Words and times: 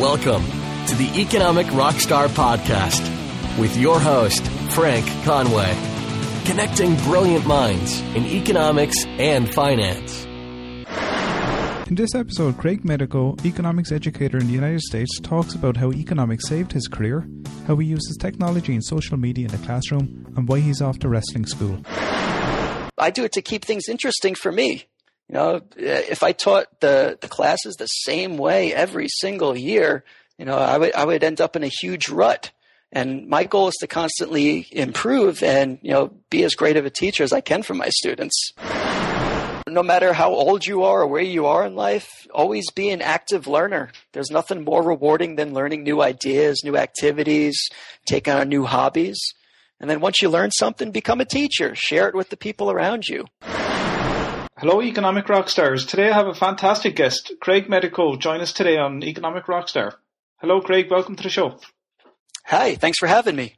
Welcome 0.00 0.44
to 0.88 0.96
the 0.96 1.08
Economic 1.14 1.68
Rockstar 1.68 2.26
Podcast 2.26 3.00
with 3.60 3.76
your 3.76 4.00
host, 4.00 4.44
Frank 4.72 5.06
Conway, 5.22 5.72
connecting 6.44 6.96
brilliant 7.04 7.46
minds 7.46 8.00
in 8.00 8.26
economics 8.26 8.96
and 9.06 9.54
finance. 9.54 10.24
In 11.88 11.94
this 11.94 12.12
episode, 12.16 12.58
Craig 12.58 12.84
Medico, 12.84 13.36
economics 13.44 13.92
educator 13.92 14.36
in 14.36 14.48
the 14.48 14.52
United 14.52 14.80
States, 14.80 15.20
talks 15.20 15.54
about 15.54 15.76
how 15.76 15.92
economics 15.92 16.48
saved 16.48 16.72
his 16.72 16.88
career, 16.88 17.28
how 17.68 17.76
he 17.76 17.86
uses 17.86 18.16
technology 18.18 18.72
and 18.72 18.84
social 18.84 19.16
media 19.16 19.46
in 19.46 19.52
the 19.52 19.64
classroom, 19.64 20.26
and 20.36 20.48
why 20.48 20.58
he's 20.58 20.82
off 20.82 20.98
to 20.98 21.08
wrestling 21.08 21.46
school. 21.46 21.78
I 22.98 23.10
do 23.14 23.22
it 23.22 23.30
to 23.34 23.42
keep 23.42 23.64
things 23.64 23.88
interesting 23.88 24.34
for 24.34 24.50
me. 24.50 24.86
You 25.34 25.40
know, 25.40 25.54
eh, 25.76 26.02
if 26.08 26.22
I 26.22 26.30
taught 26.30 26.80
the, 26.80 27.18
the 27.20 27.26
classes 27.26 27.74
the 27.74 27.86
same 27.86 28.38
way 28.38 28.72
every 28.72 29.08
single 29.08 29.56
year, 29.56 30.04
you 30.38 30.44
know, 30.44 30.56
I 30.56 30.78
would 30.78 30.94
I 30.94 31.04
would 31.04 31.24
end 31.24 31.40
up 31.40 31.56
in 31.56 31.64
a 31.64 31.68
huge 31.68 32.08
rut. 32.08 32.52
And 32.92 33.26
my 33.26 33.42
goal 33.42 33.66
is 33.66 33.74
to 33.80 33.88
constantly 33.88 34.68
improve 34.70 35.42
and, 35.42 35.80
you 35.82 35.90
know, 35.90 36.12
be 36.30 36.44
as 36.44 36.54
great 36.54 36.76
of 36.76 36.86
a 36.86 36.90
teacher 36.90 37.24
as 37.24 37.32
I 37.32 37.40
can 37.40 37.64
for 37.64 37.74
my 37.74 37.88
students. 37.88 38.52
No 39.66 39.82
matter 39.82 40.12
how 40.12 40.30
old 40.30 40.64
you 40.64 40.84
are 40.84 41.02
or 41.02 41.08
where 41.08 41.22
you 41.22 41.46
are 41.46 41.66
in 41.66 41.74
life, 41.74 42.08
always 42.32 42.70
be 42.70 42.90
an 42.90 43.02
active 43.02 43.48
learner. 43.48 43.90
There's 44.12 44.30
nothing 44.30 44.62
more 44.62 44.84
rewarding 44.84 45.34
than 45.34 45.54
learning 45.54 45.82
new 45.82 46.00
ideas, 46.00 46.62
new 46.62 46.76
activities, 46.76 47.56
taking 48.06 48.34
on 48.34 48.48
new 48.48 48.64
hobbies. 48.64 49.18
And 49.80 49.90
then 49.90 50.00
once 50.00 50.22
you 50.22 50.28
learn 50.28 50.52
something, 50.52 50.92
become 50.92 51.20
a 51.20 51.24
teacher. 51.24 51.74
Share 51.74 52.08
it 52.08 52.14
with 52.14 52.30
the 52.30 52.36
people 52.36 52.70
around 52.70 53.08
you. 53.08 53.24
Hello, 54.64 54.80
Economic 54.80 55.26
Rockstars. 55.26 55.86
Today 55.86 56.08
I 56.08 56.14
have 56.14 56.26
a 56.26 56.32
fantastic 56.32 56.96
guest, 56.96 57.32
Craig 57.38 57.68
Medico, 57.68 58.16
join 58.16 58.40
us 58.40 58.50
today 58.50 58.78
on 58.78 59.02
Economic 59.02 59.44
Rockstar. 59.44 59.92
Hello, 60.38 60.62
Craig. 60.62 60.90
Welcome 60.90 61.16
to 61.16 61.22
the 61.22 61.28
show. 61.28 61.58
Hi. 62.46 62.74
Thanks 62.74 62.98
for 62.98 63.06
having 63.06 63.36
me. 63.36 63.56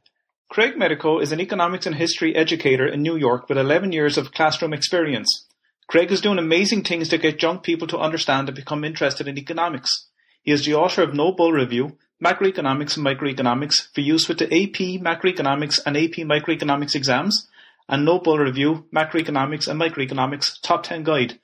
Craig 0.49 0.77
Medico 0.77 1.19
is 1.19 1.31
an 1.31 1.39
economics 1.39 1.85
and 1.85 1.95
history 1.95 2.35
educator 2.35 2.85
in 2.85 3.01
New 3.01 3.15
York 3.15 3.47
with 3.47 3.57
11 3.57 3.93
years 3.93 4.17
of 4.17 4.33
classroom 4.33 4.73
experience. 4.73 5.47
Craig 5.87 6.11
is 6.11 6.19
doing 6.19 6.39
amazing 6.39 6.83
things 6.83 7.07
to 7.07 7.17
get 7.17 7.41
young 7.41 7.59
people 7.59 7.87
to 7.87 7.97
understand 7.97 8.49
and 8.49 8.55
become 8.57 8.83
interested 8.83 9.29
in 9.29 9.37
economics. 9.37 10.09
He 10.43 10.51
is 10.51 10.65
the 10.65 10.73
author 10.73 11.03
of 11.03 11.13
No 11.13 11.31
Bull 11.31 11.53
Review, 11.53 11.97
Macroeconomics 12.21 12.97
and 12.97 13.05
Microeconomics 13.05 13.93
for 13.95 14.01
use 14.01 14.27
with 14.27 14.39
the 14.39 14.47
AP 14.47 14.99
Macroeconomics 15.01 15.79
and 15.85 15.95
AP 15.95 16.27
Microeconomics 16.27 16.95
exams, 16.95 17.47
and 17.89 18.05
No 18.05 18.19
Bull 18.19 18.37
Review, 18.37 18.85
Macroeconomics 18.95 19.67
and 19.67 19.79
Microeconomics 19.79 20.61
Top 20.61 20.83
10 20.83 21.03
Guide. 21.03 21.39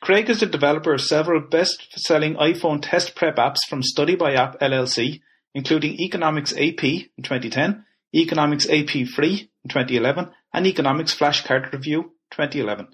Craig 0.00 0.28
is 0.28 0.40
the 0.40 0.46
developer 0.46 0.94
of 0.94 1.00
several 1.00 1.40
best-selling 1.40 2.34
iPhone 2.34 2.80
test 2.82 3.14
prep 3.14 3.36
apps 3.36 3.60
from 3.68 3.82
Study 3.82 4.14
by 4.14 4.34
App 4.34 4.60
LLC, 4.60 5.20
including 5.54 5.98
Economics 6.00 6.52
AP 6.52 6.84
in 6.84 7.22
2010, 7.22 7.84
Economics 8.14 8.68
AP 8.68 9.06
Free 9.06 9.50
in 9.64 9.68
2011, 9.70 10.30
and 10.52 10.66
Economics 10.66 11.14
Flashcard 11.14 11.72
Review 11.72 12.12
2011. 12.32 12.88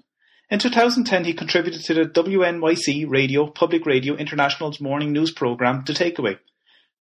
In 0.49 0.59
2010, 0.59 1.25
he 1.25 1.33
contributed 1.33 1.81
to 1.83 1.93
the 1.93 2.05
WNYC 2.05 3.09
Radio 3.09 3.47
Public 3.47 3.85
Radio 3.85 4.15
International's 4.15 4.79
morning 4.79 5.11
news 5.11 5.31
program, 5.31 5.83
The 5.85 5.93
Takeaway. 5.93 6.37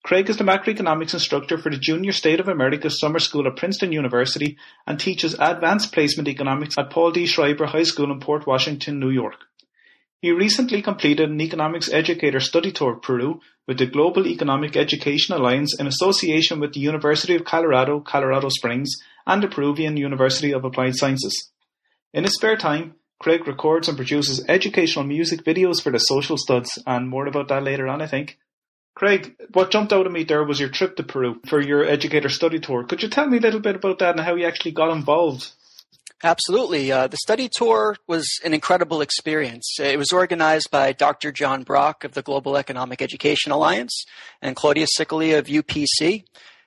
Craig 0.04 0.30
is 0.30 0.36
the 0.36 0.44
macroeconomics 0.44 1.12
instructor 1.12 1.58
for 1.58 1.70
the 1.70 1.77
Junior 1.77 2.12
State 2.12 2.41
of 2.41 2.48
America 2.48 2.88
Summer 2.88 3.18
School 3.18 3.46
at 3.46 3.56
Princeton 3.56 3.92
University 3.92 4.56
and 4.86 4.98
teaches 4.98 5.34
advanced 5.38 5.92
placement 5.92 6.28
economics 6.28 6.78
at 6.78 6.90
Paul 6.90 7.10
D. 7.10 7.27
Schreiber 7.27 7.66
High 7.66 7.82
School 7.82 8.10
in 8.10 8.20
Port 8.20 8.46
Washington, 8.46 9.00
New 9.00 9.10
York. 9.10 9.36
He 10.20 10.30
recently 10.32 10.82
completed 10.82 11.30
an 11.30 11.40
economics 11.40 11.92
educator 11.92 12.40
study 12.40 12.72
tour 12.72 12.94
of 12.94 13.02
Peru 13.02 13.40
with 13.66 13.78
the 13.78 13.86
Global 13.86 14.27
Economic 14.27 14.77
Education 14.77 15.34
Alliance 15.34 15.78
in 15.78 15.86
association 15.86 16.58
with 16.58 16.72
the 16.72 16.80
University 16.80 17.36
of 17.36 17.44
Colorado, 17.44 18.00
Colorado 18.00 18.48
Springs, 18.48 18.90
and 19.27 19.42
the 19.42 19.48
Peruvian 19.48 19.96
University 19.96 20.52
of 20.52 20.64
Applied 20.64 20.96
Sciences. 20.96 21.50
In 22.14 22.24
his 22.24 22.34
spare 22.34 22.56
time, 22.56 22.94
Craig 23.20 23.46
records 23.46 23.89
and 23.89 23.96
produces 23.96 24.44
educational 24.48 25.05
music 25.05 25.44
videos 25.44 25.83
for 25.83 25.92
the 25.92 25.98
social 25.98 26.36
studs, 26.36 26.83
and 26.86 27.08
more 27.08 27.27
about 27.27 27.48
that 27.48 27.62
later 27.62 27.86
on, 27.86 28.00
I 28.00 28.06
think. 28.06 28.39
Craig, 28.98 29.36
what 29.53 29.70
jumped 29.70 29.92
out 29.92 30.07
at 30.07 30.11
me 30.11 30.25
there 30.25 30.42
was 30.42 30.59
your 30.59 30.70
trip 30.70 30.97
to 30.97 31.05
Peru 31.05 31.41
for 31.47 31.61
your 31.61 31.85
educator 31.85 32.29
study 32.29 32.59
tour. 32.59 32.83
Could 32.83 33.01
you 33.01 33.09
tell 33.09 33.29
me 33.29 33.39
a 33.39 33.41
little 33.41 33.61
bit 33.61 33.77
about 33.77 34.01
that 34.01 34.17
and 34.17 34.20
how 34.20 34.35
you 34.35 34.45
actually 34.45 34.73
got 34.73 34.91
involved? 34.91 35.53
Absolutely. 36.25 36.91
Uh, 36.91 37.07
the 37.07 37.17
study 37.17 37.48
tour 37.48 37.95
was 38.09 38.29
an 38.45 38.55
incredible 38.55 39.01
experience. 39.01 39.77
It 39.79 39.97
was 39.98 40.11
organized 40.11 40.73
by 40.73 40.91
Dr. 40.91 41.31
John 41.31 41.63
Brock 41.63 42.03
of 42.03 42.14
the 42.14 42.23
Global 42.23 42.57
Economic 42.57 43.01
Education 43.01 43.53
Alliance 43.53 44.05
and 44.42 44.57
Claudia 44.57 44.86
Cicoli 44.98 45.39
of 45.39 45.47
UPC. 45.47 46.25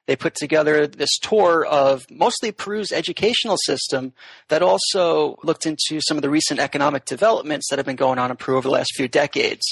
They 0.07 0.15
put 0.15 0.35
together 0.35 0.87
this 0.87 1.19
tour 1.21 1.65
of 1.65 2.09
mostly 2.09 2.53
Peru's 2.53 2.93
educational 2.93 3.57
system 3.65 4.13
that 4.47 4.61
also 4.61 5.37
looked 5.43 5.65
into 5.65 5.99
some 5.99 6.17
of 6.17 6.21
the 6.21 6.29
recent 6.29 6.61
economic 6.61 7.03
developments 7.03 7.67
that 7.69 7.77
have 7.77 7.85
been 7.85 7.97
going 7.97 8.19
on 8.19 8.31
in 8.31 8.37
Peru 8.37 8.55
over 8.55 8.69
the 8.69 8.73
last 8.73 8.93
few 8.95 9.09
decades. 9.09 9.65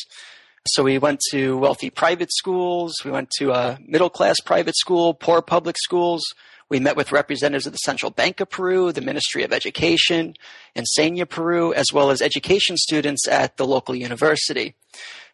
So 0.68 0.84
we 0.84 0.97
went 0.97 1.20
to 1.31 1.58
wealthy 1.58 1.90
private 1.90 2.31
schools, 2.31 2.94
we 3.03 3.12
went 3.12 3.30
to 3.38 3.52
a 3.52 3.80
middle 3.86 4.09
class 4.09 4.40
private 4.40 4.78
school, 4.78 5.14
poor 5.14 5.42
public 5.42 5.78
schools, 5.78 6.24
we 6.70 6.80
met 6.80 6.96
with 6.96 7.12
representatives 7.12 7.66
of 7.66 7.72
the 7.72 7.80
Central 7.80 8.12
Bank 8.12 8.40
of 8.40 8.50
Peru, 8.50 8.92
the 8.92 9.02
Ministry 9.02 9.44
of 9.44 9.52
Education, 9.52 10.36
and 10.75 10.86
Enseña 10.86 11.28
Peru, 11.28 11.74
as 11.74 11.92
well 11.92 12.12
as 12.12 12.22
education 12.22 12.78
students 12.78 13.28
at 13.28 13.58
the 13.58 13.66
local 13.66 13.96
university. 13.96 14.75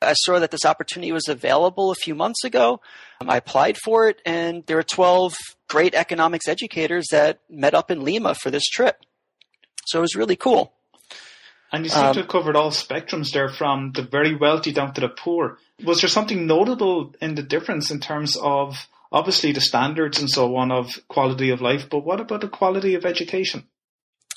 I 0.01 0.13
saw 0.13 0.39
that 0.39 0.51
this 0.51 0.63
opportunity 0.63 1.11
was 1.11 1.27
available 1.27 1.91
a 1.91 1.95
few 1.95 2.15
months 2.15 2.45
ago. 2.45 2.79
Um, 3.19 3.29
I 3.29 3.35
applied 3.37 3.77
for 3.83 4.07
it, 4.07 4.21
and 4.25 4.65
there 4.65 4.77
were 4.77 4.83
12 4.83 5.35
great 5.67 5.93
economics 5.93 6.47
educators 6.47 7.07
that 7.11 7.41
met 7.49 7.73
up 7.73 7.91
in 7.91 8.05
Lima 8.05 8.35
for 8.35 8.49
this 8.49 8.65
trip. 8.65 9.01
So 9.87 9.99
it 9.99 10.01
was 10.01 10.15
really 10.15 10.37
cool. 10.37 10.74
And 11.75 11.83
you 11.83 11.89
seem 11.89 12.05
um, 12.05 12.13
to 12.13 12.21
have 12.21 12.29
covered 12.29 12.55
all 12.55 12.71
spectrums 12.71 13.33
there 13.33 13.49
from 13.49 13.91
the 13.91 14.01
very 14.01 14.33
wealthy 14.33 14.71
down 14.71 14.93
to 14.93 15.01
the 15.01 15.09
poor. 15.09 15.57
Was 15.83 15.99
there 15.99 16.09
something 16.09 16.47
notable 16.47 17.13
in 17.21 17.35
the 17.35 17.43
difference 17.43 17.91
in 17.91 17.99
terms 17.99 18.37
of 18.37 18.87
obviously 19.11 19.51
the 19.51 19.59
standards 19.59 20.21
and 20.21 20.29
so 20.29 20.55
on 20.55 20.71
of 20.71 21.05
quality 21.09 21.49
of 21.49 21.59
life, 21.59 21.89
but 21.89 21.99
what 21.99 22.21
about 22.21 22.39
the 22.39 22.47
quality 22.47 22.95
of 22.95 23.05
education? 23.05 23.65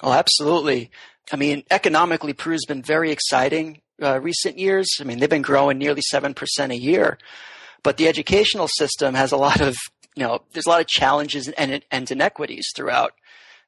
Oh, 0.02 0.12
absolutely. 0.12 0.90
I 1.32 1.36
mean, 1.36 1.62
economically, 1.70 2.32
Peru's 2.32 2.64
been 2.66 2.82
very 2.82 3.12
exciting 3.12 3.82
uh, 4.02 4.20
recent 4.20 4.58
years. 4.58 4.88
I 5.00 5.04
mean, 5.04 5.20
they've 5.20 5.30
been 5.30 5.42
growing 5.42 5.78
nearly 5.78 6.02
7% 6.12 6.34
a 6.70 6.76
year. 6.76 7.18
But 7.84 7.98
the 7.98 8.08
educational 8.08 8.66
system 8.66 9.14
has 9.14 9.30
a 9.30 9.36
lot 9.36 9.60
of, 9.60 9.76
you 10.16 10.24
know, 10.24 10.42
there's 10.52 10.66
a 10.66 10.70
lot 10.70 10.80
of 10.80 10.88
challenges 10.88 11.46
and, 11.46 11.84
and 11.88 12.10
inequities 12.10 12.66
throughout. 12.74 13.12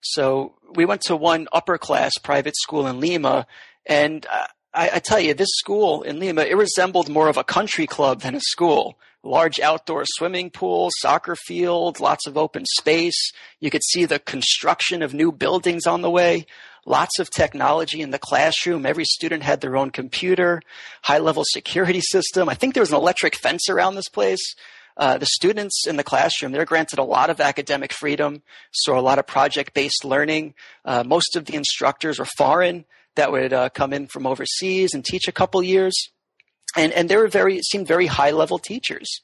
So 0.01 0.55
we 0.75 0.85
went 0.85 1.03
to 1.03 1.17
one 1.17 1.49
upper 1.53 1.79
class 1.79 2.13
private 2.23 2.57
school 2.57 2.87
in 2.87 3.01
Lima, 3.01 3.47
and 3.87 4.27
I, 4.73 4.91
I 4.95 4.99
tell 4.99 5.21
you, 5.21 5.35
this 5.35 5.51
school 5.53 6.03
in 6.03 6.19
Lima, 6.19 6.43
it 6.43 6.57
resembled 6.57 7.09
more 7.09 7.29
of 7.29 7.37
a 7.37 7.45
country 7.45 7.87
club 7.87 8.23
than 8.23 8.35
a 8.35 8.41
school 8.41 8.97
large 9.23 9.61
outdoor 9.61 10.05
swimming 10.07 10.51
pool, 10.51 10.91
soccer 10.99 11.37
field, 11.37 12.01
lots 12.01 12.27
of 12.27 12.39
open 12.39 12.65
space. 12.79 13.33
You 13.61 13.71
could 13.71 13.85
see 13.85 14.05
the 14.05 14.19
construction 14.19 15.03
of 15.03 15.15
new 15.15 15.33
buildings 15.33 15.87
on 15.87 16.03
the 16.03 16.11
way, 16.11 16.47
lots 16.87 17.19
of 17.19 17.31
technology 17.31 18.01
in 18.01 18.11
the 18.11 18.19
classroom. 18.19 18.87
Every 18.87 19.05
student 19.05 19.43
had 19.43 19.61
their 19.61 19.77
own 19.77 19.91
computer, 19.91 20.63
high 21.03 21.19
level 21.19 21.45
security 21.47 22.01
system. 22.01 22.49
I 22.49 22.55
think 22.55 22.75
there 22.75 22.83
was 22.83 22.93
an 22.93 22.97
electric 22.97 23.37
fence 23.37 23.69
around 23.69 23.95
this 23.95 24.09
place. 24.09 24.55
Uh, 25.01 25.19
the 25.19 25.27
students 25.27 25.87
in 25.89 25.97
the 25.97 26.05
classroom, 26.05 26.53
they're 26.53 26.65
granted 26.65 27.01
a 27.01 27.05
lot 27.05 27.29
of 27.29 27.41
academic 27.41 27.93
freedom, 27.93 28.43
so 28.71 28.97
a 28.97 29.01
lot 29.01 29.19
of 29.19 29.27
project 29.27 29.75
based 29.75 30.05
learning. 30.05 30.55
Uh, 30.85 31.03
most 31.05 31.35
of 31.35 31.47
the 31.47 31.57
instructors 31.57 32.21
were 32.21 32.29
foreign 32.39 32.85
that 33.17 33.33
would 33.33 33.53
uh, 33.53 33.69
come 33.71 33.93
in 33.93 34.07
from 34.07 34.27
overseas 34.27 34.95
and 34.95 35.05
teach 35.05 35.27
a 35.27 35.33
couple 35.33 35.61
years 35.63 36.11
and 36.77 36.93
and 36.93 37.09
they 37.09 37.17
were 37.17 37.29
very 37.29 37.61
seemed 37.63 37.87
very 37.87 38.07
high 38.07 38.31
level 38.31 38.59
teachers. 38.59 39.23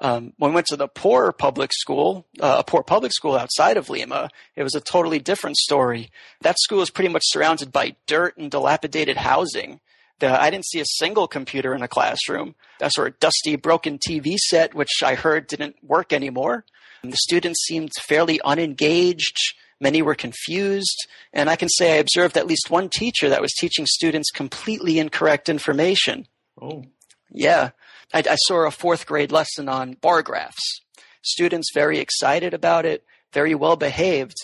Um, 0.00 0.32
when 0.38 0.52
we 0.52 0.54
went 0.54 0.68
to 0.68 0.76
the 0.76 0.86
poor 0.86 1.32
public 1.32 1.72
school, 1.72 2.24
uh, 2.40 2.56
a 2.60 2.64
poor 2.64 2.84
public 2.84 3.12
school 3.12 3.36
outside 3.36 3.76
of 3.76 3.90
Lima, 3.90 4.30
it 4.54 4.62
was 4.62 4.76
a 4.76 4.80
totally 4.80 5.18
different 5.18 5.56
story. 5.56 6.10
That 6.42 6.56
school 6.60 6.82
is 6.82 6.90
pretty 6.90 7.12
much 7.12 7.24
surrounded 7.26 7.72
by 7.72 7.96
dirt 8.06 8.36
and 8.36 8.48
dilapidated 8.48 9.16
housing. 9.16 9.80
The, 10.20 10.40
I 10.40 10.50
didn't 10.50 10.66
see 10.66 10.80
a 10.80 10.84
single 10.84 11.28
computer 11.28 11.74
in 11.74 11.82
a 11.82 11.88
classroom. 11.88 12.54
A 12.80 12.90
sort 12.90 13.08
of 13.08 13.20
dusty, 13.20 13.56
broken 13.56 13.98
TV 13.98 14.36
set, 14.36 14.74
which 14.74 14.90
I 15.04 15.14
heard 15.14 15.46
didn't 15.46 15.76
work 15.82 16.12
anymore. 16.12 16.64
And 17.02 17.12
the 17.12 17.18
students 17.18 17.64
seemed 17.66 17.92
fairly 18.08 18.40
unengaged. 18.44 19.36
Many 19.80 20.02
were 20.02 20.16
confused. 20.16 20.96
And 21.32 21.48
I 21.48 21.56
can 21.56 21.68
say 21.68 21.94
I 21.94 21.98
observed 21.98 22.36
at 22.36 22.46
least 22.46 22.70
one 22.70 22.88
teacher 22.88 23.28
that 23.28 23.40
was 23.40 23.52
teaching 23.52 23.86
students 23.86 24.30
completely 24.30 24.98
incorrect 24.98 25.48
information. 25.48 26.26
Oh. 26.60 26.84
Yeah. 27.30 27.70
I, 28.12 28.24
I 28.28 28.34
saw 28.36 28.66
a 28.66 28.70
fourth 28.70 29.06
grade 29.06 29.30
lesson 29.30 29.68
on 29.68 29.94
bar 30.00 30.22
graphs. 30.22 30.80
Students 31.22 31.70
very 31.74 31.98
excited 31.98 32.54
about 32.54 32.86
it, 32.86 33.04
very 33.32 33.54
well 33.54 33.76
behaved. 33.76 34.36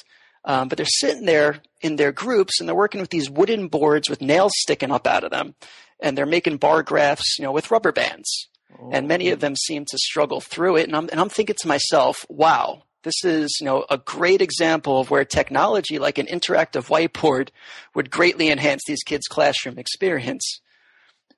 Um, 0.45 0.69
but 0.69 0.77
they're 0.77 0.87
sitting 0.87 1.25
there 1.25 1.63
in 1.81 1.97
their 1.97 2.13
groups 2.13 2.61
and 2.61 2.69
they're 2.69 2.77
working 2.77 3.01
with 3.01 3.11
these 3.11 3.31
wooden 3.31 3.69
boards 3.69 4.11
with 4.11 4.21
nails 4.21 4.53
sticking 4.57 4.91
up 4.91 5.07
out 5.07 5.25
of 5.25 5.31
them. 5.31 5.55
And 6.01 6.19
they're 6.19 6.27
making 6.27 6.59
bar 6.59 6.83
graphs, 6.83 7.39
you 7.39 7.45
know, 7.45 7.53
with 7.53 7.71
rubber 7.71 7.93
bands. 7.93 8.49
oh. 8.79 8.91
and 8.93 9.09
many 9.09 9.31
of 9.31 9.41
them 9.41 9.57
seem 9.57 9.85
to 9.87 9.99
struggle 9.99 10.41
through 10.41 10.77
it. 10.77 10.85
And 10.85 10.97
I'm, 10.97 11.09
and 11.11 11.21
I'm 11.21 11.29
thinking 11.29 11.57
to 11.61 11.69
myself, 11.69 12.27
wow, 12.29 12.83
this 13.05 13.23
is 13.23 13.59
you 13.61 13.67
know 13.67 13.85
a 13.91 13.99
great 13.99 14.41
example 14.43 14.99
of 14.99 15.11
where 15.11 15.25
technology 15.25 15.99
like 15.99 16.19
an 16.19 16.27
interactive 16.27 16.89
whiteboard 16.89 17.51
would 17.95 18.11
greatly 18.11 18.51
enhance 18.51 18.83
these 18.87 19.03
kids' 19.03 19.29
classroom 19.29 19.79
experience. 19.79 20.61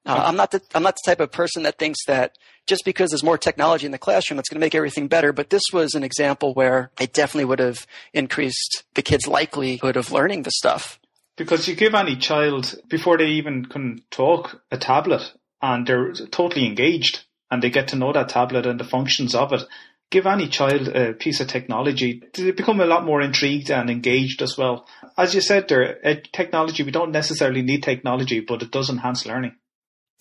Uh, 0.07 0.23
I'm 0.25 0.37
not 0.37 0.53
the 0.53 0.63
I'm 0.75 0.85
not 0.85 0.95
the 0.95 1.11
type 1.11 1.21
of 1.21 1.33
person 1.33 1.65
that 1.65 1.79
thinks 1.79 2.07
that 2.07 2.39
just 2.67 2.85
because 2.85 3.11
there's 3.11 3.23
more 3.23 3.39
technology 3.39 3.87
in 3.87 3.93
the 3.93 3.99
classroom, 3.99 4.37
that's 4.37 4.49
going 4.49 4.61
to 4.61 4.65
make 4.65 4.75
everything 4.75 5.09
better. 5.09 5.33
But 5.33 5.51
this 5.51 5.63
was 5.73 5.95
an 5.95 6.03
example 6.03 6.55
where 6.55 6.91
it 7.01 7.13
definitely 7.13 7.47
would 7.47 7.61
have 7.61 7.87
increased 8.13 8.85
the 8.95 9.03
kids' 9.03 9.27
likelihood 9.27 9.97
of 9.97 10.13
learning 10.13 10.43
the 10.43 10.51
stuff. 10.51 10.99
Because 11.37 11.69
you 11.69 11.75
give 11.75 11.95
any 11.95 12.17
child 12.17 12.75
before 12.89 13.19
they 13.19 13.29
even 13.29 13.67
can 13.67 14.03
talk 14.11 14.63
a 14.71 14.79
tablet, 14.79 15.33
and 15.61 15.87
they're 15.87 16.13
totally 16.13 16.67
engaged, 16.67 17.25
and 17.51 17.63
they 17.63 17.71
get 17.71 17.89
to 17.89 17.97
know 17.97 18.13
that 18.13 18.31
tablet 18.31 18.67
and 18.67 18.81
the 18.81 18.85
functions 18.85 19.35
of 19.35 19.53
it. 19.53 19.63
Give 20.11 20.27
any 20.27 20.49
child 20.49 20.89
a 20.89 21.15
piece 21.15 21.41
of 21.41 21.49
technology, 21.49 22.23
they 22.33 22.53
become 22.53 22.81
a 22.81 22.87
lot 22.87 23.05
more 23.05 23.21
intrigued 23.21 23.71
and 23.71 23.91
engaged 23.91 24.41
as 24.41 24.57
well. 24.57 24.87
As 25.19 25.35
you 25.35 25.41
said, 25.41 25.69
there, 25.69 25.99
technology, 26.33 26.85
we 26.85 26.93
don't 26.93 27.11
necessarily 27.11 27.63
need 27.63 27.83
technology, 27.83 28.41
but 28.41 28.63
it 28.63 28.71
does 28.71 28.89
enhance 28.89 29.27
learning. 29.27 29.57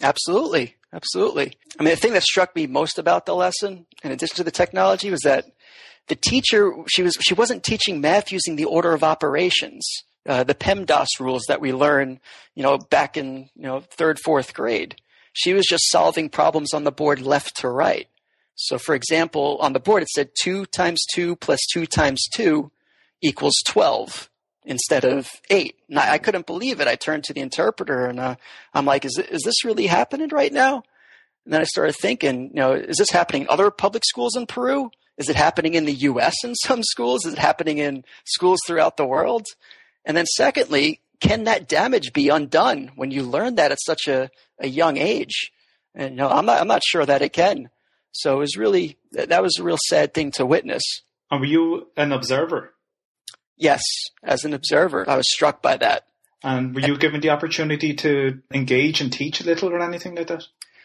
Absolutely. 0.02 0.76
Absolutely. 0.96 1.58
I 1.78 1.84
mean, 1.84 1.92
the 1.92 2.00
thing 2.00 2.14
that 2.14 2.24
struck 2.24 2.56
me 2.56 2.68
most 2.68 2.98
about 2.98 3.26
the 3.26 3.36
lesson, 3.36 3.86
in 4.02 4.12
addition 4.12 4.38
to 4.38 4.46
the 4.46 4.52
technology, 4.52 5.12
was 5.12 5.22
that 5.22 5.46
the 6.08 6.16
teacher, 6.16 6.72
she, 6.88 7.04
was, 7.04 7.18
she 7.20 7.34
wasn't 7.34 7.64
teaching 7.64 8.00
math 8.00 8.32
using 8.32 8.56
the 8.56 8.64
order 8.64 8.94
of 8.94 9.04
operations. 9.04 9.86
Uh, 10.26 10.46
the 10.46 10.56
PEMDAS 10.56 11.08
rules 11.20 11.44
that 11.50 11.60
we 11.60 11.74
learn, 11.74 12.22
you 12.56 12.64
know, 12.64 12.78
back 12.78 13.18
in, 13.18 13.50
you 13.56 13.64
know, 13.64 13.82
third, 13.82 14.20
fourth 14.20 14.54
grade. 14.54 14.96
She 15.34 15.54
was 15.54 15.66
just 15.66 15.92
solving 15.92 16.30
problems 16.30 16.74
on 16.74 16.86
the 16.86 16.94
board 16.94 17.22
left 17.22 17.58
to 17.58 17.70
right. 17.70 18.08
So, 18.56 18.78
for 18.78 18.96
example, 18.96 19.58
on 19.60 19.74
the 19.74 19.82
board 19.82 20.02
it 20.02 20.10
said 20.10 20.30
2 20.42 20.66
times 20.68 21.04
2 21.14 21.36
plus 21.36 21.60
2 21.74 21.86
times 21.86 22.26
2 22.34 22.72
equals 23.22 23.56
12 23.68 24.30
instead 24.66 25.06
of 25.06 25.30
eight. 25.50 25.78
And 25.90 26.00
I, 26.00 26.14
I, 26.14 26.18
couldn't 26.18 26.46
believe 26.46 26.80
it. 26.80 26.88
I 26.88 26.96
turned 26.96 27.24
to 27.26 27.34
the 27.34 27.42
interpreter 27.42 28.08
and 28.08 28.20
uh, 28.20 28.36
I'm 28.74 28.86
like, 28.86 29.06
is, 29.06 29.18
is 29.18 29.42
this 29.44 29.64
really 29.64 29.88
happening 29.88 30.30
right 30.30 30.52
now? 30.52 30.84
And 31.46 31.54
then 31.54 31.62
I 31.62 31.66
started 31.66 31.96
thinking, 31.96 32.50
you 32.50 32.56
know, 32.56 32.74
is 32.74 32.98
this 32.98 33.12
happening 33.12 33.44
in 33.44 33.50
other 33.50 33.70
public 33.70 34.04
schools 34.06 34.36
in 34.36 34.48
Peru? 34.48 34.90
Is 35.18 35.30
it 35.30 35.36
happening 35.36 35.76
in 35.76 35.86
the 35.86 35.94
U.S. 35.94 36.36
in 36.44 36.56
some 36.66 36.84
schools? 36.84 37.26
Is 37.26 37.34
it 37.34 37.40
happening 37.40 37.78
in 37.78 38.04
schools 38.26 38.60
throughout 38.66 38.98
the 38.98 39.06
world? 39.06 39.46
And 40.04 40.18
then 40.18 40.26
secondly, 40.26 41.02
can 41.20 41.46
that 41.46 41.68
damage 41.68 42.14
be 42.14 42.30
undone 42.30 42.92
when 42.96 43.12
you 43.12 43.24
learn 43.24 43.56
that 43.56 43.72
at 43.72 43.80
such 43.82 44.08
a, 44.08 44.30
a 44.60 44.68
young 44.68 44.98
age? 44.98 45.52
And 45.94 46.12
you 46.12 46.16
know, 46.18 46.30
I'm 46.30 46.46
not, 46.46 46.60
I'm 46.60 46.68
not 46.68 46.84
sure 46.84 47.06
that 47.06 47.22
it 47.22 47.34
can. 47.34 47.70
So 48.12 48.36
it 48.36 48.40
was 48.40 48.58
really, 48.58 48.98
that 49.12 49.42
was 49.42 49.58
a 49.60 49.64
real 49.64 49.78
sad 49.88 50.14
thing 50.14 50.32
to 50.32 50.46
witness. 50.46 50.84
And 51.32 51.42
were 51.42 51.48
you 51.48 51.88
an 51.98 52.12
observer? 52.12 52.75
Yes, 53.58 53.82
as 54.24 54.44
an 54.44 54.54
observer, 54.54 55.10
I 55.10 55.18
was 55.18 55.32
struck 55.32 55.62
by 55.62 55.78
that. 55.78 56.06
And 56.44 56.76
were 56.76 56.82
you 56.82 56.98
given 56.98 57.22
the 57.22 57.30
opportunity 57.30 57.94
to 57.96 58.42
engage 58.54 59.02
and 59.02 59.12
teach 59.12 59.42
a 59.42 59.46
little 59.46 59.70
or 59.70 59.80
anything 59.80 60.16
like 60.16 60.28
that? 60.28 60.44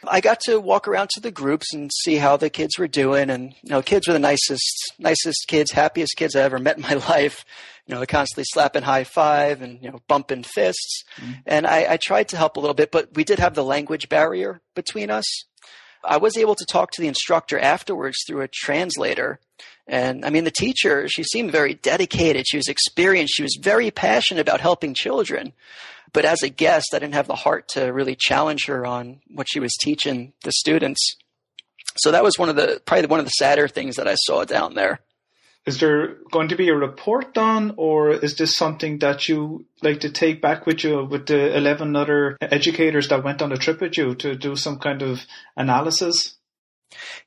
I 0.08 0.20
got 0.20 0.40
to 0.46 0.58
walk 0.58 0.88
around 0.88 1.10
to 1.10 1.20
the 1.20 1.30
groups 1.30 1.74
and 1.74 1.90
see 1.92 2.16
how 2.16 2.36
the 2.36 2.48
kids 2.48 2.78
were 2.78 2.88
doing, 2.88 3.28
and 3.28 3.54
you 3.62 3.70
know, 3.70 3.82
kids 3.82 4.06
were 4.06 4.14
the 4.14 4.18
nicest, 4.18 4.94
nicest 4.98 5.44
kids, 5.48 5.72
happiest 5.72 6.16
kids 6.16 6.34
I 6.34 6.42
ever 6.42 6.58
met 6.58 6.76
in 6.76 6.82
my 6.82 6.94
life. 7.08 7.44
You 7.86 7.94
know, 7.94 7.98
they're 7.98 8.06
constantly 8.06 8.44
slapping 8.46 8.82
high 8.82 9.04
five 9.04 9.60
and 9.60 9.82
you 9.82 9.90
know, 9.90 10.00
bumping 10.08 10.44
fists. 10.44 11.04
Mm-hmm. 11.18 11.32
And 11.44 11.66
I, 11.66 11.94
I 11.94 11.96
tried 11.98 12.28
to 12.28 12.36
help 12.36 12.56
a 12.56 12.60
little 12.60 12.74
bit, 12.74 12.90
but 12.90 13.14
we 13.14 13.24
did 13.24 13.40
have 13.40 13.54
the 13.54 13.64
language 13.64 14.08
barrier 14.08 14.62
between 14.74 15.10
us. 15.10 15.24
I 16.02 16.16
was 16.16 16.38
able 16.38 16.54
to 16.54 16.64
talk 16.64 16.92
to 16.92 17.02
the 17.02 17.08
instructor 17.08 17.58
afterwards 17.58 18.16
through 18.26 18.40
a 18.40 18.48
translator, 18.48 19.38
and 19.86 20.24
I 20.24 20.30
mean, 20.30 20.44
the 20.44 20.52
teacher, 20.52 21.08
she 21.08 21.24
seemed 21.24 21.50
very 21.50 21.74
dedicated. 21.74 22.46
She 22.46 22.56
was 22.56 22.68
experienced. 22.68 23.34
She 23.34 23.42
was 23.42 23.58
very 23.60 23.90
passionate 23.90 24.40
about 24.40 24.60
helping 24.60 24.94
children. 24.94 25.52
But 26.12 26.24
as 26.24 26.42
a 26.42 26.48
guest, 26.48 26.94
I 26.94 26.98
didn't 26.98 27.14
have 27.14 27.26
the 27.26 27.34
heart 27.34 27.68
to 27.70 27.92
really 27.92 28.16
challenge 28.18 28.66
her 28.66 28.86
on 28.86 29.20
what 29.28 29.48
she 29.50 29.60
was 29.60 29.72
teaching 29.80 30.32
the 30.44 30.52
students. 30.52 31.16
So 31.96 32.12
that 32.12 32.22
was 32.22 32.38
one 32.38 32.48
of 32.48 32.56
the, 32.56 32.80
probably 32.84 33.06
one 33.06 33.20
of 33.20 33.26
the 33.26 33.30
sadder 33.30 33.68
things 33.68 33.96
that 33.96 34.08
I 34.08 34.14
saw 34.14 34.44
down 34.44 34.74
there. 34.74 35.00
Is 35.66 35.78
there 35.78 36.16
going 36.30 36.48
to 36.48 36.56
be 36.56 36.68
a 36.68 36.74
report 36.74 37.34
done, 37.34 37.74
or 37.76 38.10
is 38.12 38.36
this 38.36 38.56
something 38.56 38.98
that 39.00 39.28
you 39.28 39.66
like 39.82 40.00
to 40.00 40.10
take 40.10 40.40
back 40.40 40.66
with 40.66 40.82
you 40.84 41.04
with 41.04 41.26
the 41.26 41.54
11 41.54 41.94
other 41.96 42.38
educators 42.40 43.08
that 43.08 43.22
went 43.22 43.42
on 43.42 43.50
the 43.50 43.56
trip 43.56 43.80
with 43.80 43.98
you 43.98 44.14
to 44.16 44.34
do 44.34 44.56
some 44.56 44.78
kind 44.78 45.02
of 45.02 45.20
analysis? 45.56 46.36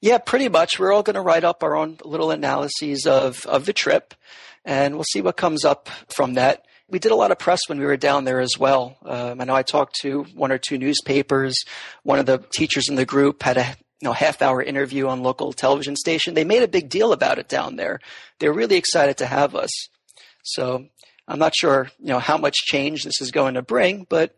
Yeah, 0.01 0.17
pretty 0.17 0.49
much. 0.49 0.79
We're 0.79 0.91
all 0.91 1.03
going 1.03 1.15
to 1.15 1.21
write 1.21 1.43
up 1.43 1.63
our 1.63 1.75
own 1.75 1.97
little 2.03 2.31
analyses 2.31 3.05
of, 3.05 3.45
of 3.45 3.65
the 3.65 3.73
trip, 3.73 4.13
and 4.65 4.95
we'll 4.95 5.05
see 5.05 5.21
what 5.21 5.37
comes 5.37 5.65
up 5.65 5.89
from 6.09 6.35
that. 6.35 6.65
We 6.89 6.99
did 6.99 7.11
a 7.11 7.15
lot 7.15 7.31
of 7.31 7.39
press 7.39 7.61
when 7.67 7.79
we 7.79 7.85
were 7.85 7.97
down 7.97 8.25
there 8.25 8.39
as 8.39 8.57
well. 8.59 8.97
Um, 9.03 9.41
I 9.41 9.45
know 9.45 9.55
I 9.55 9.63
talked 9.63 9.95
to 10.01 10.23
one 10.35 10.51
or 10.51 10.57
two 10.57 10.77
newspapers. 10.77 11.55
One 12.03 12.19
of 12.19 12.25
the 12.25 12.39
teachers 12.53 12.89
in 12.89 12.95
the 12.95 13.05
group 13.05 13.41
had 13.41 13.57
a 13.57 13.75
you 14.01 14.09
know, 14.09 14.13
half 14.13 14.41
hour 14.41 14.61
interview 14.61 15.07
on 15.07 15.23
local 15.23 15.53
television 15.53 15.95
station. 15.95 16.33
They 16.33 16.43
made 16.43 16.61
a 16.61 16.67
big 16.67 16.89
deal 16.89 17.13
about 17.13 17.39
it 17.39 17.47
down 17.47 17.77
there. 17.77 18.01
They're 18.39 18.53
really 18.53 18.75
excited 18.75 19.17
to 19.17 19.25
have 19.25 19.55
us. 19.55 19.71
So 20.43 20.87
I'm 21.25 21.39
not 21.39 21.55
sure, 21.55 21.89
you 21.99 22.07
know, 22.07 22.19
how 22.19 22.37
much 22.37 22.55
change 22.65 23.03
this 23.03 23.21
is 23.21 23.31
going 23.31 23.53
to 23.53 23.61
bring, 23.61 24.05
but 24.09 24.35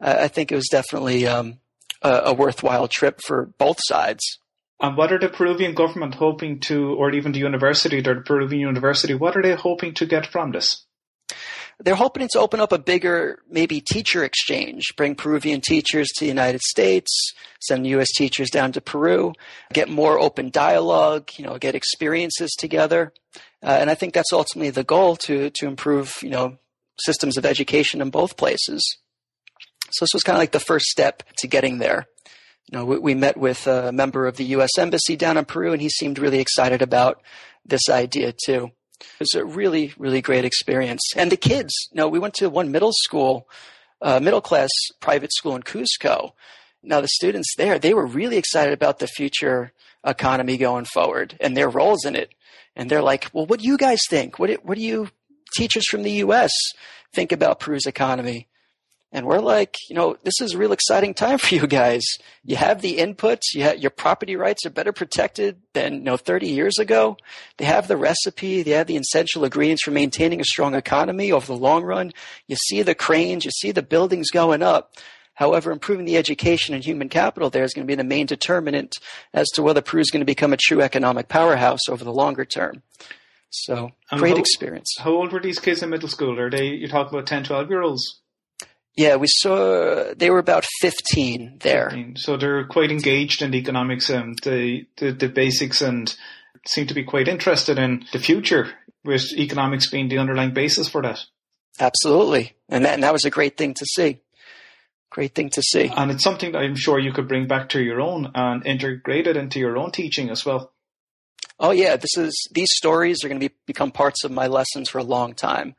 I 0.00 0.28
think 0.28 0.50
it 0.50 0.54
was 0.54 0.68
definitely 0.68 1.26
um, 1.26 1.58
a, 2.02 2.20
a 2.26 2.32
worthwhile 2.32 2.88
trip 2.88 3.20
for 3.26 3.46
both 3.58 3.78
sides. 3.80 4.38
And 4.80 4.96
what 4.96 5.12
are 5.12 5.18
the 5.18 5.28
Peruvian 5.28 5.74
government 5.74 6.14
hoping 6.14 6.60
to, 6.60 6.94
or 6.94 7.12
even 7.12 7.32
the 7.32 7.38
university, 7.38 8.00
the 8.00 8.22
Peruvian 8.24 8.60
university, 8.60 9.14
what 9.14 9.36
are 9.36 9.42
they 9.42 9.54
hoping 9.54 9.92
to 9.94 10.06
get 10.06 10.26
from 10.26 10.52
this? 10.52 10.86
They're 11.82 11.94
hoping 11.94 12.28
to 12.32 12.38
open 12.38 12.60
up 12.60 12.72
a 12.72 12.78
bigger, 12.78 13.42
maybe 13.48 13.80
teacher 13.80 14.22
exchange, 14.22 14.84
bring 14.96 15.14
Peruvian 15.14 15.62
teachers 15.62 16.08
to 16.08 16.24
the 16.24 16.28
United 16.28 16.60
States, 16.60 17.10
send 17.60 17.86
U.S. 17.86 18.08
teachers 18.16 18.50
down 18.50 18.72
to 18.72 18.80
Peru, 18.82 19.32
get 19.72 19.88
more 19.88 20.18
open 20.18 20.50
dialogue, 20.50 21.30
you 21.36 21.44
know, 21.44 21.56
get 21.58 21.74
experiences 21.74 22.54
together. 22.58 23.12
Uh, 23.62 23.78
and 23.80 23.90
I 23.90 23.94
think 23.94 24.12
that's 24.12 24.32
ultimately 24.32 24.70
the 24.70 24.84
goal 24.84 25.16
to, 25.16 25.50
to 25.50 25.66
improve, 25.66 26.18
you 26.22 26.30
know, 26.30 26.58
systems 26.98 27.38
of 27.38 27.46
education 27.46 28.02
in 28.02 28.10
both 28.10 28.36
places. 28.36 28.82
So 29.90 30.04
this 30.04 30.14
was 30.14 30.22
kind 30.22 30.36
of 30.36 30.40
like 30.40 30.52
the 30.52 30.60
first 30.60 30.86
step 30.86 31.22
to 31.38 31.48
getting 31.48 31.78
there 31.78 32.06
you 32.70 32.78
know, 32.78 32.84
we, 32.84 32.98
we, 32.98 33.14
met 33.14 33.36
with 33.36 33.66
a 33.66 33.90
member 33.90 34.26
of 34.26 34.36
the 34.36 34.44
U.S. 34.44 34.78
Embassy 34.78 35.16
down 35.16 35.36
in 35.36 35.44
Peru, 35.44 35.72
and 35.72 35.82
he 35.82 35.88
seemed 35.88 36.18
really 36.18 36.38
excited 36.38 36.82
about 36.82 37.20
this 37.64 37.88
idea 37.88 38.32
too. 38.32 38.70
It 39.00 39.20
was 39.20 39.34
a 39.34 39.44
really, 39.44 39.92
really 39.98 40.20
great 40.22 40.44
experience. 40.44 41.02
And 41.16 41.32
the 41.32 41.36
kids, 41.36 41.72
you 41.90 41.96
know, 41.96 42.06
we 42.06 42.18
went 42.18 42.34
to 42.34 42.48
one 42.48 42.70
middle 42.70 42.92
school, 42.92 43.48
uh, 44.00 44.20
middle 44.20 44.40
class 44.40 44.68
private 45.00 45.32
school 45.32 45.56
in 45.56 45.62
Cusco. 45.62 46.32
Now, 46.82 47.00
the 47.00 47.08
students 47.08 47.54
there, 47.56 47.78
they 47.78 47.92
were 47.92 48.06
really 48.06 48.36
excited 48.36 48.72
about 48.72 49.00
the 49.00 49.08
future 49.08 49.72
economy 50.04 50.56
going 50.56 50.84
forward 50.84 51.36
and 51.40 51.56
their 51.56 51.68
roles 51.68 52.04
in 52.04 52.14
it. 52.14 52.32
And 52.76 52.88
they're 52.88 53.02
like, 53.02 53.30
well, 53.32 53.46
what 53.46 53.60
do 53.60 53.66
you 53.66 53.76
guys 53.76 54.00
think? 54.08 54.38
What, 54.38 54.64
what 54.64 54.76
do 54.76 54.82
you 54.82 55.08
teachers 55.54 55.86
from 55.88 56.04
the 56.04 56.12
U.S. 56.12 56.52
think 57.12 57.32
about 57.32 57.58
Peru's 57.58 57.86
economy? 57.86 58.48
And 59.12 59.26
we're 59.26 59.40
like, 59.40 59.74
you 59.88 59.96
know, 59.96 60.16
this 60.22 60.40
is 60.40 60.54
a 60.54 60.58
real 60.58 60.72
exciting 60.72 61.14
time 61.14 61.38
for 61.38 61.54
you 61.54 61.66
guys. 61.66 62.02
You 62.44 62.56
have 62.56 62.80
the 62.80 62.98
inputs. 62.98 63.42
You 63.54 63.62
have, 63.64 63.78
your 63.78 63.90
property 63.90 64.36
rights 64.36 64.64
are 64.64 64.70
better 64.70 64.92
protected 64.92 65.60
than, 65.72 65.94
you 65.94 66.00
know, 66.00 66.16
30 66.16 66.48
years 66.48 66.78
ago. 66.78 67.16
They 67.56 67.64
have 67.64 67.88
the 67.88 67.96
recipe. 67.96 68.62
They 68.62 68.72
have 68.72 68.86
the 68.86 68.96
essential 68.96 69.44
ingredients 69.44 69.82
for 69.82 69.90
maintaining 69.90 70.40
a 70.40 70.44
strong 70.44 70.74
economy 70.74 71.32
over 71.32 71.46
the 71.46 71.56
long 71.56 71.82
run. 71.82 72.12
You 72.46 72.56
see 72.56 72.82
the 72.82 72.94
cranes. 72.94 73.44
You 73.44 73.50
see 73.50 73.72
the 73.72 73.82
buildings 73.82 74.30
going 74.30 74.62
up. 74.62 74.94
However, 75.34 75.72
improving 75.72 76.04
the 76.04 76.18
education 76.18 76.74
and 76.74 76.84
human 76.84 77.08
capital 77.08 77.48
there 77.48 77.64
is 77.64 77.72
going 77.72 77.86
to 77.86 77.90
be 77.90 77.94
the 77.94 78.04
main 78.04 78.26
determinant 78.26 78.96
as 79.32 79.48
to 79.54 79.62
whether 79.62 79.80
Peru 79.80 80.00
is 80.00 80.10
going 80.10 80.20
to 80.20 80.26
become 80.26 80.52
a 80.52 80.58
true 80.58 80.82
economic 80.82 81.28
powerhouse 81.28 81.88
over 81.88 82.04
the 82.04 82.12
longer 82.12 82.44
term. 82.44 82.82
So, 83.48 83.90
great 84.10 84.34
how, 84.34 84.40
experience. 84.40 84.94
How 84.98 85.12
old 85.12 85.32
were 85.32 85.40
these 85.40 85.58
kids 85.58 85.82
in 85.82 85.90
middle 85.90 86.10
school? 86.10 86.38
Are 86.38 86.50
they, 86.50 86.66
you're 86.66 86.90
talking 86.90 87.18
about 87.18 87.26
10, 87.26 87.44
12 87.44 87.70
year 87.70 87.82
olds? 87.82 88.19
Yeah, 89.00 89.16
we 89.16 89.28
saw 89.28 90.12
they 90.14 90.28
were 90.28 90.40
about 90.40 90.66
15 90.82 91.60
there. 91.60 91.88
15. 91.88 92.16
So 92.16 92.36
they're 92.36 92.66
quite 92.66 92.90
engaged 92.90 93.40
in 93.40 93.50
the 93.50 93.56
economics 93.56 94.10
and 94.10 94.38
the, 94.42 94.84
the, 94.98 95.12
the 95.12 95.28
basics 95.30 95.80
and 95.80 96.14
seem 96.66 96.86
to 96.86 96.92
be 96.92 97.04
quite 97.04 97.26
interested 97.26 97.78
in 97.78 98.04
the 98.12 98.18
future 98.18 98.74
with 99.02 99.32
economics 99.32 99.88
being 99.88 100.10
the 100.10 100.18
underlying 100.18 100.52
basis 100.52 100.86
for 100.86 101.00
that. 101.00 101.24
Absolutely. 101.80 102.52
And 102.68 102.84
that, 102.84 102.92
and 102.92 103.02
that 103.02 103.14
was 103.14 103.24
a 103.24 103.30
great 103.30 103.56
thing 103.56 103.72
to 103.72 103.86
see. 103.86 104.20
Great 105.08 105.34
thing 105.34 105.48
to 105.48 105.62
see. 105.62 105.90
And 105.96 106.10
it's 106.10 106.22
something 106.22 106.52
that 106.52 106.58
I'm 106.58 106.76
sure 106.76 106.98
you 106.98 107.14
could 107.14 107.26
bring 107.26 107.46
back 107.46 107.70
to 107.70 107.82
your 107.82 108.02
own 108.02 108.30
and 108.34 108.66
integrate 108.66 109.26
it 109.26 109.38
into 109.38 109.58
your 109.58 109.78
own 109.78 109.92
teaching 109.92 110.28
as 110.28 110.44
well. 110.44 110.72
Oh 111.58 111.70
yeah, 111.70 111.96
this 111.96 112.18
is 112.18 112.34
these 112.52 112.68
stories 112.72 113.24
are 113.24 113.28
going 113.28 113.40
to 113.40 113.48
be, 113.48 113.54
become 113.64 113.92
parts 113.92 114.24
of 114.24 114.30
my 114.30 114.46
lessons 114.46 114.90
for 114.90 114.98
a 114.98 115.02
long 115.02 115.32
time 115.32 115.74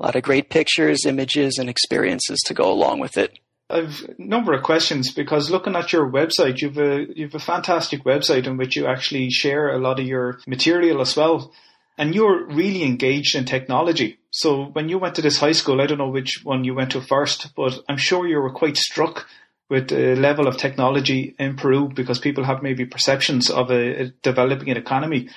a 0.00 0.02
lot 0.02 0.16
of 0.16 0.22
great 0.22 0.48
pictures, 0.48 1.04
images, 1.04 1.58
and 1.58 1.68
experiences 1.68 2.40
to 2.46 2.54
go 2.54 2.72
along 2.72 3.00
with 3.00 3.18
it. 3.18 3.38
I've 3.68 4.04
a 4.18 4.22
number 4.22 4.52
of 4.52 4.64
questions 4.64 5.12
because 5.12 5.50
looking 5.50 5.76
at 5.76 5.92
your 5.92 6.10
website, 6.10 6.60
you've 6.60 6.78
a 6.78 7.06
you've 7.14 7.34
a 7.34 7.38
fantastic 7.38 8.04
website 8.04 8.46
in 8.46 8.56
which 8.56 8.76
you 8.76 8.86
actually 8.86 9.30
share 9.30 9.68
a 9.68 9.78
lot 9.78 10.00
of 10.00 10.06
your 10.06 10.40
material 10.46 11.00
as 11.00 11.16
well. 11.16 11.52
And 11.96 12.14
you're 12.14 12.46
really 12.46 12.82
engaged 12.82 13.36
in 13.36 13.44
technology. 13.44 14.18
So 14.30 14.64
when 14.72 14.88
you 14.88 14.98
went 14.98 15.16
to 15.16 15.22
this 15.22 15.38
high 15.38 15.52
school, 15.52 15.82
I 15.82 15.86
don't 15.86 15.98
know 15.98 16.08
which 16.08 16.40
one 16.44 16.64
you 16.64 16.74
went 16.74 16.92
to 16.92 17.02
first, 17.02 17.54
but 17.54 17.78
I'm 17.88 17.98
sure 17.98 18.26
you 18.26 18.40
were 18.40 18.52
quite 18.52 18.78
struck 18.78 19.26
with 19.68 19.88
the 19.88 20.16
level 20.16 20.48
of 20.48 20.56
technology 20.56 21.34
in 21.38 21.56
Peru 21.56 21.90
because 21.94 22.18
people 22.18 22.44
have 22.44 22.62
maybe 22.62 22.86
perceptions 22.86 23.50
of 23.50 23.70
a, 23.70 24.02
a 24.02 24.04
developing 24.22 24.68
economy. 24.68 25.28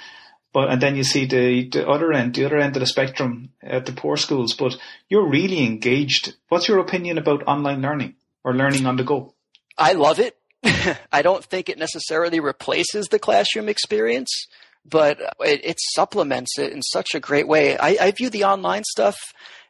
But 0.53 0.69
and 0.69 0.81
then 0.81 0.95
you 0.95 1.03
see 1.03 1.25
the, 1.25 1.67
the 1.67 1.87
other 1.87 2.13
end, 2.13 2.35
the 2.35 2.45
other 2.45 2.57
end 2.57 2.75
of 2.75 2.79
the 2.79 2.85
spectrum 2.85 3.49
at 3.61 3.85
the 3.85 3.91
poor 3.91 4.17
schools. 4.17 4.53
But 4.53 4.77
you're 5.09 5.27
really 5.27 5.65
engaged. 5.65 6.35
What's 6.49 6.67
your 6.67 6.79
opinion 6.79 7.17
about 7.17 7.47
online 7.47 7.81
learning 7.81 8.15
or 8.43 8.53
learning 8.53 8.85
on 8.85 8.95
the 8.95 9.03
go? 9.03 9.33
I 9.77 9.93
love 9.93 10.19
it. 10.19 10.37
I 11.11 11.23
don't 11.23 11.43
think 11.43 11.69
it 11.69 11.79
necessarily 11.79 12.39
replaces 12.39 13.07
the 13.07 13.19
classroom 13.19 13.67
experience, 13.67 14.47
but 14.85 15.19
it, 15.39 15.65
it 15.65 15.77
supplements 15.79 16.57
it 16.59 16.71
in 16.71 16.83
such 16.83 17.15
a 17.15 17.19
great 17.19 17.47
way. 17.47 17.77
I, 17.77 17.97
I 17.99 18.11
view 18.11 18.29
the 18.29 18.43
online 18.43 18.83
stuff 18.85 19.17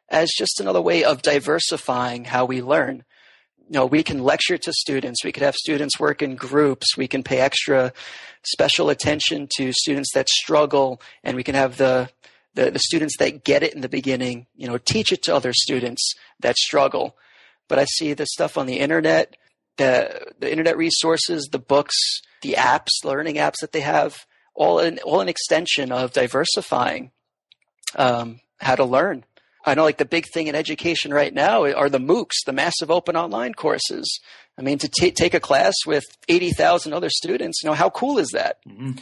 as 0.09 0.29
just 0.37 0.59
another 0.59 0.81
way 0.81 1.03
of 1.03 1.21
diversifying 1.21 2.25
how 2.25 2.45
we 2.45 2.61
learn 2.61 3.05
you 3.73 3.79
know, 3.79 3.87
we 3.87 4.03
can 4.03 4.23
lecture 4.23 4.59
to 4.59 4.71
students. 4.71 5.23
We 5.23 5.31
could 5.31 5.41
have 5.41 5.55
students 5.55 5.99
work 5.99 6.21
in 6.21 6.35
groups. 6.35 6.95
We 6.95 7.07
can 7.07 7.23
pay 7.23 7.39
extra 7.39 7.91
special 8.43 8.91
attention 8.91 9.47
to 9.57 9.73
students 9.73 10.13
that 10.13 10.29
struggle, 10.29 11.01
and 11.23 11.35
we 11.35 11.43
can 11.43 11.55
have 11.55 11.77
the, 11.77 12.11
the, 12.53 12.69
the 12.69 12.77
students 12.77 13.17
that 13.17 13.43
get 13.43 13.63
it 13.63 13.73
in 13.73 13.81
the 13.81 13.89
beginning, 13.89 14.45
you 14.55 14.67
know, 14.67 14.77
teach 14.77 15.11
it 15.11 15.23
to 15.23 15.35
other 15.35 15.53
students 15.53 16.13
that 16.39 16.55
struggle. 16.55 17.17
But 17.67 17.79
I 17.79 17.85
see 17.85 18.13
the 18.13 18.27
stuff 18.27 18.59
on 18.59 18.67
the 18.67 18.77
internet, 18.77 19.35
the 19.77 20.33
the 20.37 20.51
internet 20.51 20.77
resources, 20.77 21.49
the 21.51 21.57
books, 21.57 21.95
the 22.43 22.53
apps, 22.59 23.03
learning 23.03 23.37
apps 23.37 23.61
that 23.61 23.71
they 23.71 23.81
have, 23.81 24.27
all 24.53 24.77
an 24.77 24.99
all 24.99 25.19
an 25.19 25.29
extension 25.29 25.91
of 25.91 26.13
diversifying 26.13 27.09
um, 27.95 28.39
how 28.59 28.75
to 28.75 28.85
learn. 28.85 29.25
I 29.65 29.75
know 29.75 29.83
like 29.83 29.97
the 29.97 30.05
big 30.05 30.27
thing 30.33 30.47
in 30.47 30.55
education 30.55 31.13
right 31.13 31.33
now 31.33 31.63
are 31.63 31.89
the 31.89 31.99
MOOCs, 31.99 32.43
the 32.45 32.53
massive 32.53 32.91
open 32.91 33.15
online 33.15 33.53
courses. 33.53 34.19
I 34.57 34.61
mean, 34.61 34.77
to 34.79 34.89
t- 34.89 35.11
take 35.11 35.33
a 35.33 35.39
class 35.39 35.73
with 35.85 36.03
80,000 36.27 36.93
other 36.93 37.09
students, 37.09 37.61
you 37.63 37.69
know, 37.69 37.75
how 37.75 37.89
cool 37.89 38.17
is 38.17 38.29
that? 38.33 38.57
Mm-hmm. 38.67 38.93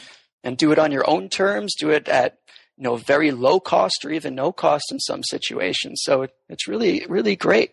And 0.44 0.56
do 0.56 0.72
it 0.72 0.78
on 0.78 0.92
your 0.92 1.08
own 1.08 1.28
terms, 1.28 1.74
do 1.78 1.90
it 1.90 2.08
at, 2.08 2.38
you 2.76 2.84
know, 2.84 2.96
very 2.96 3.30
low 3.30 3.60
cost 3.60 4.04
or 4.04 4.10
even 4.10 4.34
no 4.34 4.50
cost 4.52 4.84
in 4.90 4.98
some 4.98 5.22
situations. 5.24 6.00
So 6.02 6.22
it, 6.22 6.34
it's 6.48 6.66
really, 6.66 7.06
really 7.08 7.36
great 7.36 7.72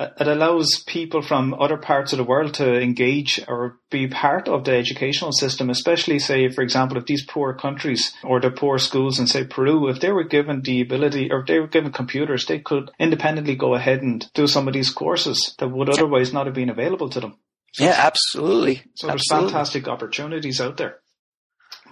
Uh, 0.00 0.08
it 0.18 0.26
allows 0.26 0.82
people 0.86 1.20
from 1.20 1.52
other 1.52 1.76
parts 1.76 2.14
of 2.14 2.16
the 2.16 2.24
world 2.24 2.54
to 2.54 2.80
engage 2.80 3.38
or 3.46 3.78
be 3.90 4.08
part 4.08 4.48
of 4.48 4.64
the 4.64 4.72
educational 4.72 5.30
system, 5.30 5.68
especially 5.68 6.18
say, 6.18 6.48
for 6.48 6.62
example, 6.62 6.96
if 6.96 7.04
these 7.04 7.26
poor 7.26 7.52
countries 7.52 8.14
or 8.24 8.40
the 8.40 8.50
poor 8.50 8.78
schools 8.78 9.18
in 9.18 9.26
say 9.26 9.44
Peru, 9.44 9.88
if 9.88 10.00
they 10.00 10.10
were 10.10 10.24
given 10.24 10.62
the 10.62 10.80
ability 10.80 11.30
or 11.30 11.40
if 11.40 11.46
they 11.46 11.60
were 11.60 11.66
given 11.66 11.92
computers, 11.92 12.46
they 12.46 12.60
could 12.60 12.90
independently 12.98 13.54
go 13.54 13.74
ahead 13.74 14.00
and 14.00 14.26
do 14.32 14.46
some 14.46 14.66
of 14.66 14.72
these 14.72 14.90
courses 14.90 15.54
that 15.58 15.68
would 15.68 15.90
otherwise 15.90 16.32
not 16.32 16.46
have 16.46 16.54
been 16.54 16.70
available 16.70 17.10
to 17.10 17.20
them. 17.20 17.36
So, 17.74 17.84
yeah, 17.84 17.96
absolutely. 17.98 18.82
So 18.94 19.06
there's 19.06 19.20
absolutely. 19.20 19.48
fantastic 19.50 19.86
opportunities 19.86 20.62
out 20.62 20.78
there. 20.78 21.00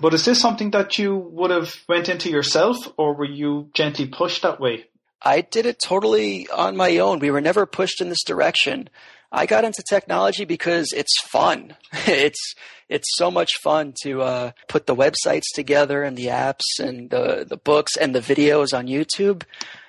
But 0.00 0.15
is 0.15 0.25
this 0.25 0.41
something 0.41 0.71
that 0.71 0.99
you 0.99 1.15
would 1.15 1.50
have 1.50 1.75
went 1.87 2.09
into 2.09 2.31
yourself 2.31 2.79
or 2.97 3.15
were 3.15 3.27
you 3.27 3.69
gently 3.75 4.07
pushed 4.07 4.43
that 4.43 4.61
way? 4.61 4.87
I 5.21 5.41
did 5.41 5.67
it 5.67 5.79
totally 5.83 6.49
on 6.49 6.77
my 6.77 6.99
own. 6.99 7.19
We 7.19 7.31
were 7.31 7.41
never 7.41 7.67
pushed 7.67 8.01
in 8.01 8.09
this 8.09 8.23
direction. 8.23 8.89
I 9.31 9.47
got 9.47 9.65
into 9.65 9.83
technology 9.83 10.45
because 10.45 10.93
it's 10.93 11.15
fun. 11.31 11.77
it's 12.07 12.55
it's 12.89 13.09
so 13.17 13.31
much 13.31 13.51
fun 13.63 13.95
to 14.03 14.23
uh, 14.23 14.51
put 14.69 14.87
the 14.87 14.97
websites 14.97 15.53
together 15.55 16.03
and 16.03 16.17
the 16.17 16.27
apps 16.27 16.79
and 16.79 17.11
the 17.11 17.45
the 17.49 17.57
books 17.57 17.97
and 17.97 18.15
the 18.15 18.21
videos 18.21 18.77
on 18.77 18.87
YouTube. 18.87 19.43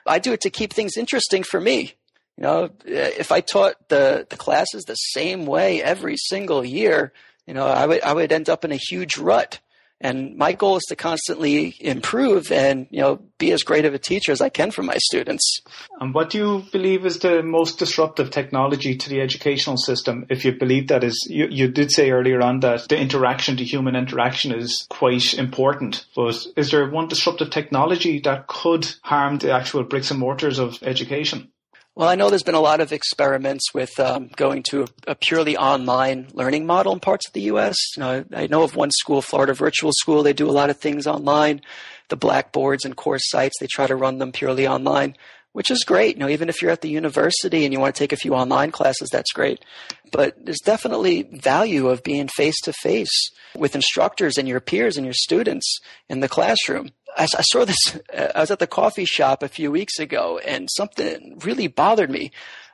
I 0.06 0.20
do 0.20 0.34
it 0.34 0.42
to 0.42 0.50
keep 0.50 0.74
things 0.74 0.98
interesting 0.98 1.44
for 1.44 1.62
me. 1.62 1.94
You 2.38 2.44
know, 2.44 2.70
if 2.86 3.32
I 3.32 3.42
taught 3.42 3.90
the 3.90 4.26
the 4.30 4.38
classes 4.38 4.84
the 4.84 4.96
same 4.96 5.46
way 5.46 5.82
every 5.82 6.18
single 6.18 6.66
year, 6.66 7.14
you 7.46 7.54
know, 7.54 7.66
I 7.66 7.86
would 7.86 8.02
I 8.02 8.14
would 8.14 8.32
end 8.32 8.50
up 8.50 8.66
in 8.66 8.72
a 8.72 8.78
huge 8.78 9.18
rut. 9.18 9.60
And 10.02 10.38
my 10.38 10.54
goal 10.54 10.78
is 10.78 10.84
to 10.90 10.96
constantly 10.96 11.76
improve 11.80 12.52
and, 12.52 12.88
you 12.90 13.02
know, 13.02 13.20
be 13.38 13.52
as 13.52 13.64
great 13.64 13.86
of 13.86 13.94
a 13.94 14.00
teacher 14.00 14.32
as 14.32 14.40
I 14.40 14.50
can 14.50 14.72
for 14.72 14.82
my 14.82 14.98
students. 14.98 15.60
And 16.00 16.14
what 16.14 16.30
do 16.30 16.38
you 16.38 16.64
believe 16.72 17.06
is 17.06 17.20
the 17.20 17.44
most 17.44 17.80
disruptive 17.80 18.32
technology 18.32 18.96
to 18.96 19.10
the 19.10 19.20
educational 19.20 19.78
system? 19.78 20.26
If 20.30 20.46
you 20.46 20.54
believe 20.54 20.88
that 20.88 21.04
is, 21.04 21.28
you, 21.30 21.48
you 21.50 21.68
did 21.68 21.92
say 21.92 22.12
earlier 22.12 22.42
on 22.42 22.62
that 22.62 22.88
the 22.88 22.98
interaction, 22.98 23.58
the 23.58 23.66
human 23.66 23.96
interaction 23.96 24.54
is 24.54 24.88
quite 24.90 25.34
important. 25.34 26.06
But 26.16 26.46
is 26.56 26.72
there 26.72 26.90
one 26.90 27.10
disruptive 27.10 27.50
technology 27.50 28.20
that 28.22 28.48
could 28.48 28.88
harm 29.02 29.38
the 29.38 29.52
actual 29.52 29.84
bricks 29.84 30.12
and 30.12 30.20
mortars 30.20 30.60
of 30.60 30.82
education? 30.82 31.52
Well, 32.00 32.08
I 32.08 32.16
know 32.16 32.30
there's 32.30 32.44
been 32.44 32.56
a 32.56 32.62
lot 32.62 32.80
of 32.80 32.94
experiments 32.94 33.74
with 33.74 34.00
um, 34.00 34.30
going 34.38 34.64
to 34.70 34.84
a, 34.84 34.88
a, 35.08 35.16
purely 35.16 35.58
online 35.58 36.30
learning 36.32 36.66
model 36.66 36.94
in 36.94 37.02
parts 37.02 37.28
of 37.28 37.34
the 37.34 37.42
U.S. 37.42 37.76
You 37.98 38.00
know, 38.00 38.26
I 38.34 38.48
know 38.48 38.64
of 38.64 38.78
one 38.78 38.90
school, 38.90 39.22
Florida 39.22 39.54
Virtual 39.54 39.92
School. 39.92 40.24
They 40.24 40.32
do 40.32 40.50
a 40.50 40.52
lot 40.52 40.70
of 40.70 40.78
things 40.78 41.08
online. 41.08 41.60
The 42.08 42.16
blackboards 42.16 42.86
and 42.86 42.96
course 42.96 43.30
sites, 43.30 43.58
they 43.60 43.68
try 43.70 43.86
to 43.86 43.98
run 43.98 44.18
them 44.18 44.32
purely 44.32 44.66
online, 44.66 45.18
which 45.52 45.70
is 45.70 45.84
great. 45.84 46.16
You 46.16 46.22
know, 46.22 46.30
even 46.30 46.48
if 46.48 46.62
you're 46.62 46.72
at 46.72 46.80
the 46.80 46.88
university 46.88 47.66
and 47.66 47.74
you 47.74 47.82
want 47.82 47.96
to 47.96 48.00
take 48.00 48.14
a 48.14 48.16
few 48.16 48.34
online 48.34 48.72
classes, 48.72 49.10
that's 49.12 49.34
great. 49.34 49.66
But 50.14 50.38
there's 50.46 50.62
definitely 50.62 51.24
value 51.24 51.90
of 51.90 52.02
being 52.02 52.30
face 52.30 52.62
to 52.62 52.72
face 52.72 53.30
with 53.58 53.76
instructors 53.76 54.38
and 54.38 54.48
your 54.48 54.62
peers 54.62 54.96
and 54.96 55.06
your 55.06 55.14
students 55.14 55.80
in 56.08 56.22
the 56.22 56.30
classroom. 56.30 56.92
I, 57.18 57.24
I 57.24 57.42
saw 57.42 57.66
this. 57.66 58.00
Uh, 58.14 58.28
I 58.36 58.42
was 58.42 58.52
at 58.52 58.60
the 58.60 58.68
coffee 58.68 59.06
shop 59.06 59.44
a 59.44 59.48
few 59.48 59.72
weeks 59.72 60.00
ago, 60.00 60.40
and 60.40 60.70
something 60.72 61.40
really 61.44 61.68
bothered 61.68 62.10
me. 62.10 62.32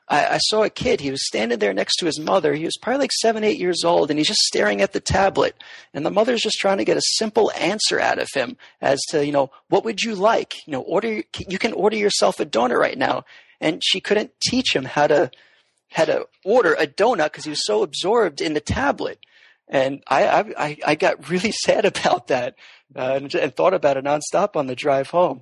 I, 0.07 0.35
I, 0.35 0.37
saw 0.37 0.63
a 0.63 0.69
kid. 0.69 1.01
He 1.01 1.09
was 1.09 1.25
standing 1.25 1.57
there 1.57 1.73
next 1.73 1.95
to 1.97 2.05
his 2.05 2.19
mother. 2.19 2.53
He 2.53 2.65
was 2.65 2.77
probably 2.79 2.99
like 2.99 3.11
seven, 3.11 3.43
eight 3.43 3.59
years 3.59 3.83
old, 3.83 4.09
and 4.09 4.19
he's 4.19 4.27
just 4.27 4.41
staring 4.41 4.81
at 4.81 4.93
the 4.93 4.99
tablet. 4.99 5.55
And 5.93 6.05
the 6.05 6.11
mother's 6.11 6.41
just 6.41 6.59
trying 6.59 6.77
to 6.77 6.85
get 6.85 6.97
a 6.97 7.01
simple 7.01 7.51
answer 7.53 7.99
out 7.99 8.19
of 8.19 8.29
him 8.33 8.57
as 8.81 9.01
to, 9.09 9.25
you 9.25 9.31
know, 9.31 9.51
what 9.69 9.83
would 9.83 10.01
you 10.01 10.15
like? 10.15 10.67
You 10.67 10.73
know, 10.73 10.81
order. 10.81 11.23
You 11.47 11.57
can 11.57 11.73
order 11.73 11.97
yourself 11.97 12.39
a 12.39 12.45
donut 12.45 12.77
right 12.77 12.97
now. 12.97 13.25
And 13.59 13.81
she 13.83 13.99
couldn't 13.99 14.31
teach 14.41 14.75
him 14.75 14.85
how 14.85 15.07
to 15.07 15.31
how 15.89 16.05
to 16.05 16.27
order 16.43 16.73
a 16.73 16.85
donut 16.85 17.25
because 17.25 17.45
he 17.45 17.49
was 17.49 17.65
so 17.65 17.81
absorbed 17.81 18.41
in 18.41 18.53
the 18.53 18.59
tablet. 18.59 19.19
And 19.67 20.03
I, 20.07 20.53
I, 20.57 20.77
I 20.85 20.95
got 20.95 21.29
really 21.29 21.51
sad 21.63 21.85
about 21.85 22.27
that 22.27 22.55
uh, 22.95 23.19
and, 23.21 23.33
and, 23.35 23.55
thought 23.55 23.73
about 23.73 23.97
it 23.97 24.05
nonstop 24.05 24.55
on 24.55 24.67
the 24.67 24.75
drive 24.75 25.09
home. 25.09 25.41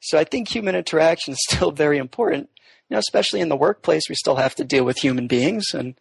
So 0.00 0.18
I 0.18 0.24
think 0.24 0.48
human 0.48 0.74
interaction 0.74 1.32
is 1.32 1.38
still 1.48 1.70
very 1.70 1.98
important. 1.98 2.50
You 2.88 2.94
know, 2.94 2.98
especially 2.98 3.40
in 3.40 3.48
the 3.48 3.56
workplace, 3.56 4.08
we 4.08 4.14
still 4.14 4.36
have 4.36 4.54
to 4.56 4.64
deal 4.64 4.84
with 4.84 4.98
human 4.98 5.26
beings, 5.26 5.64
and 5.72 5.94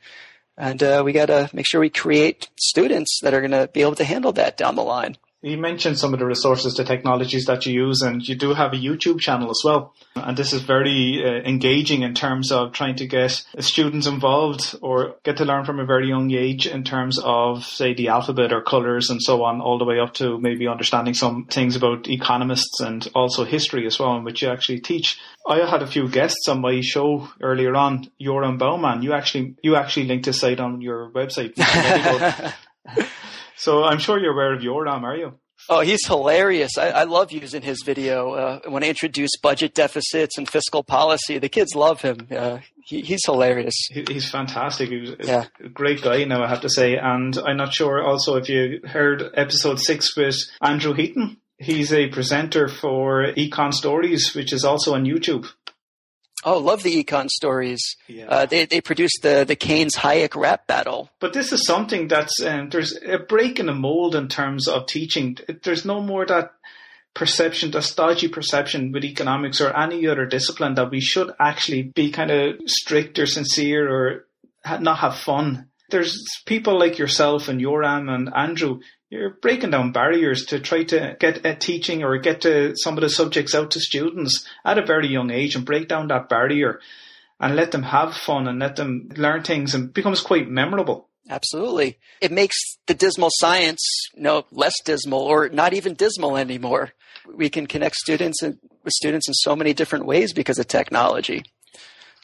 and 0.58 0.84
uh, 0.84 1.02
we 1.04 1.14
got 1.14 1.28
to 1.28 1.50
make 1.54 1.66
sure 1.66 1.82
we 1.82 1.90
create 1.90 2.50
students 2.60 3.20
that 3.24 3.34
are 3.34 3.40
going 3.40 3.52
to 3.52 3.70
be 3.74 3.82
able 3.82 3.96
to 3.96 4.04
handle 4.04 4.34
that 4.34 4.58
down 4.58 4.76
the 4.76 4.84
line. 4.84 5.18
You 5.44 5.58
mentioned 5.58 6.00
some 6.00 6.14
of 6.14 6.20
the 6.20 6.26
resources, 6.26 6.76
the 6.76 6.86
technologies 6.86 7.44
that 7.48 7.66
you 7.66 7.74
use, 7.74 8.02
and 8.02 8.26
you 8.26 8.34
do 8.34 8.54
have 8.54 8.72
a 8.72 8.78
YouTube 8.78 9.20
channel 9.20 9.50
as 9.50 9.62
well. 9.66 9.94
And 10.16 10.38
this 10.38 10.54
is 10.54 10.62
very 10.62 11.22
uh, 11.22 11.48
engaging 11.48 12.04
in 12.04 12.14
terms 12.14 12.50
of 12.50 12.72
trying 12.72 12.96
to 12.96 13.08
get 13.08 13.44
students 13.60 14.08
involved 14.08 14.74
or 14.82 15.16
get 15.24 15.36
to 15.38 15.46
learn 15.46 15.66
from 15.66 15.82
a 15.82 15.86
very 15.86 16.08
young 16.08 16.32
age 16.32 16.66
in 16.66 16.86
terms 16.86 17.20
of, 17.22 17.66
say, 17.66 17.94
the 17.94 18.08
alphabet 18.08 18.54
or 18.54 18.62
colors 18.62 19.10
and 19.10 19.22
so 19.22 19.44
on, 19.44 19.60
all 19.60 19.78
the 19.78 19.84
way 19.84 20.00
up 20.00 20.14
to 20.14 20.40
maybe 20.40 20.66
understanding 20.66 21.14
some 21.14 21.46
things 21.52 21.76
about 21.76 22.08
economists 22.08 22.80
and 22.80 23.10
also 23.14 23.44
history 23.44 23.86
as 23.86 24.00
well, 24.00 24.16
in 24.16 24.24
which 24.24 24.44
you 24.44 24.50
actually 24.50 24.80
teach. 24.80 25.20
I 25.46 25.70
had 25.70 25.84
a 25.84 25.88
few 25.88 26.08
guests 26.08 26.48
on 26.48 26.62
my 26.62 26.80
show 26.80 27.28
earlier 27.42 27.76
on, 27.76 28.10
Yoram 28.22 28.58
Bauman. 28.58 29.02
You 29.02 29.12
actually, 29.12 29.56
you 29.62 29.76
actually 29.76 30.06
linked 30.06 30.28
a 30.28 30.32
site 30.32 30.62
on 30.62 30.80
your 30.80 31.12
website. 31.12 31.54
So 33.64 33.86
I'm 33.86 33.98
sure 33.98 34.20
you're 34.20 34.34
aware 34.34 34.54
of 34.54 34.62
Yoram, 34.62 35.04
are 35.04 35.16
you? 35.16 35.40
Oh, 35.70 35.80
he's 35.80 36.06
hilarious. 36.06 36.78
I, 36.78 36.90
I 36.90 37.04
love 37.06 37.32
using 37.32 37.62
his 37.62 37.82
video 37.86 38.32
uh, 38.34 38.60
when 38.68 38.84
I 38.84 38.88
introduce 38.88 39.38
budget 39.42 39.74
deficits 39.74 40.38
and 40.38 40.50
fiscal 40.50 40.84
policy. 40.84 41.38
The 41.38 41.48
kids 41.48 41.74
love 41.74 42.02
him. 42.02 42.28
Uh, 42.30 42.58
he, 42.84 43.00
he's 43.00 43.22
hilarious. 43.24 43.74
He, 43.90 44.04
he's 44.06 44.30
fantastic. 44.30 44.90
He's 44.90 45.16
yeah. 45.24 45.46
a 45.64 45.70
great 45.70 46.02
guy, 46.02 46.26
now 46.26 46.44
I 46.44 46.50
have 46.50 46.60
to 46.62 46.70
say. 46.70 46.98
And 46.98 47.38
I'm 47.38 47.56
not 47.56 47.74
sure 47.74 48.04
also 48.04 48.36
if 48.36 48.50
you 48.50 48.82
heard 48.84 49.24
episode 49.34 49.80
six 49.80 50.18
with 50.18 50.36
Andrew 50.62 50.94
Heaton. 50.94 51.38
He's 51.58 51.94
a 51.94 52.10
presenter 52.10 52.68
for 52.68 53.32
Econ 53.38 53.74
Stories, 53.74 54.34
which 54.36 54.52
is 54.52 54.66
also 54.66 54.94
on 54.94 55.06
YouTube. 55.06 55.48
Oh, 56.46 56.58
love 56.58 56.84
the 56.84 57.04
econ 57.04 57.30
stories. 57.30 57.96
Yeah. 58.08 58.26
Uh, 58.28 58.46
they 58.46 58.66
they 58.66 58.82
produced 58.82 59.20
the 59.22 59.46
the 59.48 59.56
Keynes 59.56 59.96
Hayek 59.96 60.36
rap 60.36 60.68
battle. 60.68 61.10
But 61.20 61.34
this 61.34 61.52
is 61.52 61.66
something 61.66 62.08
that's 62.08 62.42
um, 62.44 62.70
there's 62.70 62.98
a 63.06 63.20
break 63.20 63.60
in 63.60 63.68
the 63.68 63.74
mold 63.74 64.16
in 64.16 64.28
terms 64.28 64.68
of 64.68 64.88
teaching. 64.88 65.38
There's 65.64 65.86
no 65.86 66.02
more 66.02 66.26
that 66.26 66.54
perception, 67.14 67.72
that 67.72 67.84
stodgy 67.84 68.28
perception 68.28 68.92
with 68.92 69.04
economics 69.04 69.62
or 69.62 69.76
any 69.76 70.08
other 70.08 70.26
discipline 70.26 70.76
that 70.76 70.90
we 70.90 71.00
should 71.00 71.32
actually 71.40 71.84
be 71.84 72.12
kind 72.12 72.32
of 72.32 72.56
strict 72.66 73.20
or 73.20 73.28
sincere 73.28 73.90
or 73.90 74.26
not 74.80 74.98
have 74.98 75.18
fun. 75.18 75.70
There's 75.94 76.18
people 76.48 76.80
like 76.80 76.98
yourself 76.98 77.50
and 77.50 77.62
Yoram 77.62 78.10
and 78.10 78.34
Andrew. 78.36 78.80
You're 79.12 79.38
breaking 79.42 79.70
down 79.70 79.92
barriers 79.92 80.46
to 80.48 80.60
try 80.60 80.86
to 80.86 81.16
get 81.20 81.46
a 81.46 81.56
teaching 81.56 82.04
or 82.04 82.18
get 82.18 82.42
to 82.42 82.74
some 82.76 82.98
of 82.98 83.02
the 83.02 83.10
subjects 83.10 83.54
out 83.54 83.70
to 83.72 83.80
students 83.80 84.44
at 84.66 84.80
a 84.80 84.86
very 84.86 85.08
young 85.08 85.30
age 85.30 85.56
and 85.56 85.64
break 85.64 85.88
down 85.88 86.08
that 86.08 86.30
barrier 86.30 86.80
and 87.40 87.56
let 87.56 87.70
them 87.72 87.84
have 87.84 88.16
fun 88.16 88.48
and 88.48 88.58
let 88.58 88.76
them 88.76 89.10
learn 89.16 89.44
things 89.44 89.76
and 89.76 89.94
becomes 89.94 90.22
quite 90.22 90.50
memorable. 90.50 91.10
Absolutely. 91.30 92.00
It 92.22 92.32
makes 92.32 92.58
the 92.88 92.96
dismal 92.96 93.30
science, 93.34 93.86
you 94.16 94.24
know, 94.24 94.46
less 94.52 94.74
dismal 94.84 95.22
or 95.22 95.50
not 95.50 95.76
even 95.76 95.94
dismal 95.94 96.38
anymore. 96.38 96.94
We 97.32 97.52
can 97.52 97.68
connect 97.68 97.98
students 97.98 98.42
and, 98.42 98.58
with 98.84 98.94
students 98.94 99.28
in 99.28 99.36
so 99.36 99.56
many 99.56 99.74
different 99.74 100.08
ways 100.08 100.34
because 100.34 100.58
of 100.58 100.68
technology. 100.68 101.44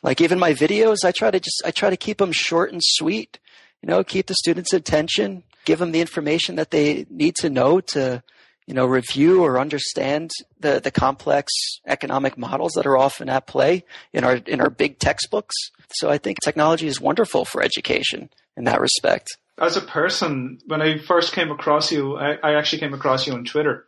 Like 0.01 0.21
even 0.21 0.39
my 0.39 0.53
videos, 0.53 1.05
I 1.05 1.11
try 1.11 1.29
to 1.29 1.39
just, 1.39 1.61
I 1.63 1.71
try 1.71 1.89
to 1.89 1.97
keep 1.97 2.17
them 2.17 2.31
short 2.31 2.71
and 2.71 2.81
sweet, 2.83 3.37
you 3.81 3.87
know, 3.87 4.03
keep 4.03 4.27
the 4.27 4.35
students' 4.35 4.73
attention, 4.73 5.43
give 5.65 5.79
them 5.79 5.91
the 5.91 6.01
information 6.01 6.55
that 6.55 6.71
they 6.71 7.05
need 7.09 7.35
to 7.35 7.49
know 7.49 7.79
to, 7.79 8.23
you 8.67 8.73
know, 8.73 8.85
review 8.85 9.43
or 9.43 9.59
understand 9.59 10.31
the, 10.59 10.79
the 10.79 10.91
complex 10.91 11.51
economic 11.87 12.37
models 12.37 12.73
that 12.73 12.85
are 12.85 12.97
often 12.97 13.29
at 13.29 13.47
play 13.47 13.83
in 14.13 14.23
our, 14.23 14.35
in 14.35 14.61
our 14.61 14.69
big 14.69 14.99
textbooks. 14.99 15.55
So 15.93 16.09
I 16.09 16.17
think 16.17 16.39
technology 16.43 16.87
is 16.87 17.01
wonderful 17.01 17.45
for 17.45 17.63
education 17.63 18.29
in 18.55 18.65
that 18.65 18.81
respect. 18.81 19.37
As 19.57 19.75
a 19.75 19.81
person, 19.81 20.59
when 20.67 20.81
I 20.81 20.99
first 20.99 21.33
came 21.33 21.51
across 21.51 21.91
you, 21.91 22.17
I, 22.17 22.37
I 22.43 22.53
actually 22.55 22.79
came 22.79 22.93
across 22.93 23.27
you 23.27 23.33
on 23.33 23.43
Twitter 23.43 23.87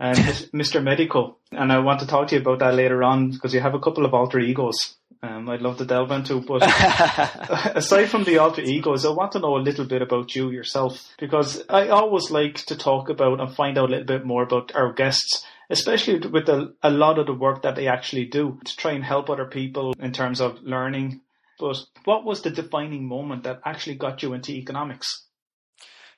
uh, 0.00 0.04
and 0.16 0.16
Mr. 0.52 0.82
Medico. 0.82 1.36
And 1.52 1.72
I 1.72 1.78
want 1.80 2.00
to 2.00 2.06
talk 2.06 2.28
to 2.28 2.34
you 2.34 2.40
about 2.40 2.60
that 2.60 2.74
later 2.74 3.02
on 3.02 3.30
because 3.30 3.54
you 3.54 3.60
have 3.60 3.74
a 3.74 3.80
couple 3.80 4.04
of 4.04 4.14
alter 4.14 4.38
egos. 4.38 4.96
Um, 5.24 5.48
I'd 5.48 5.62
love 5.62 5.78
to 5.78 5.84
delve 5.84 6.10
into, 6.10 6.40
but 6.40 6.62
aside 7.76 8.06
from 8.06 8.24
the 8.24 8.38
alter 8.38 8.62
egos, 8.62 9.04
I 9.04 9.10
want 9.10 9.32
to 9.32 9.38
know 9.38 9.56
a 9.56 9.62
little 9.62 9.84
bit 9.84 10.02
about 10.02 10.34
you 10.34 10.50
yourself 10.50 11.14
because 11.16 11.62
I 11.68 11.88
always 11.88 12.30
like 12.32 12.56
to 12.66 12.76
talk 12.76 13.08
about 13.08 13.40
and 13.40 13.54
find 13.54 13.78
out 13.78 13.88
a 13.88 13.92
little 13.92 14.06
bit 14.06 14.26
more 14.26 14.42
about 14.42 14.74
our 14.74 14.92
guests, 14.92 15.46
especially 15.70 16.18
with 16.26 16.48
a, 16.48 16.74
a 16.82 16.90
lot 16.90 17.20
of 17.20 17.26
the 17.26 17.34
work 17.34 17.62
that 17.62 17.76
they 17.76 17.86
actually 17.86 18.24
do 18.24 18.58
to 18.64 18.76
try 18.76 18.92
and 18.92 19.04
help 19.04 19.30
other 19.30 19.44
people 19.44 19.94
in 20.00 20.12
terms 20.12 20.40
of 20.40 20.60
learning. 20.62 21.20
But 21.60 21.76
what 22.04 22.24
was 22.24 22.42
the 22.42 22.50
defining 22.50 23.06
moment 23.06 23.44
that 23.44 23.60
actually 23.64 23.94
got 23.94 24.24
you 24.24 24.32
into 24.32 24.50
economics? 24.50 25.26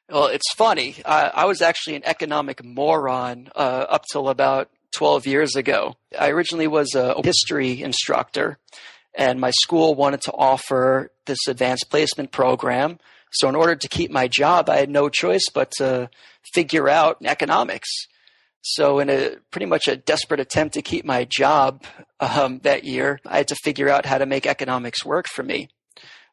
Well, 0.09 0.27
it's 0.27 0.51
funny. 0.55 0.97
I, 1.05 1.31
I 1.35 1.45
was 1.45 1.61
actually 1.61 1.97
an 1.97 2.05
economic 2.07 2.65
moron 2.65 3.49
uh, 3.55 3.85
up 3.89 4.05
till 4.11 4.31
about 4.31 4.71
12 4.95 5.27
years 5.27 5.57
ago. 5.57 5.97
I 6.19 6.31
originally 6.31 6.69
was 6.69 6.95
a 6.95 7.21
history 7.23 7.83
instructor, 7.83 8.59
and 9.17 9.41
my 9.41 9.51
school 9.51 9.95
wanted 9.95 10.23
to 10.23 10.33
offer 10.33 11.11
this 11.27 11.47
advanced 11.49 11.87
placement 11.91 12.33
program. 12.33 12.99
So, 13.33 13.49
in 13.49 13.57
order 13.57 13.75
to 13.75 13.89
keep 13.89 14.11
my 14.11 14.29
job, 14.29 14.69
I 14.69 14.77
had 14.77 14.91
no 14.91 15.09
choice 15.09 15.49
but 15.53 15.73
to 15.79 16.09
figure 16.53 16.89
out 16.89 17.19
economics. 17.25 17.89
So, 18.63 18.99
in 18.99 19.11
a 19.11 19.37
pretty 19.51 19.67
much 19.67 19.89
a 19.89 19.97
desperate 19.97 20.41
attempt 20.41 20.75
to 20.75 20.83
keep 20.83 21.05
my 21.05 21.25
job 21.25 21.85
um, 22.21 22.61
that 22.63 22.85
year, 22.85 23.21
I 23.27 23.39
had 23.39 23.49
to 23.49 23.57
figure 23.57 23.89
out 23.89 24.07
how 24.07 24.19
to 24.19 24.27
make 24.27 24.47
economics 24.47 25.05
work 25.05 25.27
for 25.29 25.43
me. 25.43 25.69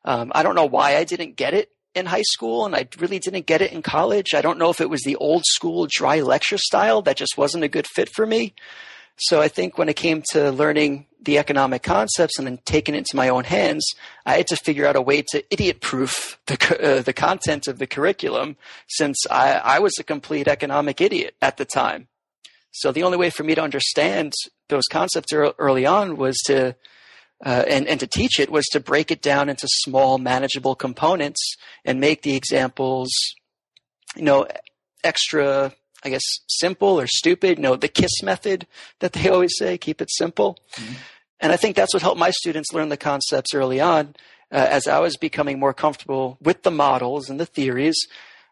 Um, 0.06 0.32
I 0.34 0.44
don't 0.44 0.56
know 0.56 0.66
why 0.66 0.96
I 0.98 1.04
didn't 1.04 1.36
get 1.36 1.54
it 1.54 1.70
in 1.94 2.06
high 2.06 2.24
school 2.24 2.66
and 2.66 2.76
I 2.76 2.88
really 3.00 3.20
didn't 3.20 3.46
get 3.46 3.62
it 3.62 3.74
in 3.74 3.82
college. 3.82 4.34
I 4.34 4.42
don't 4.42 4.58
know 4.58 4.70
if 4.70 4.82
it 4.82 4.90
was 4.90 5.02
the 5.02 5.18
old 5.18 5.44
school 5.46 5.88
dry 5.90 6.22
lecture 6.22 6.58
style 6.58 7.02
that 7.04 7.18
just 7.18 7.38
wasn't 7.38 7.64
a 7.64 7.70
good 7.70 7.88
fit 7.88 8.10
for 8.16 8.26
me. 8.26 8.54
So 9.24 9.40
I 9.40 9.50
think 9.50 9.78
when 9.78 9.88
it 9.88 9.96
came 9.96 10.24
to 10.32 10.52
learning 10.52 11.06
the 11.22 11.38
economic 11.38 11.84
concepts 11.84 12.40
and 12.40 12.48
then 12.48 12.58
taking 12.66 12.96
it 12.96 13.00
into 13.00 13.16
my 13.16 13.30
own 13.30 13.44
hands, 13.44 13.86
I 14.26 14.38
had 14.38 14.48
to 14.48 14.56
figure 14.56 14.88
out 14.88 14.96
a 14.96 15.02
way 15.02 15.22
to 15.30 15.44
idiot 15.52 15.80
proof 15.80 16.40
the, 16.48 16.98
uh, 16.98 17.02
the 17.04 17.14
content 17.14 17.68
of 17.68 17.78
the 17.78 17.86
curriculum 17.86 18.58
since 18.88 19.18
I, 19.30 19.54
I 19.54 19.80
was 19.80 19.94
a 20.00 20.04
complete 20.04 20.48
economic 20.48 21.02
idiot 21.02 21.36
at 21.40 21.58
the 21.58 21.66
time. 21.66 22.08
So 22.72 22.92
the 22.92 23.04
only 23.04 23.18
way 23.18 23.30
for 23.30 23.44
me 23.44 23.54
to 23.54 23.62
understand 23.62 24.34
those 24.70 24.88
concepts 24.90 25.32
early 25.34 25.86
on 25.86 26.18
was 26.18 26.38
to 26.48 26.76
uh, 27.46 27.66
and, 27.68 27.88
and 27.88 28.00
to 28.00 28.08
teach 28.08 28.40
it 28.40 28.52
was 28.52 28.66
to 28.68 28.80
break 28.80 29.12
it 29.12 29.22
down 29.22 29.50
into 29.50 29.68
small, 29.68 30.18
manageable 30.18 30.76
components 30.76 31.56
and 31.84 32.00
make 32.00 32.22
the 32.22 32.36
examples, 32.36 33.10
you 34.16 34.24
know, 34.24 34.48
extra, 35.04 35.74
I 36.04 36.10
guess, 36.10 36.24
simple 36.48 37.00
or 37.00 37.08
stupid. 37.08 37.58
You 37.58 37.64
know, 37.64 37.76
the 37.76 37.88
KISS 37.88 38.24
method 38.24 38.68
that 39.00 39.14
they 39.14 39.30
always 39.34 39.54
say, 39.58 39.78
keep 39.78 40.02
it 40.02 40.10
simple. 40.12 40.58
Mm-hmm. 40.76 40.94
And 41.40 41.52
I 41.52 41.58
think 41.58 41.76
that's 41.76 41.94
what 41.94 42.04
helped 42.04 42.20
my 42.20 42.32
students 42.32 42.74
learn 42.74 42.90
the 42.90 42.98
concepts 42.98 43.54
early 43.54 43.80
on. 43.80 44.16
Uh, 44.52 44.68
as 44.70 44.88
I 44.88 45.00
was 45.00 45.16
becoming 45.16 45.60
more 45.60 45.74
comfortable 45.74 46.38
with 46.42 46.64
the 46.64 46.72
models 46.72 47.30
and 47.30 47.40
the 47.40 47.46
theories, 47.46 47.96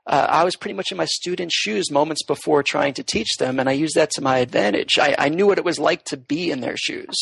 uh, 0.07 0.25
I 0.29 0.43
was 0.43 0.55
pretty 0.55 0.73
much 0.73 0.91
in 0.91 0.97
my 0.97 1.05
students' 1.05 1.53
shoes 1.55 1.91
moments 1.91 2.23
before 2.23 2.63
trying 2.63 2.93
to 2.95 3.03
teach 3.03 3.37
them, 3.37 3.59
and 3.59 3.69
I 3.69 3.73
used 3.73 3.95
that 3.95 4.09
to 4.11 4.21
my 4.21 4.39
advantage. 4.39 4.97
I, 4.97 5.13
I 5.17 5.29
knew 5.29 5.45
what 5.45 5.59
it 5.59 5.65
was 5.65 5.77
like 5.77 6.03
to 6.05 6.17
be 6.17 6.51
in 6.51 6.61
their 6.61 6.77
shoes. 6.77 7.15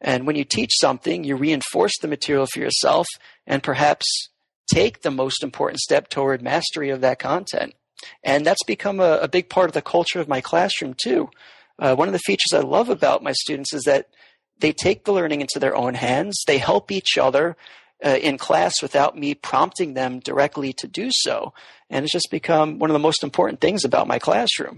And 0.00 0.26
when 0.26 0.36
you 0.36 0.44
teach 0.44 0.70
something, 0.80 1.24
you 1.24 1.36
reinforce 1.36 1.92
the 2.00 2.08
material 2.08 2.46
for 2.46 2.60
yourself 2.60 3.06
and 3.46 3.62
perhaps 3.62 4.06
take 4.72 5.02
the 5.02 5.10
most 5.10 5.42
important 5.42 5.80
step 5.80 6.08
toward 6.08 6.40
mastery 6.40 6.90
of 6.90 7.00
that 7.00 7.18
content. 7.18 7.74
And 8.22 8.46
that's 8.46 8.62
become 8.64 9.00
a, 9.00 9.18
a 9.18 9.28
big 9.28 9.48
part 9.48 9.68
of 9.68 9.74
the 9.74 9.82
culture 9.82 10.20
of 10.20 10.28
my 10.28 10.40
classroom, 10.40 10.94
too. 11.02 11.30
Uh, 11.78 11.94
one 11.94 12.08
of 12.08 12.12
the 12.12 12.18
features 12.20 12.52
I 12.52 12.60
love 12.60 12.88
about 12.88 13.22
my 13.22 13.32
students 13.32 13.72
is 13.72 13.84
that 13.84 14.08
they 14.58 14.72
take 14.72 15.04
the 15.04 15.12
learning 15.12 15.40
into 15.40 15.58
their 15.58 15.76
own 15.76 15.94
hands, 15.94 16.42
they 16.46 16.58
help 16.58 16.90
each 16.90 17.18
other. 17.18 17.56
Uh, 18.00 18.10
in 18.10 18.38
class 18.38 18.80
without 18.80 19.18
me 19.18 19.34
prompting 19.34 19.94
them 19.94 20.20
directly 20.20 20.72
to 20.72 20.86
do 20.86 21.08
so. 21.10 21.52
And 21.90 22.04
it's 22.04 22.12
just 22.12 22.30
become 22.30 22.78
one 22.78 22.90
of 22.90 22.92
the 22.92 23.00
most 23.00 23.24
important 23.24 23.60
things 23.60 23.84
about 23.84 24.06
my 24.06 24.20
classroom. 24.20 24.76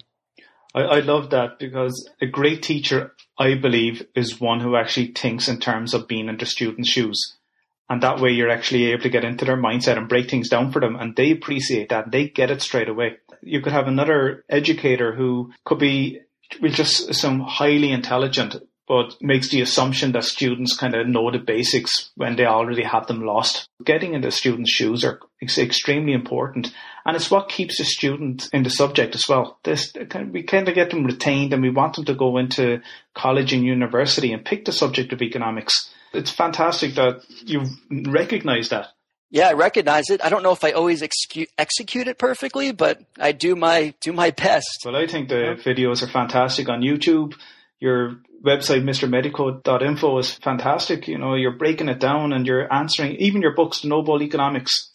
I, 0.74 0.80
I 0.80 1.00
love 1.00 1.28
that 1.28 1.58
because 1.58 2.08
a 2.22 2.26
great 2.26 2.62
teacher 2.62 3.12
I 3.40 3.54
believe, 3.54 4.06
is 4.14 4.38
one 4.38 4.60
who 4.60 4.76
actually 4.76 5.12
thinks 5.12 5.48
in 5.48 5.60
terms 5.60 5.94
of 5.94 6.06
being 6.06 6.28
in 6.28 6.36
the 6.36 6.44
student's 6.44 6.90
shoes. 6.90 7.38
And 7.90 8.02
that 8.04 8.20
way 8.20 8.30
you're 8.30 8.48
actually 8.48 8.92
able 8.92 9.02
to 9.02 9.10
get 9.10 9.24
into 9.24 9.44
their 9.44 9.56
mindset 9.56 9.98
and 9.98 10.08
break 10.08 10.30
things 10.30 10.48
down 10.48 10.70
for 10.70 10.80
them. 10.80 10.94
And 10.94 11.16
they 11.16 11.32
appreciate 11.32 11.88
that. 11.88 12.12
They 12.12 12.28
get 12.28 12.50
it 12.50 12.62
straight 12.62 12.88
away. 12.88 13.16
You 13.42 13.60
could 13.60 13.72
have 13.72 13.88
another 13.88 14.44
educator 14.48 15.12
who 15.12 15.52
could 15.64 15.80
be 15.80 16.20
just 16.68 17.12
some 17.14 17.40
highly 17.40 17.90
intelligent, 17.90 18.54
but 18.86 19.16
makes 19.20 19.48
the 19.48 19.60
assumption 19.60 20.12
that 20.12 20.22
students 20.22 20.76
kind 20.76 20.94
of 20.94 21.08
know 21.08 21.32
the 21.32 21.38
basics 21.38 22.12
when 22.14 22.36
they 22.36 22.46
already 22.46 22.84
have 22.84 23.08
them 23.08 23.24
lost. 23.24 23.68
Getting 23.84 24.14
into 24.14 24.30
students' 24.30 24.70
shoes 24.70 25.04
are 25.04 25.18
extremely 25.42 26.12
important. 26.12 26.72
And 27.04 27.16
it's 27.16 27.30
what 27.30 27.48
keeps 27.48 27.78
the 27.78 27.84
student 27.84 28.48
in 28.52 28.62
the 28.62 28.70
subject 28.70 29.16
as 29.16 29.24
well. 29.28 29.58
This, 29.64 29.92
we 30.30 30.44
kind 30.44 30.68
of 30.68 30.74
get 30.76 30.90
them 30.90 31.04
retained 31.04 31.52
and 31.52 31.62
we 31.62 31.70
want 31.70 31.96
them 31.96 32.04
to 32.04 32.14
go 32.14 32.38
into 32.38 32.82
college 33.14 33.52
and 33.52 33.64
university 33.64 34.32
and 34.32 34.44
pick 34.44 34.64
the 34.64 34.72
subject 34.72 35.12
of 35.12 35.22
economics. 35.22 35.92
It's 36.12 36.30
fantastic 36.30 36.94
that 36.94 37.22
you 37.44 37.66
recognize 37.90 38.70
that. 38.70 38.88
Yeah, 39.30 39.48
I 39.48 39.52
recognize 39.52 40.10
it. 40.10 40.24
I 40.24 40.28
don't 40.28 40.42
know 40.42 40.50
if 40.50 40.64
I 40.64 40.72
always 40.72 41.02
execute 41.02 42.08
it 42.08 42.18
perfectly, 42.18 42.72
but 42.72 43.00
I 43.18 43.30
do 43.30 43.54
my 43.54 43.94
do 44.00 44.12
my 44.12 44.30
best. 44.30 44.82
Well, 44.84 44.96
I 44.96 45.06
think 45.06 45.28
the 45.28 45.56
videos 45.64 46.02
are 46.02 46.08
fantastic 46.08 46.68
on 46.68 46.80
YouTube. 46.80 47.34
Your 47.78 48.16
website, 48.44 48.82
mrmedico.info 48.82 50.18
is 50.18 50.34
fantastic. 50.34 51.06
You 51.06 51.18
know, 51.18 51.34
you're 51.34 51.56
breaking 51.56 51.88
it 51.88 52.00
down 52.00 52.32
and 52.32 52.44
you're 52.44 52.70
answering 52.72 53.14
even 53.16 53.40
your 53.40 53.54
books, 53.54 53.82
The 53.82 53.88
No 53.88 54.02
Bull 54.02 54.22
Economics. 54.22 54.92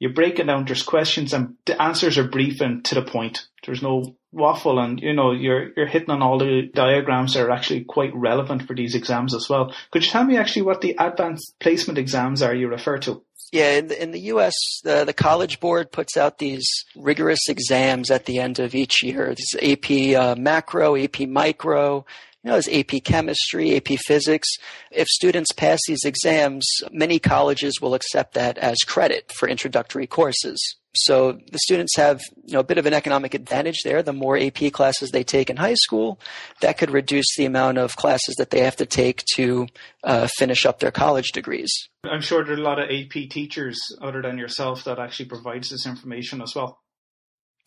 You're 0.00 0.12
breaking 0.12 0.46
down, 0.46 0.64
there's 0.64 0.82
questions 0.82 1.32
and 1.32 1.54
the 1.64 1.80
answers 1.80 2.18
are 2.18 2.28
brief 2.28 2.60
and 2.60 2.84
to 2.84 2.94
the 2.96 3.02
point. 3.02 3.46
There's 3.64 3.82
no 3.82 4.16
waffle 4.32 4.78
and 4.78 5.00
you 5.00 5.14
know, 5.14 5.32
you're 5.32 5.70
you're 5.76 5.86
hitting 5.86 6.10
on 6.10 6.22
all 6.22 6.38
the 6.38 6.70
diagrams 6.74 7.34
that 7.34 7.44
are 7.44 7.50
actually 7.50 7.84
quite 7.84 8.14
relevant 8.14 8.66
for 8.66 8.74
these 8.74 8.94
exams 8.94 9.34
as 9.34 9.48
well. 9.48 9.74
Could 9.90 10.04
you 10.04 10.10
tell 10.10 10.24
me 10.24 10.36
actually 10.36 10.62
what 10.62 10.80
the 10.80 10.96
advanced 10.98 11.54
placement 11.60 11.98
exams 11.98 12.42
are 12.42 12.54
you 12.54 12.68
refer 12.68 12.98
to? 12.98 13.22
Yeah, 13.50 13.78
in 13.78 13.86
the, 13.86 14.02
in 14.02 14.10
the 14.10 14.20
U.S., 14.20 14.52
the, 14.84 15.04
the 15.04 15.14
College 15.14 15.58
Board 15.58 15.90
puts 15.90 16.18
out 16.18 16.36
these 16.36 16.66
rigorous 16.94 17.48
exams 17.48 18.10
at 18.10 18.26
the 18.26 18.38
end 18.40 18.58
of 18.58 18.74
each 18.74 19.02
year. 19.02 19.34
these 19.34 19.54
AP 19.62 20.20
uh, 20.20 20.34
Macro, 20.38 21.02
AP 21.02 21.20
Micro, 21.20 22.04
you 22.44 22.48
know, 22.48 22.60
there's 22.60 22.68
AP 22.68 23.02
Chemistry, 23.04 23.76
AP 23.76 23.98
Physics. 24.06 24.48
If 24.90 25.08
students 25.08 25.52
pass 25.52 25.78
these 25.88 26.04
exams, 26.04 26.66
many 26.92 27.18
colleges 27.18 27.80
will 27.80 27.94
accept 27.94 28.34
that 28.34 28.58
as 28.58 28.76
credit 28.86 29.32
for 29.32 29.48
introductory 29.48 30.06
courses. 30.06 30.76
So 31.04 31.32
the 31.50 31.58
students 31.58 31.96
have 31.96 32.20
you 32.44 32.54
know, 32.54 32.60
a 32.60 32.64
bit 32.64 32.78
of 32.78 32.86
an 32.86 32.94
economic 32.94 33.34
advantage 33.34 33.82
there. 33.84 34.02
The 34.02 34.12
more 34.12 34.38
AP 34.38 34.72
classes 34.72 35.10
they 35.10 35.24
take 35.24 35.50
in 35.50 35.56
high 35.56 35.74
school, 35.74 36.20
that 36.60 36.78
could 36.78 36.90
reduce 36.90 37.36
the 37.36 37.44
amount 37.44 37.78
of 37.78 37.96
classes 37.96 38.34
that 38.36 38.50
they 38.50 38.60
have 38.60 38.76
to 38.76 38.86
take 38.86 39.22
to 39.34 39.66
uh, 40.04 40.28
finish 40.36 40.66
up 40.66 40.80
their 40.80 40.90
college 40.90 41.32
degrees. 41.32 41.72
I'm 42.04 42.20
sure 42.20 42.44
there 42.44 42.54
are 42.54 42.58
a 42.58 42.62
lot 42.62 42.78
of 42.78 42.90
AP 42.90 43.30
teachers 43.30 43.78
other 44.00 44.22
than 44.22 44.38
yourself 44.38 44.84
that 44.84 44.98
actually 44.98 45.26
provides 45.26 45.70
this 45.70 45.86
information 45.86 46.40
as 46.40 46.54
well. 46.54 46.80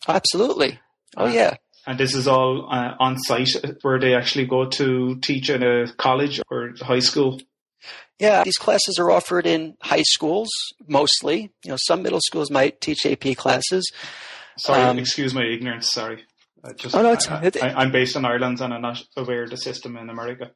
Absolutely. 0.08 0.80
Oh 1.16 1.26
yeah. 1.26 1.56
And 1.86 1.98
this 1.98 2.14
is 2.14 2.28
all 2.28 2.68
uh, 2.70 2.94
on 3.00 3.18
site 3.18 3.50
where 3.82 3.98
they 3.98 4.14
actually 4.14 4.46
go 4.46 4.68
to 4.70 5.18
teach 5.20 5.50
in 5.50 5.62
a 5.62 5.92
college 5.94 6.40
or 6.50 6.74
high 6.80 7.00
school. 7.00 7.40
Yeah, 8.18 8.44
these 8.44 8.56
classes 8.56 8.98
are 8.98 9.10
offered 9.10 9.46
in 9.46 9.76
high 9.80 10.02
schools 10.02 10.48
mostly. 10.86 11.50
You 11.64 11.70
know, 11.70 11.78
some 11.78 12.02
middle 12.02 12.20
schools 12.22 12.50
might 12.50 12.80
teach 12.80 13.04
AP 13.04 13.36
classes. 13.36 13.90
Sorry, 14.58 14.82
um, 14.82 14.98
excuse 14.98 15.34
my 15.34 15.44
ignorance. 15.44 15.90
Sorry. 15.90 16.24
Just, 16.76 16.94
oh, 16.94 17.02
no, 17.02 17.12
it's, 17.12 17.28
I, 17.28 17.68
I, 17.70 17.82
am 17.82 17.90
based 17.90 18.14
in 18.14 18.24
Ireland 18.24 18.60
and 18.60 18.72
I'm 18.72 18.82
not 18.82 19.02
aware 19.16 19.42
of 19.42 19.50
the 19.50 19.56
system 19.56 19.96
in 19.96 20.08
America. 20.08 20.52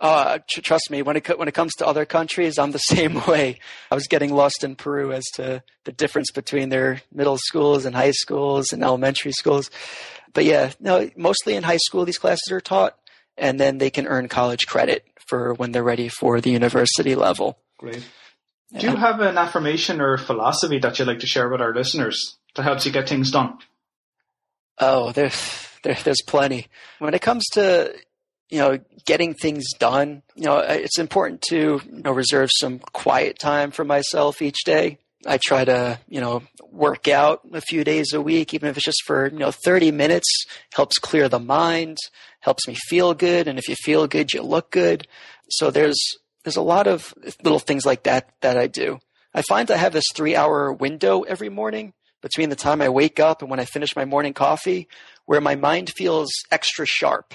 Uh, 0.00 0.38
trust 0.48 0.90
me, 0.90 1.02
when 1.02 1.16
it 1.16 1.38
when 1.38 1.48
it 1.48 1.54
comes 1.54 1.74
to 1.74 1.86
other 1.86 2.06
countries, 2.06 2.58
I'm 2.58 2.70
the 2.70 2.78
same 2.94 3.20
way. 3.26 3.58
I 3.90 3.94
was 3.94 4.06
getting 4.06 4.32
lost 4.32 4.62
in 4.62 4.76
Peru 4.76 5.12
as 5.12 5.24
to 5.34 5.62
the 5.84 5.92
difference 5.92 6.30
between 6.30 6.68
their 6.68 7.02
middle 7.12 7.36
schools 7.36 7.84
and 7.84 7.96
high 7.96 8.12
schools 8.12 8.72
and 8.72 8.82
elementary 8.82 9.32
schools. 9.32 9.70
But 10.32 10.44
yeah, 10.44 10.70
no, 10.78 11.10
mostly 11.16 11.56
in 11.56 11.64
high 11.64 11.78
school 11.78 12.04
these 12.04 12.18
classes 12.18 12.50
are 12.52 12.60
taught, 12.60 12.96
and 13.36 13.58
then 13.58 13.78
they 13.78 13.90
can 13.90 14.06
earn 14.06 14.28
college 14.28 14.66
credit 14.66 15.04
for 15.28 15.54
when 15.54 15.72
they're 15.72 15.84
ready 15.84 16.08
for 16.08 16.40
the 16.40 16.50
university 16.50 17.14
level. 17.14 17.58
Great. 17.78 18.04
Yeah. 18.70 18.80
Do 18.80 18.90
you 18.90 18.96
have 18.96 19.20
an 19.20 19.38
affirmation 19.38 20.00
or 20.00 20.18
philosophy 20.18 20.78
that 20.80 20.98
you'd 20.98 21.08
like 21.08 21.20
to 21.20 21.26
share 21.26 21.48
with 21.48 21.60
our 21.60 21.74
listeners 21.74 22.36
that 22.54 22.62
helps 22.62 22.84
you 22.84 22.92
get 22.92 23.08
things 23.08 23.30
done? 23.30 23.58
Oh, 24.78 25.12
there's 25.12 25.68
there, 25.82 25.96
there's 26.04 26.22
plenty. 26.26 26.66
When 26.98 27.14
it 27.14 27.22
comes 27.22 27.44
to 27.52 27.94
you 28.50 28.58
know 28.58 28.78
getting 29.06 29.34
things 29.34 29.64
done, 29.78 30.22
you 30.34 30.44
know 30.44 30.58
it's 30.58 30.98
important 30.98 31.42
to 31.48 31.80
you 31.84 32.02
know 32.02 32.12
reserve 32.12 32.50
some 32.58 32.78
quiet 32.78 33.38
time 33.38 33.70
for 33.70 33.84
myself 33.84 34.42
each 34.42 34.64
day. 34.64 34.98
I 35.26 35.38
try 35.42 35.64
to 35.64 35.98
you 36.08 36.20
know 36.20 36.42
work 36.70 37.08
out 37.08 37.40
a 37.52 37.60
few 37.60 37.84
days 37.84 38.12
a 38.12 38.20
week, 38.20 38.54
even 38.54 38.68
if 38.68 38.76
it's 38.76 38.84
just 38.84 39.02
for 39.06 39.28
you 39.28 39.38
know 39.38 39.50
30 39.50 39.90
minutes. 39.92 40.28
Helps 40.74 40.98
clear 40.98 41.28
the 41.28 41.40
mind, 41.40 41.98
helps 42.40 42.66
me 42.68 42.74
feel 42.74 43.14
good, 43.14 43.48
and 43.48 43.58
if 43.58 43.68
you 43.68 43.74
feel 43.76 44.06
good, 44.06 44.32
you 44.32 44.42
look 44.42 44.70
good. 44.70 45.06
So 45.50 45.70
there's 45.70 46.00
there's 46.44 46.56
a 46.56 46.62
lot 46.62 46.86
of 46.86 47.12
little 47.42 47.58
things 47.58 47.84
like 47.84 48.04
that 48.04 48.30
that 48.40 48.56
I 48.56 48.66
do. 48.66 48.98
I 49.34 49.42
find 49.42 49.70
I 49.70 49.76
have 49.76 49.92
this 49.92 50.06
three 50.14 50.34
hour 50.34 50.72
window 50.72 51.22
every 51.22 51.48
morning 51.48 51.92
between 52.22 52.48
the 52.48 52.56
time 52.56 52.80
I 52.80 52.88
wake 52.88 53.20
up 53.20 53.42
and 53.42 53.50
when 53.50 53.60
I 53.60 53.64
finish 53.64 53.94
my 53.94 54.04
morning 54.04 54.34
coffee 54.34 54.88
where 55.26 55.40
my 55.40 55.54
mind 55.54 55.90
feels 55.90 56.30
extra 56.50 56.86
sharp. 56.86 57.34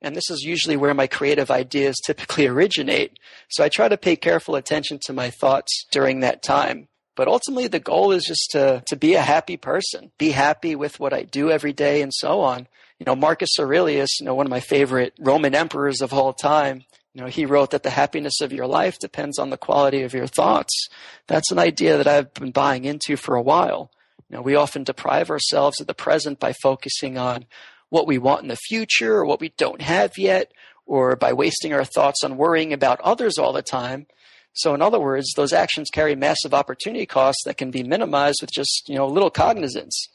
And 0.00 0.14
this 0.14 0.30
is 0.30 0.42
usually 0.42 0.76
where 0.76 0.94
my 0.94 1.06
creative 1.06 1.50
ideas 1.50 1.96
typically 2.04 2.46
originate. 2.48 3.18
So 3.48 3.62
I 3.64 3.68
try 3.68 3.88
to 3.88 3.96
pay 3.96 4.16
careful 4.16 4.56
attention 4.56 4.98
to 5.04 5.12
my 5.12 5.30
thoughts 5.30 5.86
during 5.92 6.20
that 6.20 6.42
time. 6.42 6.88
But 7.16 7.28
ultimately, 7.28 7.68
the 7.68 7.80
goal 7.80 8.10
is 8.10 8.24
just 8.24 8.48
to, 8.52 8.82
to 8.86 8.96
be 8.96 9.14
a 9.14 9.22
happy 9.22 9.56
person, 9.56 10.10
be 10.18 10.30
happy 10.30 10.74
with 10.74 10.98
what 10.98 11.12
I 11.12 11.22
do 11.22 11.50
every 11.50 11.72
day, 11.72 12.02
and 12.02 12.12
so 12.12 12.40
on. 12.40 12.66
You 13.04 13.12
know, 13.12 13.16
Marcus 13.16 13.50
Aurelius, 13.60 14.18
you 14.18 14.24
know, 14.24 14.34
one 14.34 14.46
of 14.46 14.50
my 14.50 14.60
favorite 14.60 15.12
Roman 15.18 15.54
emperors 15.54 16.00
of 16.00 16.14
all 16.14 16.32
time, 16.32 16.84
you 17.12 17.20
know, 17.20 17.26
he 17.26 17.44
wrote 17.44 17.72
that 17.72 17.82
the 17.82 17.90
happiness 17.90 18.40
of 18.40 18.50
your 18.50 18.66
life 18.66 18.98
depends 18.98 19.38
on 19.38 19.50
the 19.50 19.58
quality 19.58 20.04
of 20.04 20.14
your 20.14 20.26
thoughts. 20.26 20.88
That's 21.26 21.52
an 21.52 21.58
idea 21.58 21.98
that 21.98 22.06
I've 22.06 22.32
been 22.32 22.50
buying 22.50 22.86
into 22.86 23.18
for 23.18 23.34
a 23.34 23.42
while. 23.42 23.90
You 24.30 24.36
know, 24.36 24.42
we 24.42 24.54
often 24.54 24.84
deprive 24.84 25.28
ourselves 25.28 25.82
of 25.82 25.86
the 25.86 25.92
present 25.92 26.40
by 26.40 26.54
focusing 26.62 27.18
on 27.18 27.44
what 27.90 28.06
we 28.06 28.16
want 28.16 28.40
in 28.40 28.48
the 28.48 28.56
future 28.56 29.16
or 29.16 29.26
what 29.26 29.38
we 29.38 29.50
don't 29.58 29.82
have 29.82 30.12
yet, 30.16 30.50
or 30.86 31.14
by 31.14 31.34
wasting 31.34 31.74
our 31.74 31.84
thoughts 31.84 32.24
on 32.24 32.38
worrying 32.38 32.72
about 32.72 33.02
others 33.02 33.36
all 33.36 33.52
the 33.52 33.60
time. 33.60 34.06
So, 34.54 34.72
in 34.72 34.80
other 34.80 34.98
words, 34.98 35.30
those 35.36 35.52
actions 35.52 35.90
carry 35.92 36.16
massive 36.16 36.54
opportunity 36.54 37.04
costs 37.04 37.42
that 37.44 37.58
can 37.58 37.70
be 37.70 37.82
minimized 37.82 38.38
with 38.40 38.50
just 38.50 38.88
you 38.88 38.94
know 38.94 39.06
little 39.06 39.30
cognizance. 39.30 40.08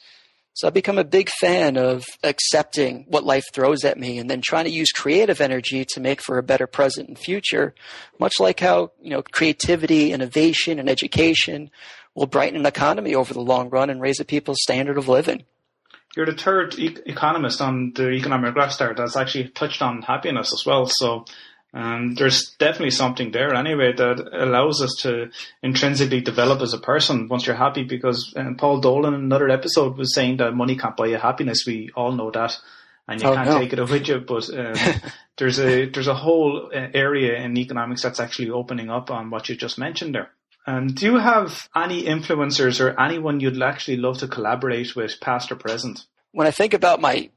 So 0.53 0.67
I've 0.67 0.73
become 0.73 0.97
a 0.97 1.03
big 1.03 1.29
fan 1.29 1.77
of 1.77 2.05
accepting 2.23 3.05
what 3.07 3.23
life 3.23 3.45
throws 3.53 3.85
at 3.85 3.97
me 3.97 4.17
and 4.17 4.29
then 4.29 4.41
trying 4.41 4.65
to 4.65 4.71
use 4.71 4.91
creative 4.91 5.39
energy 5.39 5.85
to 5.93 6.01
make 6.01 6.21
for 6.21 6.37
a 6.37 6.43
better 6.43 6.67
present 6.67 7.07
and 7.07 7.17
future, 7.17 7.73
much 8.19 8.33
like 8.39 8.59
how, 8.59 8.91
you 9.01 9.11
know, 9.11 9.21
creativity, 9.21 10.11
innovation, 10.11 10.79
and 10.79 10.89
education 10.89 11.69
will 12.13 12.25
brighten 12.25 12.59
an 12.59 12.65
economy 12.65 13.15
over 13.15 13.33
the 13.33 13.41
long 13.41 13.69
run 13.69 13.89
and 13.89 14.01
raise 14.01 14.19
a 14.19 14.25
people's 14.25 14.61
standard 14.61 14.97
of 14.97 15.07
living. 15.07 15.45
You're 16.15 16.25
the 16.25 16.33
third 16.33 16.77
e- 16.77 16.97
economist 17.05 17.61
on 17.61 17.93
the 17.95 18.09
economic 18.09 18.55
rockstar 18.55 18.97
that's 18.97 19.15
actually 19.15 19.49
touched 19.49 19.81
on 19.81 20.01
happiness 20.01 20.51
as 20.51 20.65
well. 20.65 20.87
So 20.87 21.25
um, 21.73 22.15
there's 22.15 22.55
definitely 22.57 22.91
something 22.91 23.31
there 23.31 23.53
anyway 23.53 23.93
that 23.93 24.29
allows 24.33 24.81
us 24.81 24.95
to 25.01 25.29
intrinsically 25.61 26.21
develop 26.21 26.61
as 26.61 26.73
a 26.73 26.79
person 26.79 27.27
once 27.27 27.45
you're 27.45 27.55
happy. 27.55 27.83
Because 27.83 28.33
um, 28.35 28.55
Paul 28.55 28.79
Dolan 28.79 29.13
in 29.13 29.21
another 29.21 29.49
episode 29.49 29.97
was 29.97 30.13
saying 30.13 30.37
that 30.37 30.55
money 30.55 30.75
can't 30.75 30.97
buy 30.97 31.07
you 31.07 31.17
happiness. 31.17 31.65
We 31.67 31.91
all 31.95 32.11
know 32.11 32.31
that, 32.31 32.57
and 33.07 33.21
you 33.21 33.27
oh, 33.27 33.35
can't 33.35 33.49
no. 33.49 33.59
take 33.59 33.73
it 33.73 33.79
with 33.79 34.07
you. 34.07 34.19
But 34.19 34.49
um, 34.49 34.73
there's 35.37 35.59
a 35.59 35.87
there's 35.89 36.07
a 36.07 36.15
whole 36.15 36.71
uh, 36.73 36.87
area 36.93 37.39
in 37.39 37.55
economics 37.55 38.01
that's 38.01 38.19
actually 38.19 38.49
opening 38.49 38.89
up 38.89 39.11
on 39.11 39.29
what 39.29 39.47
you 39.47 39.55
just 39.55 39.77
mentioned 39.77 40.15
there. 40.15 40.31
Um, 40.65 40.87
do 40.87 41.05
you 41.05 41.17
have 41.17 41.69
any 41.75 42.03
influencers 42.03 42.83
or 42.83 42.99
anyone 42.99 43.39
you'd 43.39 43.61
actually 43.61 43.97
love 43.97 44.19
to 44.19 44.27
collaborate 44.27 44.95
with, 44.95 45.19
past 45.19 45.51
or 45.51 45.55
present? 45.55 46.05
When 46.31 46.47
I 46.47 46.51
think 46.51 46.73
about 46.73 46.99
my 46.99 47.29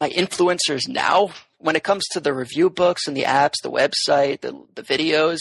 my 0.00 0.10
influencers 0.10 0.88
now, 0.88 1.30
when 1.58 1.76
it 1.76 1.84
comes 1.84 2.04
to 2.12 2.20
the 2.20 2.34
review 2.34 2.70
books 2.70 3.06
and 3.06 3.16
the 3.16 3.22
apps, 3.22 3.54
the 3.62 3.70
website, 3.70 4.40
the, 4.42 4.60
the 4.74 4.82
videos, 4.82 5.38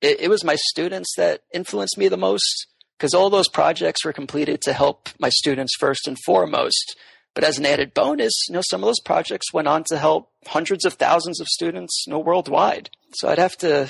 it, 0.00 0.20
it 0.20 0.28
was 0.28 0.44
my 0.44 0.56
students 0.56 1.14
that 1.16 1.42
influenced 1.52 1.98
me 1.98 2.08
the 2.08 2.16
most 2.16 2.66
because 2.98 3.14
all 3.14 3.30
those 3.30 3.48
projects 3.48 4.04
were 4.04 4.12
completed 4.12 4.60
to 4.62 4.72
help 4.72 5.08
my 5.18 5.28
students 5.28 5.74
first 5.78 6.06
and 6.06 6.16
foremost. 6.24 6.96
But 7.34 7.44
as 7.44 7.58
an 7.58 7.66
added 7.66 7.94
bonus, 7.94 8.32
you 8.48 8.54
know, 8.54 8.62
some 8.68 8.82
of 8.82 8.86
those 8.86 9.00
projects 9.00 9.52
went 9.52 9.68
on 9.68 9.84
to 9.88 9.98
help 9.98 10.30
hundreds 10.46 10.84
of 10.84 10.94
thousands 10.94 11.40
of 11.40 11.48
students, 11.48 12.04
you 12.06 12.12
know, 12.12 12.18
worldwide. 12.18 12.90
So 13.14 13.28
I'd 13.28 13.38
have 13.38 13.56
to 13.58 13.88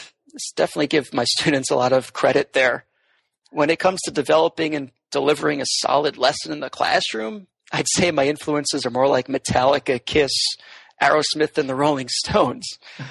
definitely 0.56 0.86
give 0.86 1.12
my 1.12 1.24
students 1.38 1.70
a 1.70 1.76
lot 1.76 1.92
of 1.92 2.12
credit 2.12 2.52
there. 2.52 2.86
When 3.50 3.68
it 3.68 3.78
comes 3.78 4.00
to 4.04 4.10
developing 4.10 4.74
and 4.74 4.92
delivering 5.10 5.60
a 5.60 5.66
solid 5.66 6.16
lesson 6.16 6.52
in 6.52 6.60
the 6.60 6.70
classroom, 6.70 7.48
I'd 7.70 7.88
say 7.88 8.10
my 8.10 8.26
influences 8.26 8.86
are 8.86 8.90
more 8.90 9.08
like 9.08 9.28
Metallica, 9.28 10.02
Kiss, 10.04 10.32
Aerosmith, 11.02 11.58
and 11.58 11.68
the 11.68 11.74
Rolling 11.74 12.08
Stones. 12.08 12.66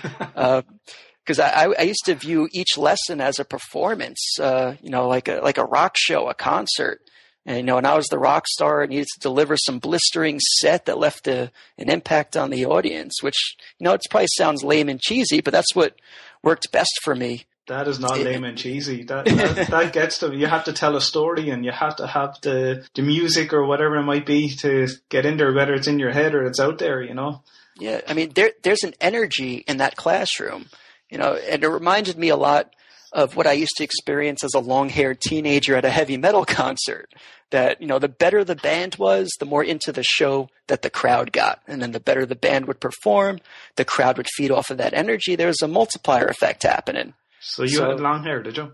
Because 0.08 1.40
uh, 1.40 1.44
I, 1.44 1.74
I, 1.78 1.84
used 1.84 2.06
to 2.06 2.16
view 2.16 2.48
each 2.52 2.78
lesson 2.78 3.22
as 3.22 3.40
a 3.40 3.46
performance, 3.46 4.40
uh, 4.40 4.76
you 4.82 4.90
know, 4.90 5.08
like 5.08 5.28
a 5.28 5.42
like 5.44 5.58
a 5.58 5.66
rock 5.66 5.96
show, 5.98 6.30
a 6.30 6.34
concert. 6.34 7.02
And 7.46 7.58
you 7.58 7.64
know, 7.64 7.78
and 7.78 7.88
I 7.88 7.96
was 7.96 8.08
the 8.08 8.20
rock 8.20 8.48
star, 8.48 8.82
and 8.82 8.92
needed 8.92 9.08
to 9.16 9.20
deliver 9.20 9.58
some 9.58 9.80
blistering 9.80 10.40
set 10.60 10.86
that 10.86 11.00
left 11.00 11.28
a, 11.28 11.52
an 11.78 11.90
impact 11.90 12.38
on 12.38 12.52
the 12.52 12.66
audience. 12.66 13.22
Which 13.22 13.56
you 13.80 13.86
know, 13.86 13.94
it 13.94 14.02
probably 14.10 14.28
sounds 14.38 14.64
lame 14.64 14.90
and 14.90 15.02
cheesy, 15.02 15.42
but 15.42 15.52
that's 15.52 15.76
what 15.76 15.96
worked 16.44 16.72
best 16.72 17.00
for 17.04 17.16
me. 17.16 17.46
That 17.68 17.88
is 17.88 18.00
not 18.00 18.20
lame 18.20 18.44
and 18.44 18.58
cheesy. 18.58 19.04
That, 19.04 19.26
that, 19.26 19.68
that 19.70 19.94
gets 19.94 20.20
to 20.20 20.36
you 20.36 20.48
have 20.48 20.66
to 20.66 20.74
tell 20.74 20.96
a 20.96 21.02
story 21.02 21.50
and 21.50 21.64
you 21.64 21.72
have 21.72 21.96
to 21.98 22.08
have 22.08 22.38
the 22.42 22.86
the 22.96 23.02
music 23.02 23.54
or 23.54 23.66
whatever 23.66 23.96
it 23.96 24.04
might 24.04 24.26
be 24.26 24.50
to 24.58 24.88
get 25.10 25.26
in 25.26 25.38
there, 25.38 25.54
whether 25.54 25.74
it's 25.74 25.88
in 25.88 25.98
your 25.98 26.12
head 26.12 26.36
or 26.36 26.46
it's 26.46 26.60
out 26.60 26.78
there. 26.80 27.02
You 27.02 27.14
know. 27.14 27.42
Yeah, 27.78 28.02
I 28.08 28.14
mean, 28.14 28.32
there 28.36 28.52
there's 28.64 28.84
an 28.84 28.94
energy 29.00 29.64
in 29.68 29.78
that 29.78 29.96
classroom, 29.96 30.68
you 31.10 31.18
know, 31.18 31.34
and 31.34 31.64
it 31.64 31.68
reminded 31.68 32.18
me 32.18 32.30
a 32.30 32.36
lot 32.36 32.74
of 33.12 33.36
what 33.36 33.48
I 33.48 33.54
used 33.54 33.76
to 33.78 33.84
experience 33.84 34.44
as 34.44 34.54
a 34.54 34.60
long-haired 34.60 35.20
teenager 35.20 35.76
at 35.76 35.86
a 35.86 35.90
heavy 35.90 36.18
metal 36.18 36.46
concert. 36.48 37.10
That 37.50 37.82
you 37.82 37.88
know, 37.88 38.00
the 38.00 38.08
better 38.08 38.46
the 38.46 38.56
band 38.56 38.96
was, 38.96 39.30
the 39.40 39.46
more 39.46 39.64
into 39.64 39.92
the 39.92 40.04
show 40.04 40.48
that 40.68 40.84
the 40.84 40.90
crowd 40.90 41.34
got, 41.34 41.62
and 41.68 41.82
then 41.82 41.92
the 41.92 42.00
better 42.00 42.26
the 42.26 42.36
band 42.36 42.66
would 42.68 42.80
perform, 42.80 43.40
the 43.76 43.84
crowd 43.84 44.18
would 44.18 44.30
feed 44.38 44.52
off 44.52 44.70
of 44.70 44.78
that 44.78 44.94
energy. 44.94 45.36
There's 45.36 45.62
a 45.62 45.68
multiplier 45.68 46.28
effect 46.28 46.64
happening. 46.64 47.14
So 47.42 47.64
you 47.64 47.70
so, 47.70 47.90
had 47.90 48.00
long 48.00 48.24
hair, 48.24 48.42
did 48.42 48.58
you? 48.58 48.72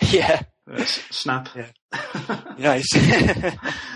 Yeah. 0.10 0.42
Uh, 0.70 0.84
snap. 0.84 1.48
Yeah. 1.54 1.68
nice. 2.58 2.88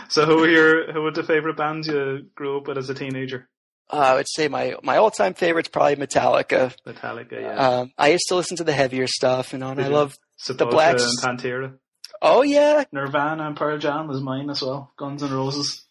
so 0.09 0.25
who 0.27 0.37
were 0.37 0.49
your 0.49 0.93
who 0.93 1.03
were 1.03 1.11
the 1.11 1.23
favorite 1.23 1.57
bands 1.57 1.87
you 1.87 2.27
grew 2.35 2.59
up 2.59 2.69
with 2.69 2.79
as 2.79 2.91
a 2.91 2.95
teenager? 2.95 3.49
Uh, 3.93 3.97
I 3.97 4.15
would 4.15 4.27
say 4.29 4.49
my 4.49 4.75
my 4.83 4.97
all 4.97 5.11
time 5.11 5.35
favorite's 5.35 5.69
probably 5.69 5.97
Metallica. 5.97 6.75
Metallica, 6.87 7.41
yeah. 7.41 7.55
Um, 7.55 7.93
I 7.97 8.09
used 8.09 8.27
to 8.29 8.35
listen 8.35 8.57
to 8.57 8.65
the 8.65 8.73
heavier 8.73 9.07
stuff, 9.07 9.53
you 9.53 9.59
know, 9.59 9.69
and 9.69 9.77
Did 9.77 9.87
I 9.87 9.89
love 9.89 10.17
the 10.49 10.67
Blacks 10.67 11.05
and 11.05 11.39
Pantera. 11.39 11.79
Oh 12.21 12.43
yeah, 12.43 12.85
Nirvana 12.93 13.47
and 13.47 13.57
Pearl 13.57 13.79
Jam 13.79 14.09
was 14.09 14.21
mine 14.21 14.51
as 14.51 14.63
well. 14.63 14.93
Guns 14.97 15.23
N' 15.23 15.33
Roses. 15.33 15.85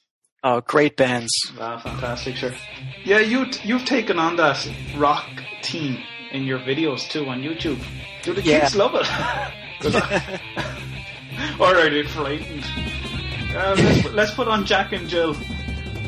Oh, 0.44 0.62
great 0.62 0.96
bands. 0.98 1.32
Ah, 1.60 1.80
fantastic, 1.80 2.36
sure. 2.36 2.52
Yeah, 3.04 3.20
you 3.20 3.46
you've 3.64 3.86
taken 3.86 4.20
on 4.20 4.36
that 4.36 4.68
rock 4.98 5.26
team 5.62 5.98
in 6.32 6.44
your 6.44 6.60
videos 6.60 7.10
too 7.10 7.26
on 7.28 7.42
YouTube. 7.42 7.82
Do 8.24 8.34
the 8.34 8.42
yeah. 8.42 8.62
kids 8.62 8.76
love 8.76 8.92
it? 8.96 9.08
or 11.60 11.76
are 11.76 11.90
they 11.90 12.04
frightened? 12.04 12.64
Uh, 13.56 13.76
let's, 13.78 14.12
let's 14.12 14.34
put 14.36 14.48
on 14.48 14.66
Jack 14.66 14.92
and 14.92 15.08
Jill. 15.08 15.36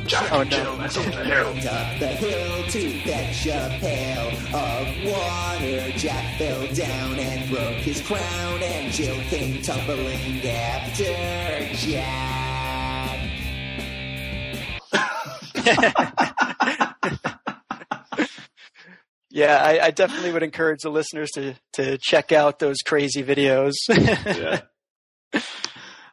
Jack 0.07 0.31
oh, 0.31 0.43
no. 0.43 0.75
let's 0.79 0.97
up 0.97 1.05
the 1.05 1.23
hill. 1.23 1.47
Up 1.47 1.99
the 1.99 2.07
hill 2.07 2.63
to 2.69 2.99
fetch 3.01 3.45
a 3.47 3.77
pail 3.81 4.27
of 4.55 4.87
water. 5.05 5.91
Jack 5.97 6.37
fell 6.37 6.65
down 6.73 7.19
and 7.19 7.49
broke 7.49 7.81
his 7.83 8.01
crown, 8.01 8.63
and 8.63 8.93
Jill 8.93 9.19
came 9.29 9.61
tumbling 9.61 10.41
after 10.47 11.03
Jack. 11.75 12.23
Yeah, 19.29 19.61
I, 19.61 19.79
I, 19.87 19.91
definitely 19.91 20.31
would 20.31 20.41
encourage 20.41 20.79
the 20.81 20.89
listeners 20.89 21.29
to 21.35 21.53
to 21.73 21.99
check 21.99 22.31
out 22.31 22.57
those 22.57 22.77
crazy 22.83 23.23
videos. 23.23 23.73
yeah. 23.89 24.61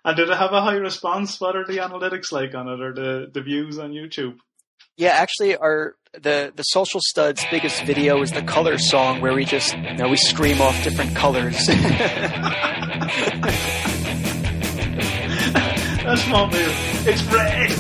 And 0.05 0.17
did 0.17 0.29
it 0.29 0.37
have 0.37 0.53
a 0.53 0.61
high 0.61 0.77
response? 0.77 1.41
What 1.41 1.57
are 1.57 1.65
the 1.65 1.79
analytics 1.79 2.31
like 2.31 2.55
on 2.55 2.69
it, 2.69 2.81
or 2.81 2.93
the 2.93 3.31
the 3.33 3.41
views 3.41 3.79
on 3.79 3.93
YouTube? 3.93 4.37
Yeah, 4.97 5.11
actually, 5.11 5.57
our 5.57 5.97
the 6.13 6.53
the 6.55 6.63
social 6.63 7.01
studs 7.03 7.43
biggest 7.51 7.83
video 7.85 8.21
is 8.23 8.31
the 8.31 8.43
color 8.43 8.77
song 8.79 9.21
where 9.23 9.33
we 9.35 9.45
just 9.45 9.77
you 9.77 9.95
know 9.95 10.09
we 10.09 10.17
scream 10.17 10.61
off 10.61 10.85
different 10.85 11.17
colors. 11.17 11.57
That's 16.05 16.29
my 16.29 16.45
move. 16.45 17.09
It's 17.09 17.23
red. 17.25 17.71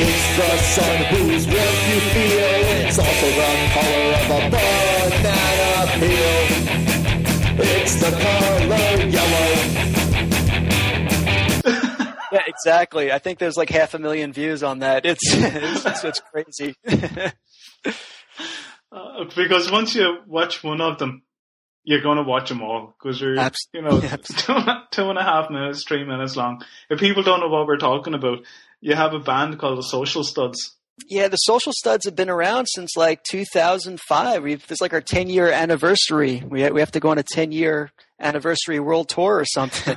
It's 0.00 0.36
the 0.36 0.56
sun 0.58 1.04
whose 1.12 1.46
breath 1.46 1.88
you 1.88 2.00
feel. 2.00 2.88
It's 2.88 2.98
also 2.98 3.26
the 3.26 3.70
color 3.74 4.14
of 4.14 4.30
a 4.30 4.50
banana 4.50 4.87
exactly. 12.68 13.10
I 13.12 13.18
think 13.18 13.38
there's 13.38 13.56
like 13.56 13.70
half 13.70 13.94
a 13.94 13.98
million 13.98 14.32
views 14.32 14.62
on 14.62 14.80
that. 14.80 15.06
It's 15.06 15.22
it's, 15.26 15.86
it's, 15.86 16.04
it's 16.04 16.20
crazy. 16.20 16.74
uh, 18.92 19.24
because 19.34 19.70
once 19.70 19.94
you 19.94 20.18
watch 20.26 20.62
one 20.62 20.80
of 20.80 20.98
them, 20.98 21.22
you're 21.84 22.02
going 22.02 22.18
to 22.18 22.22
watch 22.22 22.50
them 22.50 22.62
all 22.62 22.94
because 22.98 23.20
you're, 23.20 23.34
you 23.72 23.82
know, 23.82 24.00
two, 24.36 24.54
two 24.90 25.08
and 25.08 25.18
a 25.18 25.22
half 25.22 25.48
minutes, 25.50 25.84
three 25.84 26.04
minutes 26.04 26.36
long. 26.36 26.62
If 26.90 27.00
people 27.00 27.22
don't 27.22 27.40
know 27.40 27.48
what 27.48 27.66
we're 27.66 27.78
talking 27.78 28.12
about, 28.12 28.40
you 28.80 28.94
have 28.94 29.14
a 29.14 29.18
band 29.18 29.58
called 29.58 29.78
the 29.78 29.82
Social 29.82 30.22
Studs. 30.22 30.74
Yeah, 31.06 31.28
the 31.28 31.36
Social 31.36 31.72
Studs 31.72 32.04
have 32.04 32.16
been 32.16 32.28
around 32.28 32.66
since 32.66 32.96
like 32.96 33.22
2005. 33.30 34.42
We've, 34.42 34.64
it's 34.68 34.80
like 34.80 34.92
our 34.92 35.00
10 35.00 35.30
year 35.30 35.50
anniversary. 35.50 36.42
We 36.44 36.68
we 36.70 36.80
have 36.80 36.92
to 36.92 37.00
go 37.00 37.08
on 37.10 37.18
a 37.18 37.22
10 37.22 37.52
year 37.52 37.90
anniversary 38.20 38.80
world 38.80 39.08
tour 39.08 39.36
or 39.36 39.44
something. 39.46 39.96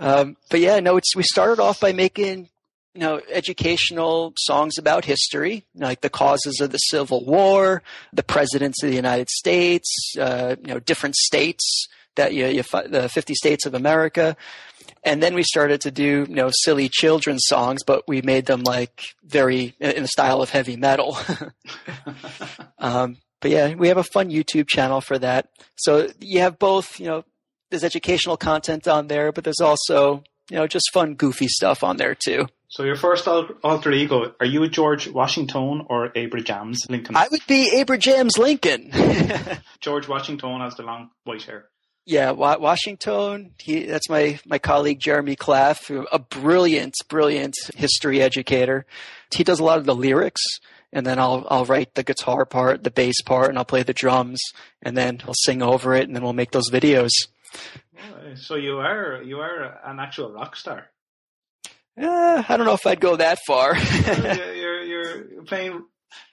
Um, 0.00 0.36
but 0.50 0.58
yeah, 0.60 0.80
no, 0.80 0.96
it's 0.96 1.14
we 1.14 1.22
started 1.22 1.60
off 1.60 1.78
by 1.78 1.92
making 1.92 2.48
you 2.94 3.00
know, 3.02 3.20
educational 3.30 4.32
songs 4.36 4.76
about 4.78 5.04
history, 5.04 5.64
like 5.76 6.00
the 6.00 6.10
causes 6.10 6.60
of 6.60 6.70
the 6.70 6.78
Civil 6.78 7.24
War, 7.24 7.82
the 8.12 8.24
presidents 8.24 8.82
of 8.82 8.90
the 8.90 8.96
United 8.96 9.28
States, 9.30 10.14
uh, 10.18 10.56
you 10.60 10.74
know, 10.74 10.80
different 10.80 11.14
states 11.14 11.86
that 12.16 12.34
you, 12.34 12.46
you 12.46 12.62
the 12.62 13.08
50 13.12 13.34
states 13.34 13.64
of 13.64 13.74
America. 13.74 14.36
And 15.04 15.22
then 15.22 15.34
we 15.34 15.44
started 15.44 15.80
to 15.82 15.90
do, 15.90 16.26
you 16.28 16.34
know, 16.34 16.50
silly 16.52 16.88
children's 16.88 17.44
songs, 17.46 17.82
but 17.86 18.02
we 18.08 18.22
made 18.22 18.46
them 18.46 18.62
like 18.62 19.04
very 19.24 19.74
in 19.78 20.02
the 20.02 20.08
style 20.08 20.42
of 20.42 20.50
heavy 20.50 20.76
metal. 20.76 21.16
um, 22.78 23.18
but 23.40 23.50
yeah, 23.50 23.74
we 23.74 23.88
have 23.88 23.96
a 23.96 24.02
fun 24.02 24.30
YouTube 24.30 24.68
channel 24.68 25.00
for 25.00 25.18
that. 25.18 25.48
So 25.76 26.08
you 26.18 26.40
have 26.40 26.58
both, 26.58 26.98
you 26.98 27.06
know, 27.06 27.24
there's 27.70 27.84
educational 27.84 28.36
content 28.36 28.86
on 28.86 29.06
there, 29.06 29.32
but 29.32 29.44
there's 29.44 29.60
also, 29.60 30.24
you 30.50 30.56
know, 30.56 30.66
just 30.66 30.90
fun, 30.92 31.14
goofy 31.14 31.48
stuff 31.48 31.82
on 31.82 31.96
there 31.96 32.14
too. 32.14 32.46
So 32.68 32.84
your 32.84 32.96
first 32.96 33.26
alter 33.26 33.90
ego, 33.90 34.32
are 34.38 34.46
you 34.46 34.62
a 34.62 34.68
George 34.68 35.08
Washington 35.08 35.86
or 35.88 36.12
Abrahams 36.14 36.88
Lincoln? 36.88 37.16
I 37.16 37.26
would 37.28 37.44
be 37.48 37.68
Abrahams 37.74 38.38
Lincoln. 38.38 38.92
George 39.80 40.06
Washington 40.06 40.60
has 40.60 40.76
the 40.76 40.84
long 40.84 41.10
white 41.24 41.42
hair. 41.42 41.66
Yeah, 42.06 42.30
Washington. 42.30 43.52
He, 43.58 43.84
that's 43.84 44.08
my, 44.08 44.38
my 44.46 44.58
colleague 44.58 45.00
Jeremy 45.00 45.36
Claff, 45.36 46.06
a 46.10 46.18
brilliant, 46.18 46.94
brilliant 47.08 47.54
history 47.74 48.22
educator. 48.22 48.86
He 49.32 49.44
does 49.44 49.60
a 49.60 49.64
lot 49.64 49.78
of 49.78 49.84
the 49.84 49.94
lyrics, 49.94 50.42
and 50.92 51.06
then 51.06 51.18
I'll 51.18 51.46
I'll 51.50 51.66
write 51.66 51.94
the 51.94 52.02
guitar 52.02 52.44
part, 52.46 52.84
the 52.84 52.90
bass 52.90 53.20
part, 53.22 53.50
and 53.50 53.58
I'll 53.58 53.64
play 53.64 53.82
the 53.82 53.92
drums, 53.92 54.40
and 54.82 54.96
then 54.96 55.20
I'll 55.24 55.34
sing 55.34 55.62
over 55.62 55.94
it, 55.94 56.06
and 56.06 56.16
then 56.16 56.22
we'll 56.22 56.32
make 56.32 56.50
those 56.52 56.70
videos. 56.70 57.10
So 58.36 58.54
you 58.54 58.78
are 58.78 59.22
you 59.22 59.40
are 59.40 59.78
an 59.84 59.98
actual 60.00 60.32
rock 60.32 60.56
star. 60.56 60.90
Uh, 62.00 62.42
I 62.48 62.56
don't 62.56 62.66
know 62.66 62.74
if 62.74 62.86
I'd 62.86 63.00
go 63.00 63.16
that 63.16 63.38
far. 63.46 63.76
you're, 64.54 64.82
you're 64.82 65.42
playing 65.44 65.84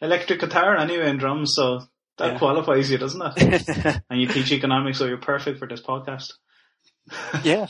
electric 0.02 0.40
guitar 0.40 0.78
anyway 0.78 1.10
and 1.10 1.20
drums, 1.20 1.54
so 1.56 1.82
that 2.18 2.34
yeah. 2.34 2.38
qualifies 2.38 2.90
you, 2.90 2.98
doesn't 2.98 3.22
it? 3.36 4.02
and 4.10 4.22
you 4.22 4.28
teach 4.28 4.52
economics, 4.52 4.98
so 4.98 5.06
you're 5.06 5.18
perfect 5.18 5.60
for 5.60 5.68
this 5.68 5.82
podcast. 5.82 6.34
yeah. 7.44 7.68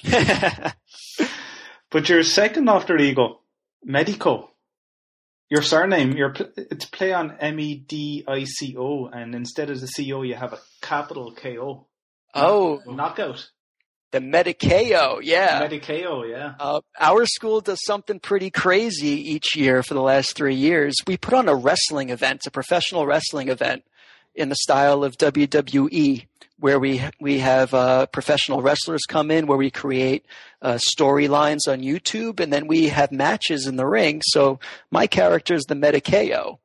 but 1.90 2.10
your 2.10 2.24
second 2.24 2.70
after 2.70 2.98
ego, 2.98 3.42
Medico, 3.84 4.52
your 5.50 5.62
surname, 5.62 6.14
your 6.14 6.34
it's 6.56 6.86
play 6.86 7.14
on 7.14 7.38
M 7.40 7.60
E 7.60 7.76
D 7.76 8.24
I 8.28 8.44
C 8.44 8.76
O, 8.78 9.08
and 9.08 9.34
instead 9.34 9.70
of 9.70 9.80
the 9.80 9.88
C 9.88 10.12
O, 10.14 10.22
you 10.22 10.36
have 10.36 10.54
a 10.54 10.60
capital 10.82 11.32
K 11.32 11.58
O. 11.58 11.88
Oh, 12.34 12.82
knockout. 12.86 13.50
The 14.12 14.20
Mediceo, 14.20 15.20
yeah. 15.22 15.68
Mediceo, 15.68 16.30
yeah. 16.30 16.54
Uh, 16.60 16.80
our 16.98 17.26
school 17.26 17.60
does 17.60 17.84
something 17.84 18.20
pretty 18.20 18.50
crazy 18.50 19.32
each 19.34 19.56
year 19.56 19.84
for 19.84 19.96
the 19.96 20.02
last 20.02 20.36
three 20.36 20.56
years. 20.56 20.96
We 21.06 21.18
put 21.18 21.34
on 21.34 21.50
a 21.50 21.56
wrestling 21.56 22.10
event, 22.10 22.46
a 22.46 22.52
professional 22.52 23.06
wrestling 23.06 23.50
event 23.50 23.84
in 24.34 24.48
the 24.48 24.56
style 24.56 25.04
of 25.04 25.18
WWE, 25.18 26.26
where 26.60 26.80
we 26.80 27.02
we 27.20 27.40
have 27.40 27.74
uh, 27.74 28.06
professional 28.06 28.62
wrestlers 28.62 29.04
come 29.08 29.30
in, 29.30 29.46
where 29.46 29.58
we 29.58 29.70
create 29.70 30.26
uh, 30.62 30.76
storylines 30.76 31.68
on 31.68 31.82
YouTube, 31.82 32.40
and 32.40 32.52
then 32.54 32.68
we 32.68 32.88
have 32.88 33.12
matches 33.12 33.68
in 33.68 33.76
the 33.76 33.86
ring. 33.86 34.22
So 34.24 34.60
my 34.90 35.08
character 35.08 35.54
is 35.54 35.66
the 35.66 35.76
Mediceo. 35.76 36.60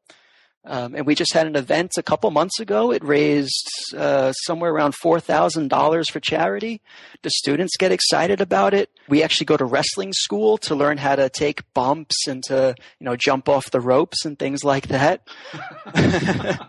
Um, 0.65 0.95
and 0.95 1.05
we 1.05 1.17
just 1.17 1.33
had 1.33 1.49
an 1.49 1.57
event 1.57 1.93
a 1.99 2.05
couple 2.05 2.31
months 2.31 2.61
ago. 2.61 2.93
It 2.93 3.03
raised 3.03 3.69
uh, 3.97 4.31
somewhere 4.33 4.71
around 4.71 4.95
four 4.95 5.19
thousand 5.19 5.69
dollars 5.69 6.09
for 6.09 6.21
charity. 6.21 6.81
The 7.23 7.31
students 7.31 7.77
get 7.77 7.91
excited 7.91 8.41
about 8.41 8.73
it. 8.73 8.89
We 9.09 9.25
actually 9.25 9.47
go 9.47 9.57
to 9.57 9.65
wrestling 9.65 10.13
school 10.13 10.59
to 10.59 10.77
learn 10.77 10.99
how 10.99 11.17
to 11.17 11.29
take 11.29 11.63
bumps 11.75 12.29
and 12.29 12.45
to 12.45 12.77
you 13.01 13.05
know 13.05 13.17
jump 13.17 13.49
off 13.49 13.73
the 13.73 13.81
ropes 13.81 14.25
and 14.25 14.39
things 14.39 14.63
like 14.63 14.87
that. 14.89 15.27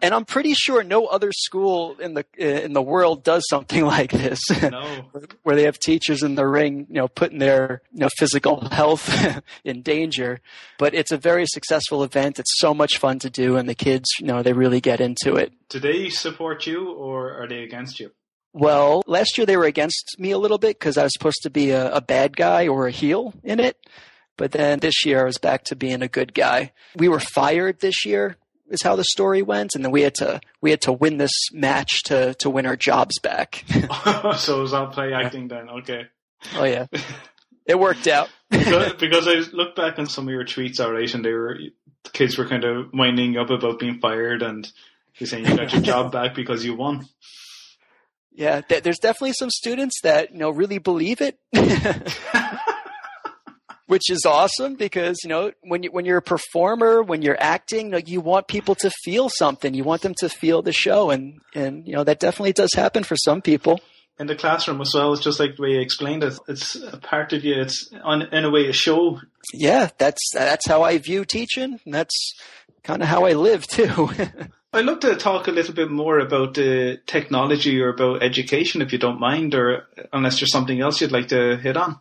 and 0.00 0.14
I'm 0.14 0.24
pretty 0.24 0.54
sure 0.54 0.82
no 0.82 1.04
other 1.04 1.30
school 1.32 1.96
in 2.00 2.14
the 2.14 2.24
in 2.38 2.72
the 2.72 2.82
world 2.82 3.22
does 3.22 3.44
something 3.50 3.84
like 3.96 4.12
this. 4.12 4.40
No. 4.62 5.04
where 5.42 5.56
they 5.56 5.64
have 5.64 5.78
teachers 5.78 6.22
in 6.22 6.36
the 6.36 6.46
ring, 6.46 6.86
you 6.88 6.96
know, 6.96 7.08
putting 7.08 7.38
their 7.38 7.82
you 7.92 8.00
know 8.00 8.08
physical 8.16 8.66
health 8.70 9.14
in 9.62 9.82
danger. 9.82 10.40
But 10.78 10.94
it's 10.94 11.12
a 11.12 11.18
very 11.18 11.44
successful 11.46 12.02
event. 12.02 12.38
It's 12.38 12.58
so 12.58 12.72
much 12.72 12.96
fun 12.96 13.18
to 13.18 13.25
do, 13.30 13.56
and 13.56 13.68
the 13.68 13.74
kids, 13.74 14.08
you 14.20 14.26
know, 14.26 14.42
they 14.42 14.52
really 14.52 14.80
get 14.80 15.00
into 15.00 15.36
it. 15.36 15.52
Do 15.68 15.80
they 15.80 16.08
support 16.08 16.66
you, 16.66 16.90
or 16.92 17.42
are 17.42 17.48
they 17.48 17.62
against 17.62 18.00
you? 18.00 18.12
Well, 18.52 19.02
last 19.06 19.36
year 19.36 19.46
they 19.46 19.56
were 19.56 19.64
against 19.64 20.16
me 20.18 20.30
a 20.30 20.38
little 20.38 20.58
bit 20.58 20.78
because 20.78 20.96
I 20.96 21.02
was 21.02 21.12
supposed 21.12 21.42
to 21.42 21.50
be 21.50 21.70
a, 21.70 21.96
a 21.96 22.00
bad 22.00 22.36
guy 22.36 22.68
or 22.68 22.86
a 22.86 22.90
heel 22.90 23.34
in 23.44 23.60
it. 23.60 23.76
But 24.38 24.52
then 24.52 24.78
this 24.80 25.04
year 25.04 25.20
I 25.22 25.24
was 25.24 25.38
back 25.38 25.64
to 25.64 25.76
being 25.76 26.02
a 26.02 26.08
good 26.08 26.32
guy. 26.34 26.72
We 26.96 27.08
were 27.08 27.20
fired 27.20 27.80
this 27.80 28.04
year 28.06 28.36
is 28.68 28.82
how 28.82 28.96
the 28.96 29.04
story 29.04 29.42
went, 29.42 29.74
and 29.74 29.84
then 29.84 29.92
we 29.92 30.02
had 30.02 30.14
to 30.16 30.40
we 30.60 30.70
had 30.70 30.80
to 30.82 30.92
win 30.92 31.18
this 31.18 31.32
match 31.52 32.02
to 32.04 32.34
to 32.34 32.50
win 32.50 32.66
our 32.66 32.76
jobs 32.76 33.18
back. 33.20 33.64
so 34.36 34.58
it 34.58 34.62
was 34.62 34.72
all 34.72 34.88
play 34.88 35.12
acting 35.12 35.48
then, 35.48 35.68
okay. 35.68 36.06
Oh 36.54 36.64
yeah. 36.64 36.86
It 37.66 37.78
worked 37.78 38.06
out. 38.06 38.28
because, 38.50 38.92
because, 38.94 39.26
I 39.26 39.34
looked 39.56 39.76
back 39.76 39.98
on 39.98 40.06
some 40.06 40.28
of 40.28 40.32
your 40.32 40.44
tweets 40.44 40.78
alright 40.78 41.12
and 41.12 41.24
they 41.24 41.32
were 41.32 41.58
the 42.04 42.10
kids 42.10 42.38
were 42.38 42.46
kind 42.46 42.64
of 42.64 42.92
winding 42.92 43.36
up 43.36 43.50
about 43.50 43.80
being 43.80 43.98
fired 43.98 44.42
and 44.42 44.70
you're 45.18 45.26
saying 45.26 45.46
you 45.46 45.56
got 45.56 45.72
your 45.72 45.82
job 45.82 46.12
back 46.12 46.34
because 46.34 46.64
you 46.64 46.74
won. 46.74 47.06
Yeah, 48.32 48.60
th- 48.60 48.82
there's 48.82 48.98
definitely 48.98 49.32
some 49.32 49.50
students 49.50 50.00
that 50.02 50.30
you 50.30 50.38
know 50.38 50.50
really 50.50 50.76
believe 50.76 51.22
it, 51.22 51.38
which 53.86 54.10
is 54.10 54.26
awesome 54.26 54.74
because 54.74 55.16
you 55.24 55.30
know 55.30 55.52
when 55.62 55.82
you 55.82 55.90
when 55.90 56.04
you're 56.04 56.18
a 56.18 56.22
performer, 56.22 57.02
when 57.02 57.22
you're 57.22 57.40
acting, 57.40 57.86
you, 57.86 57.92
know, 57.92 57.98
you 57.98 58.20
want 58.20 58.46
people 58.46 58.74
to 58.74 58.90
feel 59.04 59.30
something. 59.30 59.72
You 59.72 59.84
want 59.84 60.02
them 60.02 60.12
to 60.18 60.28
feel 60.28 60.60
the 60.60 60.74
show, 60.74 61.08
and 61.08 61.40
and 61.54 61.86
you 61.86 61.94
know 61.94 62.04
that 62.04 62.20
definitely 62.20 62.52
does 62.52 62.74
happen 62.74 63.04
for 63.04 63.16
some 63.16 63.40
people. 63.40 63.80
In 64.18 64.26
the 64.26 64.34
classroom 64.34 64.80
as 64.80 64.92
well, 64.94 65.12
it's 65.12 65.22
just 65.22 65.38
like 65.38 65.56
the 65.56 65.62
way 65.62 65.72
you 65.72 65.80
explained 65.80 66.24
it. 66.24 66.38
It's 66.48 66.74
a 66.74 66.96
part 66.96 67.34
of 67.34 67.44
you. 67.44 67.60
It's 67.60 67.92
on, 68.02 68.22
in 68.22 68.44
a 68.46 68.50
way 68.50 68.66
a 68.66 68.72
show. 68.72 69.20
Yeah, 69.52 69.90
that's 69.98 70.30
that's 70.32 70.66
how 70.66 70.82
I 70.82 70.96
view 70.96 71.26
teaching. 71.26 71.80
That's 71.84 72.34
kind 72.82 73.02
of 73.02 73.08
how 73.08 73.26
I 73.26 73.34
live 73.34 73.66
too. 73.66 74.08
I'd 74.72 74.84
love 74.84 75.00
to 75.00 75.16
talk 75.16 75.48
a 75.48 75.52
little 75.52 75.74
bit 75.74 75.90
more 75.90 76.18
about 76.18 76.54
the 76.54 76.98
technology 77.06 77.80
or 77.80 77.88
about 77.88 78.22
education, 78.22 78.82
if 78.82 78.92
you 78.92 78.98
don't 78.98 79.20
mind, 79.20 79.54
or 79.54 79.86
unless 80.12 80.38
there's 80.38 80.52
something 80.52 80.80
else 80.80 81.00
you'd 81.00 81.12
like 81.12 81.28
to 81.28 81.56
hit 81.56 81.76
on. 81.76 81.98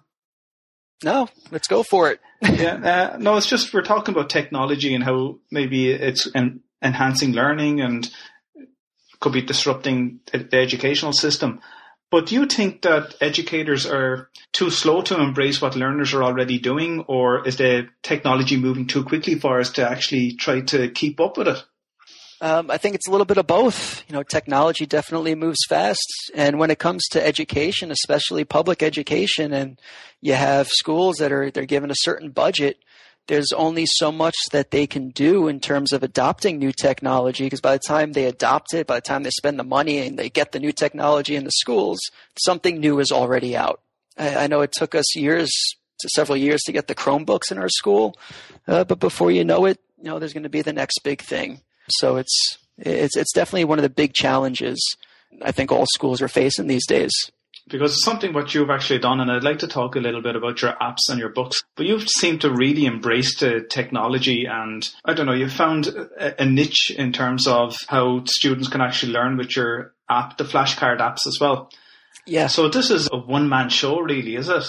No, 1.04 1.30
let's 1.52 1.68
go 1.68 1.84
for 1.84 2.12
it. 2.12 2.20
yeah, 2.42 3.14
uh, 3.14 3.18
no, 3.18 3.38
it's 3.38 3.50
just 3.50 3.74
we're 3.74 3.82
talking 3.82 4.14
about 4.14 4.30
technology 4.30 4.94
and 4.94 5.04
how 5.04 5.40
maybe 5.52 5.90
it's 5.90 6.28
en- 6.36 6.62
enhancing 6.82 7.34
learning 7.34 7.82
and 7.82 8.10
could 9.20 9.34
be 9.34 9.42
disrupting 9.42 10.20
the 10.32 10.58
educational 10.58 11.14
system. 11.14 11.62
But 12.16 12.28
do 12.28 12.36
you 12.36 12.46
think 12.46 12.84
that 12.84 13.14
educators 13.20 13.86
are 13.86 14.30
too 14.54 14.70
slow 14.70 15.02
to 15.02 15.20
embrace 15.20 15.62
what 15.62 15.76
learners 15.76 16.14
are 16.14 16.24
already 16.24 16.60
doing, 16.60 17.02
or 17.10 17.46
is 17.46 17.58
the 17.58 17.90
technology 18.04 18.56
moving 18.56 18.88
too 18.88 19.04
quickly 19.04 19.36
for 19.36 19.60
us 19.60 19.74
to 19.74 19.86
actually 19.86 20.32
try 20.32 20.62
to 20.62 20.90
keep 20.92 21.20
up 21.20 21.38
with 21.38 21.50
it? 21.50 21.62
Um, 22.40 22.72
I 22.72 22.78
think 22.78 22.96
it's 22.96 23.10
a 23.10 23.12
little 23.12 23.26
bit 23.26 23.38
of 23.38 23.48
both. 23.48 24.02
You 24.08 24.14
know, 24.14 24.24
technology 24.24 24.86
definitely 24.86 25.36
moves 25.36 25.60
fast, 25.68 26.08
and 26.34 26.58
when 26.58 26.72
it 26.72 26.80
comes 26.80 27.04
to 27.12 27.22
education, 27.22 27.92
especially 27.92 28.46
public 28.46 28.82
education, 28.82 29.52
and 29.52 29.78
you 30.22 30.36
have 30.36 30.70
schools 30.70 31.18
that 31.18 31.34
are 31.34 31.52
they're 31.52 31.66
given 31.66 31.92
a 31.92 31.96
certain 31.98 32.30
budget, 32.30 32.78
there's 33.28 33.52
only 33.54 33.86
so 33.86 34.12
much 34.12 34.36
that 34.52 34.72
they 34.72 34.86
can 34.86 35.10
do 35.10 35.48
in 35.48 35.60
terms 35.60 35.94
of 35.94 36.04
adopting 36.04 36.58
new 36.58 36.72
technology. 36.72 37.46
Because 37.46 37.62
by 37.62 37.74
the 37.74 37.84
time 37.86 38.14
they 38.14 38.26
adopt 38.26 38.74
it, 38.74 38.88
by 38.88 38.96
the 38.96 39.02
time 39.02 39.24
they 39.24 39.32
spend 39.32 39.60
the 39.60 39.64
money 39.64 40.00
and 40.00 40.18
they 40.18 40.30
get 40.30 40.52
the 40.52 40.60
new 40.60 40.72
technology 40.72 41.36
in 41.36 41.44
the 41.44 41.52
schools, 41.52 42.00
something 42.38 42.80
new 42.80 43.00
is 43.00 43.12
already 43.12 43.56
out. 43.56 43.82
I, 44.18 44.36
I 44.36 44.48
know 44.48 44.62
it 44.62 44.72
took 44.72 44.96
us 44.96 45.16
years 45.16 45.52
to 46.00 46.10
several 46.10 46.38
years 46.38 46.62
to 46.64 46.72
get 46.72 46.88
the 46.88 46.96
Chromebooks 46.96 47.52
in 47.52 47.58
our 47.58 47.70
school, 47.70 48.18
uh, 48.68 48.84
but 48.84 49.00
before 49.00 49.32
you 49.32 49.46
know 49.46 49.66
it, 49.66 49.80
you 49.98 50.06
know, 50.06 50.20
there's 50.20 50.34
going 50.34 50.44
to 50.44 50.50
be 50.50 50.62
the 50.62 50.74
next 50.74 51.00
big 51.04 51.22
thing. 51.22 51.62
So 51.90 52.18
it's 52.18 52.58
it's 52.78 53.16
it's 53.16 53.34
definitely 53.34 53.66
one 53.66 53.80
of 53.80 53.84
the 53.84 53.90
big 53.90 54.14
challenges 54.14 54.78
I 55.42 55.52
think 55.52 55.72
all 55.72 55.86
schools 55.94 56.22
are 56.22 56.28
facing 56.28 56.68
these 56.68 56.86
days. 56.86 57.12
Because 57.68 57.94
it's 57.94 58.06
something 58.06 58.32
what 58.32 58.54
you've 58.54 58.70
actually 58.70 59.00
done, 59.00 59.20
and 59.20 59.32
I'd 59.32 59.44
like 59.44 59.60
to 59.60 59.68
talk 59.68 59.96
a 59.96 60.00
little 60.00 60.22
bit 60.22 60.36
about 60.36 60.62
your 60.62 60.74
apps 60.74 61.10
and 61.10 61.20
your 61.20 61.30
books. 61.30 61.64
But 61.76 61.88
you've 61.88 62.08
seemed 62.08 62.42
to 62.42 62.54
really 62.54 62.86
embrace 62.86 63.40
the 63.40 63.66
technology, 63.68 64.46
and 64.46 64.88
I 65.04 65.14
don't 65.14 65.26
know, 65.26 65.34
you've 65.34 65.52
found 65.52 65.88
a, 65.88 66.44
a 66.44 66.46
niche 66.46 66.92
in 66.92 67.12
terms 67.12 67.48
of 67.48 67.76
how 67.88 68.24
students 68.26 68.68
can 68.68 68.82
actually 68.82 69.14
learn 69.14 69.36
with 69.38 69.56
your 69.56 69.94
app, 70.10 70.38
the 70.38 70.44
flashcard 70.44 71.00
apps 71.00 71.26
as 71.26 71.38
well. 71.42 71.72
Yeah. 72.26 72.48
So 72.48 72.70
this 72.70 72.92
is 72.92 73.10
a 73.12 73.18
one 73.18 73.50
man 73.50 73.70
show, 73.70 74.00
really, 74.00 74.36
is 74.36 74.50
it? 74.50 74.66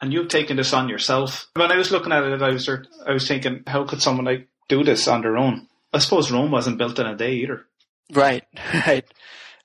And 0.00 0.12
you've 0.12 0.28
taken 0.28 0.56
this 0.56 0.72
on 0.72 0.88
yourself. 0.88 1.48
When 1.54 1.72
I 1.72 1.76
was 1.76 1.90
looking 1.90 2.12
at 2.12 2.22
it, 2.22 2.42
I 2.42 2.50
was 2.50 2.68
I 2.68 3.12
was 3.12 3.26
thinking, 3.26 3.62
how 3.66 3.84
could 3.84 4.00
someone 4.00 4.26
like 4.26 4.48
do 4.68 4.84
this 4.84 5.08
on 5.08 5.22
their 5.22 5.36
own? 5.36 5.66
I 5.92 5.98
suppose 5.98 6.30
Rome 6.30 6.50
wasn't 6.50 6.78
built 6.78 6.98
in 6.98 7.06
a 7.06 7.16
day 7.16 7.34
either. 7.34 7.66
Right, 8.12 8.44
right. 8.86 9.04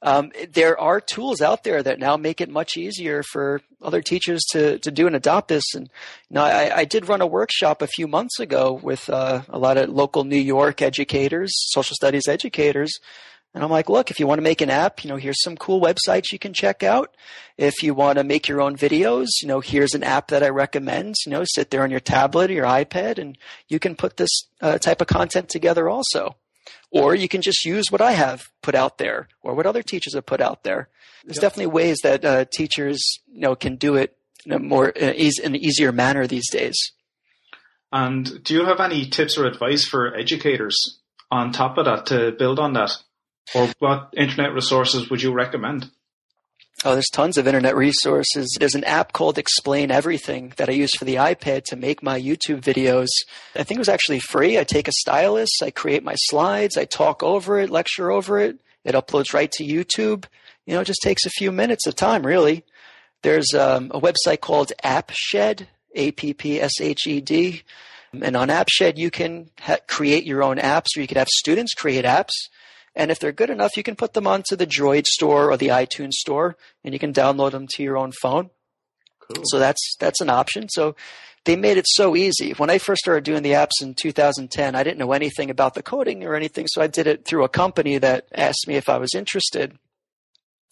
Um, 0.03 0.33
there 0.51 0.77
are 0.77 0.99
tools 0.99 1.41
out 1.41 1.63
there 1.63 1.81
that 1.81 1.97
now 1.97 2.17
make 2.17 2.41
it 2.41 2.49
much 2.49 2.75
easier 2.75 3.23
for 3.23 3.61
other 3.81 4.01
teachers 4.01 4.43
to, 4.51 4.77
to 4.79 4.91
do 4.91 5.07
and 5.07 5.15
adopt 5.15 5.47
this. 5.47 5.63
And 5.73 5.89
you 6.29 6.39
I, 6.41 6.79
I 6.79 6.85
did 6.85 7.07
run 7.07 7.21
a 7.21 7.27
workshop 7.27 7.81
a 7.81 7.87
few 7.87 8.05
months 8.05 8.37
ago 8.39 8.73
with 8.73 9.09
uh, 9.09 9.43
a 9.47 9.57
lot 9.57 9.77
of 9.77 9.89
local 9.89 10.25
New 10.25 10.35
York 10.35 10.81
educators, 10.81 11.51
social 11.71 11.95
studies 11.95 12.27
educators. 12.27 12.99
And 13.53 13.63
I'm 13.63 13.69
like, 13.69 13.87
look, 13.87 14.11
if 14.11 14.19
you 14.19 14.27
want 14.27 14.39
to 14.39 14.43
make 14.43 14.61
an 14.61 14.71
app, 14.71 15.03
you 15.03 15.09
know, 15.09 15.15
here's 15.15 15.41
some 15.41 15.55
cool 15.55 15.79
websites 15.79 16.31
you 16.33 16.39
can 16.39 16.53
check 16.53 16.83
out. 16.83 17.15
If 17.57 17.83
you 17.83 17.93
want 17.93 18.17
to 18.17 18.23
make 18.23 18.47
your 18.47 18.61
own 18.61 18.75
videos, 18.75 19.27
you 19.41 19.47
know, 19.47 19.61
here's 19.61 19.93
an 19.93 20.03
app 20.03 20.29
that 20.29 20.43
I 20.43 20.49
recommend. 20.49 21.15
You 21.25 21.31
know, 21.31 21.43
sit 21.45 21.69
there 21.69 21.83
on 21.83 21.91
your 21.91 21.99
tablet 21.99 22.49
or 22.49 22.55
your 22.55 22.65
iPad, 22.65 23.19
and 23.19 23.37
you 23.69 23.79
can 23.79 23.95
put 23.95 24.17
this 24.17 24.31
uh, 24.59 24.79
type 24.79 25.01
of 25.01 25.07
content 25.07 25.49
together 25.49 25.87
also. 25.87 26.35
Or 26.91 27.15
you 27.15 27.28
can 27.28 27.41
just 27.41 27.65
use 27.65 27.86
what 27.89 28.02
I 28.02 28.12
have 28.12 28.43
put 28.62 28.76
out 28.76 28.97
there 28.97 29.28
or 29.41 29.56
what 29.56 29.65
other 29.65 29.84
teachers 29.84 30.13
have 30.15 30.26
put 30.26 30.41
out 30.41 30.63
there. 30.63 30.89
There's 31.23 31.38
yep. 31.38 31.41
definitely 31.41 31.73
ways 31.73 31.97
that 32.04 32.26
uh, 32.26 32.45
teachers 32.52 33.02
you 33.28 33.41
know 33.41 33.56
can 33.56 33.76
do 33.76 33.95
it 33.95 34.15
in 34.45 34.52
a 34.52 34.60
more 34.60 34.89
uh, 34.89 35.13
in 35.13 35.32
an 35.43 35.56
easier 35.56 35.91
manner 35.91 36.28
these 36.28 36.49
days. 36.49 36.76
And 37.91 38.43
do 38.43 38.56
you 38.56 38.65
have 38.65 38.80
any 38.80 39.06
tips 39.06 39.38
or 39.38 39.45
advice 39.45 39.86
for 39.86 40.15
educators 40.15 40.99
on 41.30 41.52
top 41.52 41.78
of 41.78 41.86
that 41.86 42.08
to 42.08 42.32
build 42.32 42.60
on 42.60 42.73
that? 42.73 42.91
Or 43.54 43.69
what 43.80 44.13
internet 44.17 44.54
resources 44.54 45.10
would 45.10 45.21
you 45.21 45.32
recommend? 45.32 45.91
Oh, 46.85 46.91
there's 46.91 47.09
tons 47.09 47.37
of 47.37 47.47
internet 47.47 47.77
resources. 47.77 48.57
There's 48.59 48.75
an 48.75 48.83
app 48.83 49.13
called 49.13 49.37
Explain 49.37 49.89
Everything 49.89 50.51
that 50.57 50.67
I 50.67 50.73
use 50.73 50.93
for 50.97 51.05
the 51.05 51.15
iPad 51.15 51.63
to 51.65 51.77
make 51.77 52.03
my 52.03 52.19
YouTube 52.19 52.59
videos. 52.59 53.07
I 53.55 53.63
think 53.63 53.77
it 53.77 53.79
was 53.79 53.87
actually 53.87 54.19
free. 54.19 54.59
I 54.59 54.65
take 54.65 54.89
a 54.89 54.91
stylus, 54.91 55.49
I 55.61 55.71
create 55.71 56.03
my 56.03 56.15
slides, 56.15 56.75
I 56.75 56.83
talk 56.83 57.23
over 57.23 57.57
it, 57.57 57.69
lecture 57.69 58.11
over 58.11 58.37
it. 58.37 58.59
It 58.83 58.95
uploads 58.95 59.33
right 59.33 59.49
to 59.53 59.63
YouTube. 59.63 60.25
You 60.65 60.73
know, 60.73 60.81
it 60.81 60.87
just 60.87 61.01
takes 61.01 61.25
a 61.25 61.29
few 61.29 61.53
minutes 61.53 61.87
of 61.87 61.95
time, 61.95 62.25
really. 62.25 62.65
There's 63.21 63.53
um, 63.53 63.89
a 63.93 64.01
website 64.01 64.41
called 64.41 64.73
AppShed, 64.83 65.65
A 65.95 66.11
P 66.11 66.33
P 66.33 66.59
S 66.59 66.81
H 66.81 67.07
E 67.07 67.21
D. 67.21 67.63
And 68.11 68.35
on 68.35 68.49
AppShed, 68.49 68.97
you 68.97 69.09
can 69.09 69.49
ha- 69.57 69.77
create 69.87 70.25
your 70.25 70.43
own 70.43 70.57
apps, 70.57 70.97
or 70.97 70.99
you 71.01 71.07
could 71.07 71.17
have 71.17 71.29
students 71.29 71.73
create 71.73 72.03
apps. 72.03 72.33
And 72.95 73.10
if 73.10 73.19
they're 73.19 73.32
good 73.32 73.49
enough, 73.49 73.75
you 73.75 73.84
can 73.84 73.95
put 73.95 74.13
them 74.13 74.27
onto 74.27 74.56
the 74.56 74.67
Droid 74.67 75.06
store 75.06 75.51
or 75.51 75.58
the 75.58 75.69
iTunes 75.69 76.13
store, 76.13 76.56
and 76.84 76.93
you 76.93 76.99
can 76.99 77.13
download 77.13 77.51
them 77.51 77.67
to 77.71 77.84
your 77.84 77.97
own 77.97 78.12
phone. 78.21 78.51
Cool. 79.19 79.43
So 79.45 79.60
that's 79.60 79.95
that's 79.99 80.21
an 80.21 80.29
option. 80.29 80.69
So 80.69 80.95
they 81.45 81.56
made 81.56 81.77
it 81.77 81.88
so 81.88 82.15
easy. 82.15 82.51
When 82.51 82.69
I 82.69 82.77
first 82.77 82.99
started 82.99 83.23
doing 83.23 83.43
the 83.43 83.51
apps 83.51 83.82
in 83.82 83.95
2010, 83.95 84.75
I 84.75 84.84
didn't 84.84 84.99
know 84.99 85.12
anything 85.12 85.49
about 85.49 85.73
the 85.73 85.84
coding 85.84 86.23
or 86.23 86.36
anything, 86.36 86.67
so 86.67 86.82
I 86.82 86.88
did 86.88 87.08
it 87.08 87.25
through 87.25 87.43
a 87.43 87.49
company 87.49 87.97
that 87.97 88.27
asked 88.34 88.67
me 88.67 88.75
if 88.75 88.89
I 88.89 88.97
was 88.97 89.13
interested, 89.13 89.77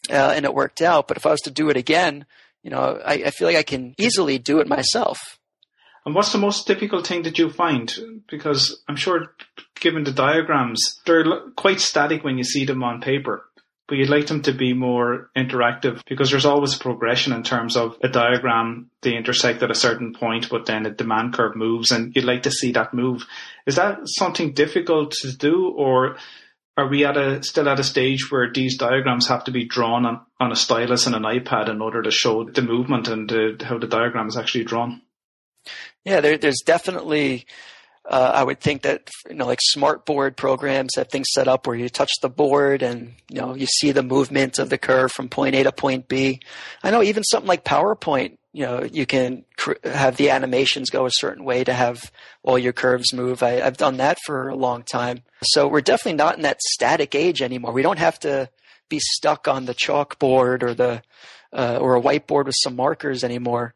uh, 0.10 0.34
and 0.36 0.46
it 0.46 0.54
worked 0.54 0.82
out. 0.82 1.08
But 1.08 1.18
if 1.18 1.26
I 1.26 1.32
was 1.32 1.42
to 1.42 1.52
do 1.52 1.70
it 1.70 1.78
again, 1.78 2.26
you 2.64 2.70
know, 2.70 3.02
I, 3.04 3.14
I 3.14 3.30
feel 3.32 3.48
like 3.48 3.58
I 3.58 3.64
can 3.64 3.96
easily 3.98 4.38
do 4.38 4.60
it 4.60 4.68
myself. 4.68 5.40
And 6.06 6.16
what's 6.16 6.32
the 6.32 6.40
most 6.40 6.66
difficult 6.68 7.06
thing 7.06 7.24
that 7.24 7.38
you 7.38 7.50
find? 7.52 8.24
Because 8.30 8.82
I'm 8.88 8.96
sure, 8.96 9.36
given 9.82 10.06
the 10.06 10.14
diagrams, 10.14 11.02
they're 11.06 11.26
quite 11.58 11.82
static 11.82 12.24
when 12.24 12.38
you 12.38 12.44
see 12.46 12.64
them 12.64 12.84
on 12.84 13.02
paper, 13.02 13.44
but 13.88 13.98
you'd 13.98 14.10
like 14.10 14.28
them 14.28 14.42
to 14.44 14.54
be 14.54 14.74
more 14.74 15.30
interactive 15.36 16.02
because 16.08 16.32
there's 16.32 16.46
always 16.46 16.76
progression 16.76 17.34
in 17.34 17.44
terms 17.44 17.76
of 17.76 17.98
a 18.02 18.08
diagram. 18.08 18.90
They 19.02 19.18
intersect 19.18 19.62
at 19.64 19.72
a 19.72 19.76
certain 19.76 20.14
point, 20.14 20.50
but 20.50 20.66
then 20.66 20.86
a 20.86 20.92
demand 20.92 21.34
curve 21.34 21.58
moves, 21.58 21.92
and 21.92 22.16
you'd 22.16 22.24
like 22.24 22.44
to 22.44 22.52
see 22.52 22.72
that 22.72 22.94
move. 22.94 23.26
Is 23.66 23.76
that 23.76 24.00
something 24.06 24.54
difficult 24.54 25.12
to 25.22 25.36
do, 25.36 25.74
or 25.76 26.16
are 26.78 26.88
we 26.88 27.04
at 27.04 27.18
a 27.18 27.44
still 27.44 27.68
at 27.68 27.80
a 27.80 27.84
stage 27.84 28.32
where 28.32 28.50
these 28.54 28.78
diagrams 28.78 29.28
have 29.28 29.44
to 29.46 29.52
be 29.52 29.66
drawn 29.66 30.06
on, 30.06 30.22
on 30.40 30.52
a 30.52 30.56
stylus 30.56 31.06
and 31.06 31.16
an 31.16 31.24
iPad 31.24 31.70
in 31.70 31.82
order 31.82 32.02
to 32.02 32.12
show 32.12 32.46
the 32.46 32.62
movement 32.62 33.10
and 33.10 33.30
the, 33.30 33.58
how 33.66 33.78
the 33.78 33.88
diagram 33.88 34.28
is 34.28 34.38
actually 34.38 34.64
drawn? 34.64 35.02
Yeah, 36.06 36.22
there, 36.22 36.38
there's 36.38 36.62
definitely. 36.66 37.46
Uh, 38.04 38.32
I 38.34 38.44
would 38.44 38.60
think 38.60 38.82
that 38.82 39.10
you 39.30 39.36
know, 39.36 39.46
like 39.46 39.60
smart 39.62 40.06
board 40.06 40.36
programs 40.36 40.96
have 40.96 41.10
things 41.10 41.28
set 41.32 41.48
up 41.48 41.68
where 41.68 41.76
you 41.76 41.88
touch 41.88 42.12
the 42.22 42.30
board 42.30 42.82
and 42.82 43.14
you 43.30 43.40
know 43.40 43.54
you 43.54 43.68
see 43.68 43.92
the 43.92 44.02
movement 44.02 44.58
of 44.58 44.70
the 44.70 44.78
curve 44.78 45.12
from 45.12 45.30
point 45.30 45.56
A 45.56 45.64
to 45.64 45.72
point 45.72 46.08
B. 46.08 46.40
I 46.84 46.90
know 46.90 47.04
even 47.04 47.24
something 47.24 47.48
like 47.48 47.64
PowerPoint, 47.64 48.38
you 48.54 48.66
know, 48.66 48.84
you 48.84 49.06
can 49.06 49.46
cr- 49.56 49.74
have 49.84 50.18
the 50.18 50.32
animations 50.32 50.90
go 50.90 51.06
a 51.06 51.12
certain 51.12 51.44
way 51.44 51.64
to 51.64 51.74
have 51.74 52.12
all 52.44 52.58
your 52.58 52.74
curves 52.74 53.14
move. 53.14 53.44
I, 53.44 53.62
I've 53.62 53.78
done 53.78 53.98
that 53.98 54.18
for 54.26 54.50
a 54.50 54.56
long 54.56 54.84
time. 54.84 55.20
So 55.44 55.68
we're 55.68 55.82
definitely 55.82 56.18
not 56.18 56.38
in 56.38 56.42
that 56.42 56.62
static 56.62 57.14
age 57.14 57.42
anymore. 57.42 57.72
We 57.72 57.84
don't 57.84 58.00
have 58.00 58.20
to 58.22 58.50
be 58.90 59.00
stuck 59.00 59.48
on 59.48 59.66
the 59.66 59.76
chalkboard 59.76 60.64
or 60.64 60.74
the 60.74 61.04
uh, 61.54 61.78
or 61.80 61.96
a 61.96 62.02
whiteboard 62.02 62.46
with 62.46 62.56
some 62.58 62.76
markers 62.76 63.24
anymore 63.24 63.74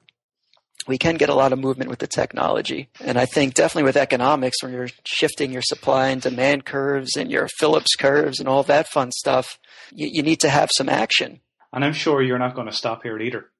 we 0.87 0.97
can 0.97 1.15
get 1.15 1.29
a 1.29 1.35
lot 1.35 1.53
of 1.53 1.59
movement 1.59 1.89
with 1.89 1.99
the 1.99 2.07
technology. 2.07 2.89
And 2.99 3.17
I 3.17 3.25
think 3.25 3.53
definitely 3.53 3.83
with 3.83 3.97
economics, 3.97 4.61
when 4.61 4.71
you're 4.71 4.89
shifting 5.03 5.51
your 5.51 5.63
supply 5.63 6.09
and 6.09 6.21
demand 6.21 6.65
curves 6.65 7.15
and 7.17 7.31
your 7.31 7.47
Phillips 7.57 7.95
curves 7.95 8.39
and 8.39 8.47
all 8.47 8.63
that 8.63 8.87
fun 8.89 9.11
stuff, 9.11 9.57
you, 9.91 10.09
you 10.11 10.23
need 10.23 10.41
to 10.41 10.49
have 10.49 10.69
some 10.75 10.89
action. 10.89 11.41
And 11.73 11.83
I'm 11.83 11.93
sure 11.93 12.21
you're 12.21 12.39
not 12.39 12.55
going 12.55 12.67
to 12.67 12.73
stop 12.73 13.03
here 13.03 13.19
either. 13.19 13.51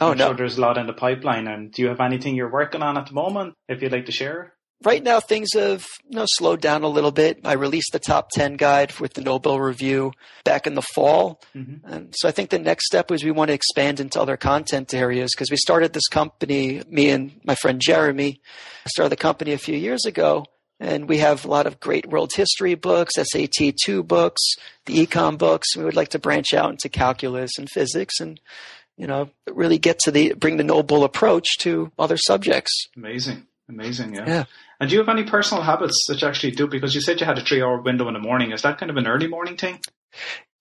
Oh, 0.00 0.12
I'm 0.12 0.18
no. 0.18 0.28
Sure 0.28 0.36
there's 0.36 0.58
a 0.58 0.60
lot 0.60 0.78
in 0.78 0.86
the 0.86 0.92
pipeline. 0.92 1.46
And 1.48 1.72
do 1.72 1.82
you 1.82 1.88
have 1.88 2.00
anything 2.00 2.36
you're 2.36 2.50
working 2.50 2.82
on 2.82 2.96
at 2.96 3.06
the 3.06 3.12
moment, 3.12 3.54
if 3.68 3.82
you'd 3.82 3.92
like 3.92 4.06
to 4.06 4.12
share? 4.12 4.54
Right 4.82 5.02
now 5.02 5.20
things 5.20 5.48
have 5.54 5.86
you 6.08 6.16
know 6.16 6.26
slowed 6.26 6.60
down 6.60 6.82
a 6.82 6.88
little 6.88 7.12
bit. 7.12 7.40
I 7.44 7.54
released 7.54 7.92
the 7.92 7.98
top 7.98 8.30
ten 8.30 8.56
guide 8.56 8.98
with 8.98 9.14
the 9.14 9.22
No 9.22 9.38
Bull 9.38 9.60
Review 9.60 10.12
back 10.44 10.66
in 10.66 10.74
the 10.74 10.82
fall, 10.82 11.40
mm-hmm. 11.54 11.86
and 11.90 12.14
so 12.16 12.28
I 12.28 12.32
think 12.32 12.50
the 12.50 12.58
next 12.58 12.86
step 12.86 13.10
was 13.10 13.24
we 13.24 13.30
want 13.30 13.48
to 13.48 13.54
expand 13.54 14.00
into 14.00 14.20
other 14.20 14.36
content 14.36 14.92
areas 14.92 15.32
because 15.34 15.50
we 15.50 15.56
started 15.56 15.92
this 15.92 16.08
company. 16.08 16.82
Me 16.88 17.08
and 17.10 17.40
my 17.44 17.54
friend 17.54 17.80
Jeremy 17.80 18.40
started 18.88 19.10
the 19.10 19.16
company 19.16 19.52
a 19.52 19.58
few 19.58 19.76
years 19.76 20.04
ago. 20.04 20.44
And 20.80 21.08
we 21.08 21.18
have 21.18 21.44
a 21.44 21.48
lot 21.48 21.66
of 21.66 21.78
great 21.78 22.06
world 22.06 22.32
history 22.34 22.74
books, 22.74 23.14
SAT 23.14 23.74
2 23.84 24.02
books, 24.02 24.42
the 24.86 25.06
econ 25.06 25.38
books. 25.38 25.76
We 25.76 25.84
would 25.84 25.94
like 25.94 26.08
to 26.10 26.18
branch 26.18 26.52
out 26.52 26.72
into 26.72 26.88
calculus 26.88 27.52
and 27.58 27.70
physics 27.70 28.18
and, 28.18 28.40
you 28.96 29.06
know, 29.06 29.30
really 29.48 29.78
get 29.78 30.00
to 30.00 30.10
the, 30.10 30.34
bring 30.34 30.56
the 30.56 30.64
Nobel 30.64 31.04
approach 31.04 31.46
to 31.60 31.92
other 31.96 32.16
subjects. 32.16 32.72
Amazing. 32.96 33.46
Amazing, 33.68 34.14
yeah. 34.14 34.24
Yeah. 34.26 34.44
And 34.78 34.90
do 34.90 34.94
you 34.94 35.00
have 35.00 35.08
any 35.08 35.24
personal 35.24 35.62
habits 35.62 36.04
that 36.08 36.20
you 36.20 36.28
actually 36.28 36.52
do? 36.52 36.66
Because 36.66 36.94
you 36.94 37.00
said 37.00 37.20
you 37.20 37.26
had 37.26 37.38
a 37.38 37.42
three 37.44 37.62
hour 37.62 37.80
window 37.80 38.06
in 38.08 38.14
the 38.14 38.20
morning. 38.20 38.52
Is 38.52 38.62
that 38.62 38.78
kind 38.78 38.90
of 38.90 38.96
an 38.96 39.06
early 39.06 39.26
morning 39.26 39.56
thing? 39.56 39.80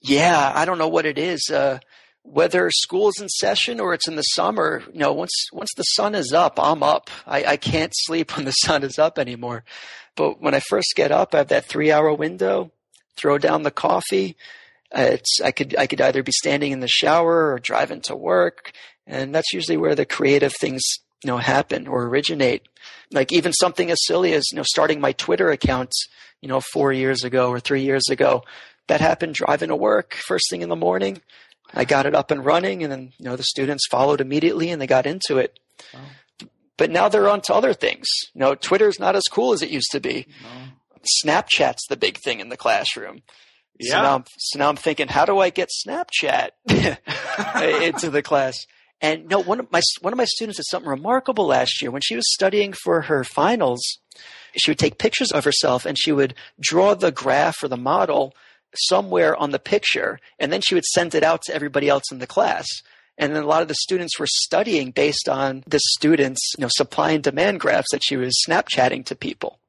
Yeah, 0.02 0.52
I 0.54 0.66
don't 0.66 0.78
know 0.78 0.88
what 0.88 1.06
it 1.06 1.18
is. 1.18 1.50
Uh, 1.50 1.80
whether 2.24 2.70
school 2.72 3.10
is 3.10 3.20
in 3.20 3.28
session 3.28 3.80
or 3.80 3.94
it's 3.94 4.08
in 4.08 4.16
the 4.16 4.22
summer, 4.22 4.82
you 4.92 5.00
know, 5.00 5.12
once 5.12 5.34
once 5.52 5.70
the 5.76 5.84
sun 5.84 6.16
is 6.16 6.32
up, 6.32 6.58
I'm 6.58 6.82
up. 6.82 7.10
I, 7.28 7.44
I 7.44 7.58
can't 7.58 7.92
sleep 7.94 8.36
when 8.36 8.46
the 8.46 8.52
sun 8.66 8.84
is 8.84 8.98
up 8.98 9.20
anymore. 9.20 9.64
But 10.16 10.42
when 10.42 10.54
I 10.54 10.62
first 10.62 10.94
get 10.96 11.12
up, 11.12 11.34
I 11.34 11.40
have 11.40 11.50
that 11.50 11.66
three 11.66 11.92
hour 11.92 12.14
window. 12.14 12.72
Throw 13.16 13.38
down 13.38 13.64
the 13.64 13.72
coffee. 13.72 14.36
Uh, 14.96 15.10
it's 15.12 15.40
I 15.44 15.52
could 15.52 15.76
I 15.78 15.88
could 15.88 16.02
either 16.02 16.24
be 16.24 16.32
standing 16.32 16.72
in 16.72 16.80
the 16.80 16.88
shower 16.88 17.52
or 17.54 17.60
driving 17.60 18.02
to 18.02 18.16
work, 18.16 18.72
and 19.06 19.36
that's 19.36 19.54
usually 19.54 19.78
where 19.78 19.96
the 19.96 20.06
creative 20.06 20.54
things 20.54 20.82
you 21.24 21.28
know 21.28 21.38
happen 21.38 21.88
or 21.88 22.06
originate 22.06 22.68
like 23.14 23.32
even 23.32 23.54
something 23.54 23.90
as 23.92 24.00
silly 24.06 24.34
as 24.34 24.44
you 24.52 24.58
know 24.58 24.64
starting 24.64 25.00
my 25.00 25.12
Twitter 25.14 25.50
account, 25.52 25.92
you 26.42 26.50
know, 26.50 26.60
four 26.74 26.92
years 26.92 27.24
ago 27.24 27.50
or 27.50 27.60
three 27.60 27.84
years 27.84 28.04
ago. 28.10 28.44
That 28.88 29.00
happened 29.00 29.36
driving 29.36 29.70
to 29.70 29.76
work 29.78 30.14
first 30.14 30.46
thing 30.50 30.62
in 30.62 30.68
the 30.70 30.76
morning. 30.76 31.22
I 31.74 31.86
got 31.86 32.06
it 32.06 32.14
up 32.14 32.32
and 32.32 32.44
running, 32.46 32.84
and 32.84 32.92
then 32.92 33.14
you 33.18 33.26
know 33.26 33.36
the 33.38 33.44
students 33.44 33.88
followed 33.90 34.20
immediately 34.20 34.70
and 34.70 34.82
they 34.82 34.88
got 34.88 35.06
into 35.06 35.38
it. 35.38 35.58
Wow. 35.94 36.02
But 36.76 36.90
now 36.92 37.08
they're 37.08 37.30
on 37.30 37.42
to 37.42 37.54
other 37.54 37.74
things. 37.74 38.06
You 38.34 38.40
know, 38.40 38.56
Twitter's 38.56 39.00
not 39.00 39.16
as 39.16 39.24
cool 39.32 39.54
as 39.54 39.62
it 39.62 39.70
used 39.70 39.92
to 39.92 40.00
be. 40.00 40.28
Snapchat's 41.24 41.88
the 41.88 41.98
big 41.98 42.18
thing 42.18 42.40
in 42.40 42.50
the 42.50 42.58
classroom. 42.58 43.22
So 43.82 43.90
Yeah. 43.96 44.02
now, 44.02 44.16
I'm, 44.16 44.24
so 44.38 44.60
now 44.60 44.70
I'm 44.70 44.76
thinking, 44.76 45.08
how 45.08 45.26
do 45.26 45.40
I 45.40 45.50
get 45.50 45.70
Snapchat 45.86 46.50
into 47.84 48.10
the 48.10 48.22
class? 48.24 48.66
And 49.04 49.28
no, 49.28 49.40
one 49.40 49.60
of 49.60 49.70
my 49.70 49.82
one 50.02 50.14
of 50.14 50.18
my 50.18 50.26
students 50.26 50.58
did 50.58 50.66
something 50.70 50.90
remarkable 50.90 51.46
last 51.46 51.82
year 51.82 51.92
when 51.92 52.02
she 52.02 52.16
was 52.16 52.34
studying 52.34 52.72
for 52.72 53.02
her 53.02 53.26
finals. 53.26 53.82
She 54.56 54.72
would 54.72 54.80
take 54.80 54.98
pictures 54.98 55.32
of 55.32 55.44
herself 55.44 55.86
and 55.86 55.98
she 56.00 56.14
would 56.14 56.36
draw 56.60 56.96
the 56.96 57.12
graph 57.12 57.62
or 57.62 57.68
the 57.68 57.78
model 57.78 58.34
somewhere 58.76 59.36
on 59.36 59.52
the 59.52 59.60
picture, 59.60 60.20
and 60.40 60.52
then 60.52 60.62
she 60.62 60.74
would 60.74 60.86
send 60.86 61.14
it 61.14 61.22
out 61.22 61.42
to 61.44 61.54
everybody 61.54 61.90
else 61.90 62.12
in 62.12 62.20
the 62.20 62.26
class. 62.26 62.66
And 63.18 63.36
then 63.36 63.44
a 63.44 63.48
lot 63.48 63.62
of 63.62 63.68
the 63.68 63.76
students 63.76 64.18
were 64.18 64.28
studying 64.28 64.92
based 64.92 65.30
on 65.30 65.64
the 65.68 65.80
students' 65.80 66.54
you 66.58 66.64
know 66.64 66.70
supply 66.72 67.12
and 67.12 67.24
demand 67.24 67.60
graphs 67.60 67.92
that 67.92 68.02
she 68.04 68.16
was 68.16 68.42
Snapchatting 68.48 69.06
to 69.06 69.16
people. 69.16 69.60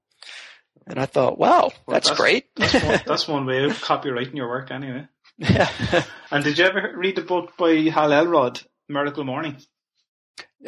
And 0.86 0.98
I 0.98 1.06
thought, 1.06 1.38
wow, 1.38 1.72
Well, 1.86 1.94
that's, 1.94 2.10
great. 2.10 2.54
That's 2.56 2.74
one, 2.74 3.00
that's 3.06 3.28
one 3.28 3.46
way 3.46 3.64
of 3.64 3.80
copyrighting 3.80 4.36
your 4.36 4.48
work, 4.48 4.70
anyway. 4.70 5.08
Yeah. 5.38 5.68
And 6.30 6.44
did 6.44 6.58
you 6.58 6.64
ever 6.64 6.92
read 6.96 7.16
the 7.16 7.22
book 7.22 7.56
by 7.56 7.74
Hal 7.90 8.12
Elrod, 8.12 8.60
Miracle 8.88 9.24
Morning? 9.24 9.56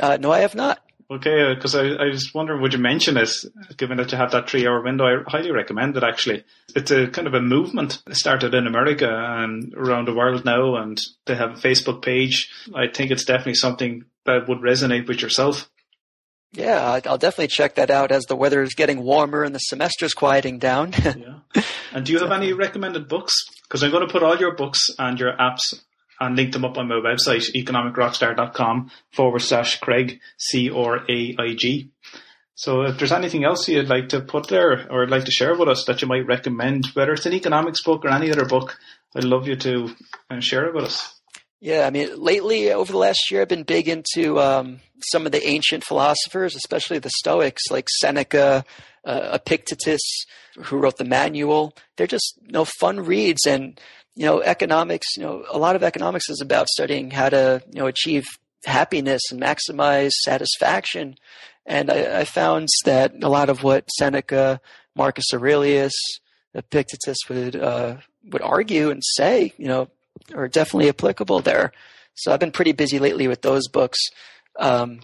uh, 0.00 0.16
no, 0.20 0.32
I 0.32 0.40
have 0.40 0.54
not. 0.54 0.80
Okay, 1.08 1.54
because 1.54 1.76
I, 1.76 1.86
I 1.86 2.06
was 2.06 2.34
wondering, 2.34 2.60
would 2.62 2.72
you 2.72 2.80
mention 2.80 3.14
this? 3.14 3.46
given 3.76 3.98
that 3.98 4.10
you 4.10 4.18
have 4.18 4.32
that 4.32 4.50
three 4.50 4.66
hour 4.66 4.82
window? 4.82 5.04
I 5.04 5.22
highly 5.30 5.52
recommend 5.52 5.96
it, 5.96 6.02
actually. 6.02 6.42
It's 6.74 6.90
a 6.90 7.06
kind 7.06 7.28
of 7.28 7.34
a 7.34 7.40
movement 7.40 8.02
that 8.06 8.16
started 8.16 8.54
in 8.54 8.66
America 8.66 9.08
and 9.08 9.72
around 9.76 10.08
the 10.08 10.14
world 10.14 10.44
now, 10.44 10.74
and 10.76 11.00
they 11.26 11.36
have 11.36 11.50
a 11.52 11.60
Facebook 11.60 12.02
page. 12.02 12.50
I 12.74 12.88
think 12.92 13.12
it's 13.12 13.24
definitely 13.24 13.54
something 13.54 14.04
that 14.24 14.48
would 14.48 14.58
resonate 14.58 15.06
with 15.06 15.22
yourself. 15.22 15.70
Yeah, 16.52 17.00
I'll 17.04 17.18
definitely 17.18 17.48
check 17.48 17.76
that 17.76 17.90
out 17.90 18.10
as 18.10 18.24
the 18.24 18.34
weather 18.36 18.62
is 18.62 18.74
getting 18.74 19.02
warmer 19.02 19.44
and 19.44 19.54
the 19.54 19.58
semester's 19.60 20.14
quieting 20.14 20.58
down. 20.58 20.92
Yeah. 21.04 21.62
And 21.92 22.04
do 22.04 22.12
you 22.12 22.18
have 22.18 22.32
any 22.32 22.52
recommended 22.52 23.08
books? 23.08 23.32
Because 23.62 23.82
I'm 23.82 23.90
going 23.90 24.06
to 24.06 24.12
put 24.12 24.22
all 24.22 24.36
your 24.36 24.54
books 24.54 24.90
and 24.98 25.18
your 25.18 25.32
apps 25.38 25.72
and 26.20 26.36
link 26.36 26.52
them 26.52 26.64
up 26.64 26.78
on 26.78 26.88
my 26.88 26.96
website, 26.96 27.52
economicrockstar.com 27.54 28.90
forward 29.12 29.40
slash 29.40 29.80
Craig, 29.80 30.20
C 30.38 30.70
R 30.70 31.04
A 31.08 31.34
I 31.38 31.54
G. 31.54 31.90
So 32.54 32.82
if 32.82 32.98
there's 32.98 33.12
anything 33.12 33.44
else 33.44 33.68
you'd 33.68 33.88
like 33.88 34.08
to 34.10 34.20
put 34.22 34.48
there 34.48 34.90
or 34.90 35.06
like 35.06 35.24
to 35.24 35.30
share 35.30 35.54
with 35.54 35.68
us 35.68 35.84
that 35.84 36.00
you 36.00 36.08
might 36.08 36.26
recommend, 36.26 36.86
whether 36.94 37.12
it's 37.12 37.26
an 37.26 37.34
economics 37.34 37.82
book 37.82 38.04
or 38.04 38.08
any 38.08 38.30
other 38.30 38.46
book, 38.46 38.78
I'd 39.14 39.24
love 39.24 39.46
you 39.46 39.56
to 39.56 39.94
uh, 40.30 40.40
share 40.40 40.64
it 40.66 40.74
with 40.74 40.84
us. 40.84 41.20
yeah, 41.60 41.86
I 41.86 41.90
mean, 41.90 42.18
lately 42.18 42.72
over 42.72 42.92
the 42.92 42.98
last 42.98 43.30
year, 43.30 43.42
I've 43.42 43.48
been 43.48 43.62
big 43.62 43.88
into 43.88 44.40
um, 44.40 44.80
some 45.12 45.26
of 45.26 45.32
the 45.32 45.46
ancient 45.46 45.84
philosophers, 45.84 46.56
especially 46.56 46.98
the 46.98 47.10
Stoics, 47.18 47.64
like 47.70 47.88
Seneca, 47.90 48.64
uh, 49.04 49.30
Epictetus, 49.34 50.24
who 50.64 50.78
wrote 50.78 50.96
the 50.96 51.04
manual. 51.04 51.74
They're 51.96 52.06
just 52.06 52.38
you 52.42 52.52
know 52.52 52.64
fun 52.64 53.00
reads, 53.00 53.46
and 53.46 53.78
you 54.16 54.26
know, 54.26 54.42
economics. 54.42 55.16
You 55.16 55.22
know, 55.22 55.44
a 55.50 55.58
lot 55.58 55.76
of 55.76 55.82
economics 55.82 56.28
is 56.28 56.40
about 56.40 56.68
studying 56.68 57.10
how 57.10 57.28
to 57.28 57.62
you 57.70 57.80
know 57.80 57.86
achieve 57.86 58.24
happiness 58.64 59.22
and 59.30 59.40
maximize 59.40 60.10
satisfaction. 60.24 61.16
And 61.66 61.90
I, 61.90 62.20
I 62.20 62.24
found 62.24 62.68
that 62.84 63.12
a 63.22 63.28
lot 63.28 63.48
of 63.48 63.62
what 63.62 63.90
Seneca, 63.90 64.60
Marcus 64.94 65.26
Aurelius, 65.32 65.94
Epictetus 66.54 67.18
would 67.28 67.56
uh, 67.56 67.96
would 68.30 68.42
argue 68.42 68.90
and 68.90 69.02
say, 69.04 69.52
you 69.58 69.68
know, 69.68 69.88
are 70.34 70.48
definitely 70.48 70.88
applicable 70.88 71.40
there. 71.40 71.72
So 72.14 72.32
I've 72.32 72.40
been 72.40 72.52
pretty 72.52 72.72
busy 72.72 72.98
lately 72.98 73.28
with 73.28 73.42
those 73.42 73.68
books. 73.68 73.98
Um, 74.58 75.00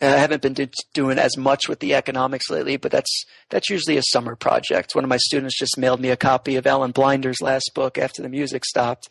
I 0.00 0.06
haven't 0.06 0.42
been 0.42 0.54
do- 0.54 0.68
doing 0.92 1.18
as 1.18 1.36
much 1.36 1.68
with 1.68 1.80
the 1.80 1.94
economics 1.94 2.50
lately, 2.50 2.76
but 2.76 2.90
that's 2.90 3.24
that's 3.50 3.70
usually 3.70 3.96
a 3.96 4.02
summer 4.02 4.36
project. 4.36 4.94
One 4.94 5.04
of 5.04 5.10
my 5.10 5.18
students 5.18 5.58
just 5.58 5.78
mailed 5.78 6.00
me 6.00 6.10
a 6.10 6.16
copy 6.16 6.56
of 6.56 6.66
Alan 6.66 6.92
Blinder's 6.92 7.40
last 7.40 7.70
book 7.74 7.98
after 7.98 8.22
the 8.22 8.28
music 8.28 8.64
stopped, 8.64 9.08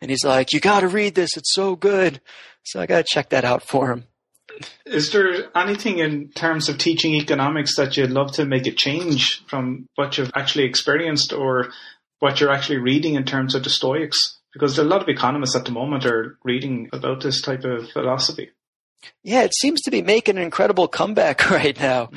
and 0.00 0.10
he's 0.10 0.24
like, 0.24 0.52
"You 0.52 0.60
got 0.60 0.80
to 0.80 0.88
read 0.88 1.14
this; 1.14 1.36
it's 1.36 1.54
so 1.54 1.76
good." 1.76 2.20
So 2.62 2.80
I 2.80 2.86
got 2.86 2.98
to 2.98 3.14
check 3.14 3.30
that 3.30 3.44
out 3.44 3.62
for 3.62 3.92
him. 3.92 4.04
Is 4.84 5.12
there 5.12 5.56
anything 5.56 5.98
in 5.98 6.30
terms 6.30 6.68
of 6.68 6.78
teaching 6.78 7.14
economics 7.14 7.76
that 7.76 7.96
you'd 7.96 8.10
love 8.10 8.32
to 8.32 8.44
make 8.44 8.66
a 8.66 8.72
change 8.72 9.44
from 9.46 9.88
what 9.96 10.16
you've 10.16 10.32
actually 10.34 10.64
experienced 10.64 11.32
or 11.32 11.70
what 12.20 12.40
you're 12.40 12.52
actually 12.52 12.78
reading 12.78 13.14
in 13.14 13.24
terms 13.24 13.54
of 13.54 13.64
the 13.64 13.70
Stoics? 13.70 14.38
Because 14.52 14.78
a 14.78 14.84
lot 14.84 15.02
of 15.02 15.08
economists 15.08 15.54
at 15.54 15.66
the 15.66 15.72
moment 15.72 16.06
are 16.06 16.38
reading 16.42 16.88
about 16.92 17.22
this 17.22 17.42
type 17.42 17.64
of 17.64 17.90
philosophy. 17.90 18.50
Yeah, 19.22 19.42
it 19.42 19.54
seems 19.54 19.80
to 19.82 19.90
be 19.90 20.02
making 20.02 20.36
an 20.36 20.42
incredible 20.42 20.88
comeback 20.88 21.50
right 21.50 21.78
now. 21.78 22.10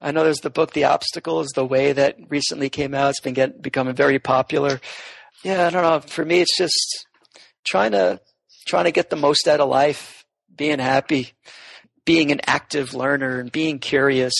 I 0.00 0.10
know 0.10 0.24
there's 0.24 0.40
the 0.40 0.50
book 0.50 0.72
"The 0.72 0.84
Obstacle 0.84 1.40
is 1.40 1.50
the 1.54 1.64
Way" 1.64 1.92
that 1.92 2.16
recently 2.28 2.68
came 2.68 2.94
out. 2.94 3.10
It's 3.10 3.20
been 3.20 3.34
get, 3.34 3.62
becoming 3.62 3.94
very 3.94 4.18
popular. 4.18 4.80
Yeah, 5.42 5.66
I 5.66 5.70
don't 5.70 5.82
know. 5.82 6.00
For 6.00 6.24
me, 6.24 6.40
it's 6.40 6.56
just 6.56 7.06
trying 7.64 7.92
to 7.92 8.20
trying 8.66 8.84
to 8.84 8.92
get 8.92 9.10
the 9.10 9.16
most 9.16 9.46
out 9.48 9.60
of 9.60 9.68
life, 9.68 10.24
being 10.54 10.78
happy, 10.78 11.32
being 12.04 12.32
an 12.32 12.40
active 12.46 12.94
learner, 12.94 13.40
and 13.40 13.50
being 13.50 13.78
curious. 13.78 14.34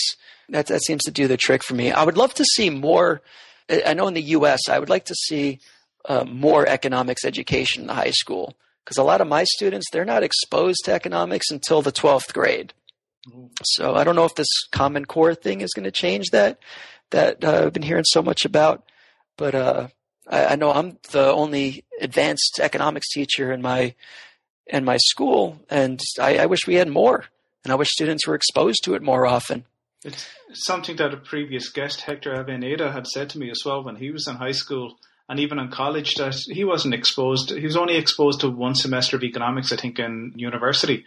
That 0.49 0.67
that 0.67 0.83
seems 0.83 1.03
to 1.05 1.11
do 1.11 1.27
the 1.27 1.37
trick 1.37 1.63
for 1.63 1.73
me. 1.73 1.91
I 1.91 2.03
would 2.03 2.17
love 2.17 2.33
to 2.35 2.45
see 2.45 2.69
more. 2.69 3.21
I 3.69 3.83
I 3.87 3.93
know 3.93 4.07
in 4.07 4.13
the 4.13 4.21
U.S., 4.21 4.69
I 4.69 4.77
would 4.77 4.89
like 4.89 5.05
to 5.05 5.15
see 5.15 5.59
uh, 6.07 6.25
more 6.25 6.67
economics 6.67 7.25
education 7.25 7.83
in 7.83 7.87
the 7.87 7.95
high 7.95 8.11
school 8.11 8.53
because 8.85 8.97
a 8.97 9.03
lot 9.03 9.19
of 9.19 9.27
my 9.27 9.43
students 9.43 9.87
they're 9.91 10.05
not 10.05 10.23
exposed 10.23 10.85
to 10.85 10.93
economics 10.93 11.49
until 11.49 11.81
the 11.81 11.91
12th 11.91 12.33
grade. 12.33 12.73
So 13.63 13.95
i 13.95 14.03
don't 14.03 14.15
know 14.15 14.25
if 14.25 14.35
this 14.35 14.67
common 14.71 15.05
core 15.05 15.33
thing 15.35 15.61
is 15.61 15.73
going 15.73 15.85
to 15.85 15.91
change 15.91 16.27
that 16.31 16.59
that 17.09 17.43
uh, 17.43 17.65
i've 17.65 17.73
been 17.73 17.81
hearing 17.81 18.03
so 18.05 18.21
much 18.21 18.45
about 18.45 18.83
but 19.35 19.55
uh, 19.55 19.87
I, 20.29 20.45
I 20.45 20.55
know 20.55 20.71
i'm 20.71 20.99
the 21.11 21.33
only 21.33 21.85
advanced 21.99 22.59
economics 22.61 23.09
teacher 23.11 23.51
in 23.51 23.63
my 23.63 23.95
in 24.67 24.85
my 24.85 24.97
school 24.97 25.59
and 25.69 25.99
I, 26.21 26.37
I 26.37 26.45
wish 26.45 26.67
we 26.67 26.75
had 26.75 26.87
more 26.87 27.25
and 27.63 27.73
i 27.73 27.75
wish 27.75 27.89
students 27.89 28.27
were 28.27 28.35
exposed 28.35 28.83
to 28.83 28.93
it 28.93 29.01
more 29.01 29.25
often. 29.25 29.65
It's 30.05 30.27
something 30.53 30.97
that 30.97 31.15
a 31.15 31.17
previous 31.17 31.69
guest, 31.69 32.01
Hector 32.01 32.35
Aveneda, 32.35 32.91
had 32.91 33.07
said 33.07 33.27
to 33.31 33.39
me 33.39 33.49
as 33.49 33.63
well 33.65 33.83
when 33.83 33.95
he 33.95 34.11
was 34.11 34.27
in 34.27 34.35
high 34.35 34.51
school 34.51 34.99
and 35.27 35.39
even 35.39 35.59
in 35.59 35.69
college 35.69 36.15
that 36.15 36.35
he 36.35 36.63
wasn't 36.63 36.93
exposed. 36.93 37.51
He 37.51 37.65
was 37.65 37.77
only 37.77 37.95
exposed 37.95 38.41
to 38.41 38.49
one 38.49 38.75
semester 38.75 39.17
of 39.17 39.23
economics, 39.23 39.71
I 39.71 39.75
think, 39.75 39.99
in 39.99 40.33
university. 40.35 41.05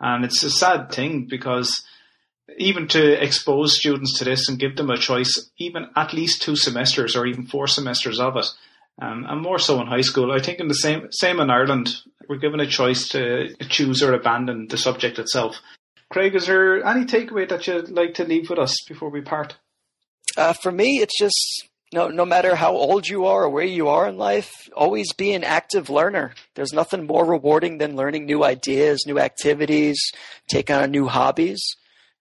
And 0.00 0.24
it's 0.24 0.42
a 0.42 0.50
sad 0.50 0.92
thing 0.92 1.26
because 1.28 1.84
even 2.58 2.86
to 2.88 3.22
expose 3.22 3.76
students 3.76 4.18
to 4.18 4.24
this 4.24 4.48
and 4.48 4.58
give 4.58 4.76
them 4.76 4.90
a 4.90 4.96
choice, 4.96 5.50
even 5.58 5.88
at 5.96 6.12
least 6.12 6.42
two 6.42 6.56
semesters 6.56 7.16
or 7.16 7.26
even 7.26 7.46
four 7.46 7.66
semesters 7.66 8.20
of 8.20 8.36
it, 8.36 8.46
um, 9.00 9.26
and 9.28 9.42
more 9.42 9.58
so 9.58 9.80
in 9.80 9.86
high 9.86 10.02
school. 10.02 10.32
I 10.32 10.38
think 10.38 10.60
in 10.60 10.68
the 10.68 10.74
same 10.74 11.08
same 11.10 11.40
in 11.40 11.50
Ireland, 11.50 11.96
we're 12.28 12.36
given 12.36 12.60
a 12.60 12.66
choice 12.66 13.08
to 13.10 13.54
choose 13.68 14.02
or 14.02 14.12
abandon 14.12 14.68
the 14.68 14.78
subject 14.78 15.18
itself. 15.18 15.56
Craig, 16.08 16.36
is 16.36 16.46
there 16.46 16.84
any 16.84 17.04
takeaway 17.04 17.48
that 17.48 17.66
you'd 17.66 17.90
like 17.90 18.14
to 18.14 18.24
leave 18.24 18.48
with 18.48 18.60
us 18.60 18.76
before 18.86 19.10
we 19.10 19.20
part? 19.20 19.56
Uh, 20.36 20.52
for 20.52 20.70
me, 20.70 20.98
it's 20.98 21.18
just 21.18 21.68
no, 21.96 22.08
no 22.08 22.26
matter 22.26 22.54
how 22.54 22.72
old 22.72 23.08
you 23.08 23.24
are 23.24 23.44
or 23.44 23.48
where 23.48 23.64
you 23.64 23.88
are 23.88 24.06
in 24.06 24.18
life, 24.18 24.68
always 24.76 25.14
be 25.14 25.32
an 25.32 25.42
active 25.42 25.88
learner. 25.88 26.34
There's 26.54 26.74
nothing 26.74 27.06
more 27.06 27.24
rewarding 27.24 27.78
than 27.78 27.96
learning 27.96 28.26
new 28.26 28.44
ideas, 28.44 29.04
new 29.06 29.18
activities, 29.18 29.98
take 30.46 30.70
on 30.70 30.90
new 30.90 31.06
hobbies. 31.06 31.58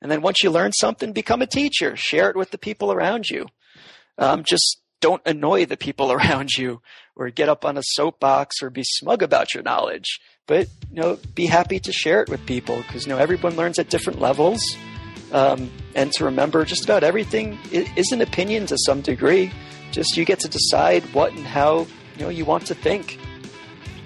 And 0.02 0.10
then 0.10 0.22
once 0.22 0.42
you 0.42 0.50
learn 0.50 0.72
something, 0.72 1.12
become 1.12 1.42
a 1.42 1.46
teacher. 1.46 1.98
Share 1.98 2.30
it 2.30 2.38
with 2.38 2.52
the 2.52 2.58
people 2.58 2.94
around 2.94 3.30
you. 3.30 3.48
Um, 4.18 4.46
just 4.48 4.80
don't 5.02 5.22
annoy 5.26 5.66
the 5.66 5.76
people 5.76 6.10
around 6.18 6.52
you 6.58 6.82
or 7.18 7.30
get 7.30 7.50
up 7.50 7.66
on 7.66 7.78
a 7.78 7.84
soapbox 7.84 8.64
or 8.64 8.70
be 8.70 8.84
smug 8.86 9.22
about 9.22 9.54
your 9.54 9.64
knowledge. 9.64 10.22
But, 10.48 10.70
you 10.90 11.02
know, 11.02 11.20
be 11.34 11.48
happy 11.48 11.82
to 11.82 11.92
share 11.92 12.22
it 12.22 12.30
with 12.30 12.46
people 12.46 12.78
because, 12.78 13.06
you 13.06 13.12
know, 13.12 13.18
everyone 13.18 13.58
learns 13.58 13.78
at 13.78 13.90
different 13.90 14.22
levels. 14.22 14.62
Um, 15.32 15.72
and 15.96 16.12
to 16.14 16.26
remember 16.26 16.64
just 16.66 16.84
about 16.84 17.04
everything 17.04 17.58
is 17.72 18.12
an 18.12 18.22
opinion 18.22 18.66
to 18.68 18.78
some 18.86 19.02
degree. 19.02 19.52
Just 19.92 20.18
you 20.18 20.26
get 20.26 20.40
to 20.42 20.48
decide 20.48 21.04
what 21.14 21.34
and 21.34 21.46
how 21.46 21.88
you 22.18 22.24
know 22.24 22.30
you 22.30 22.46
want 22.46 22.66
to 22.68 22.76
think. 22.76 23.20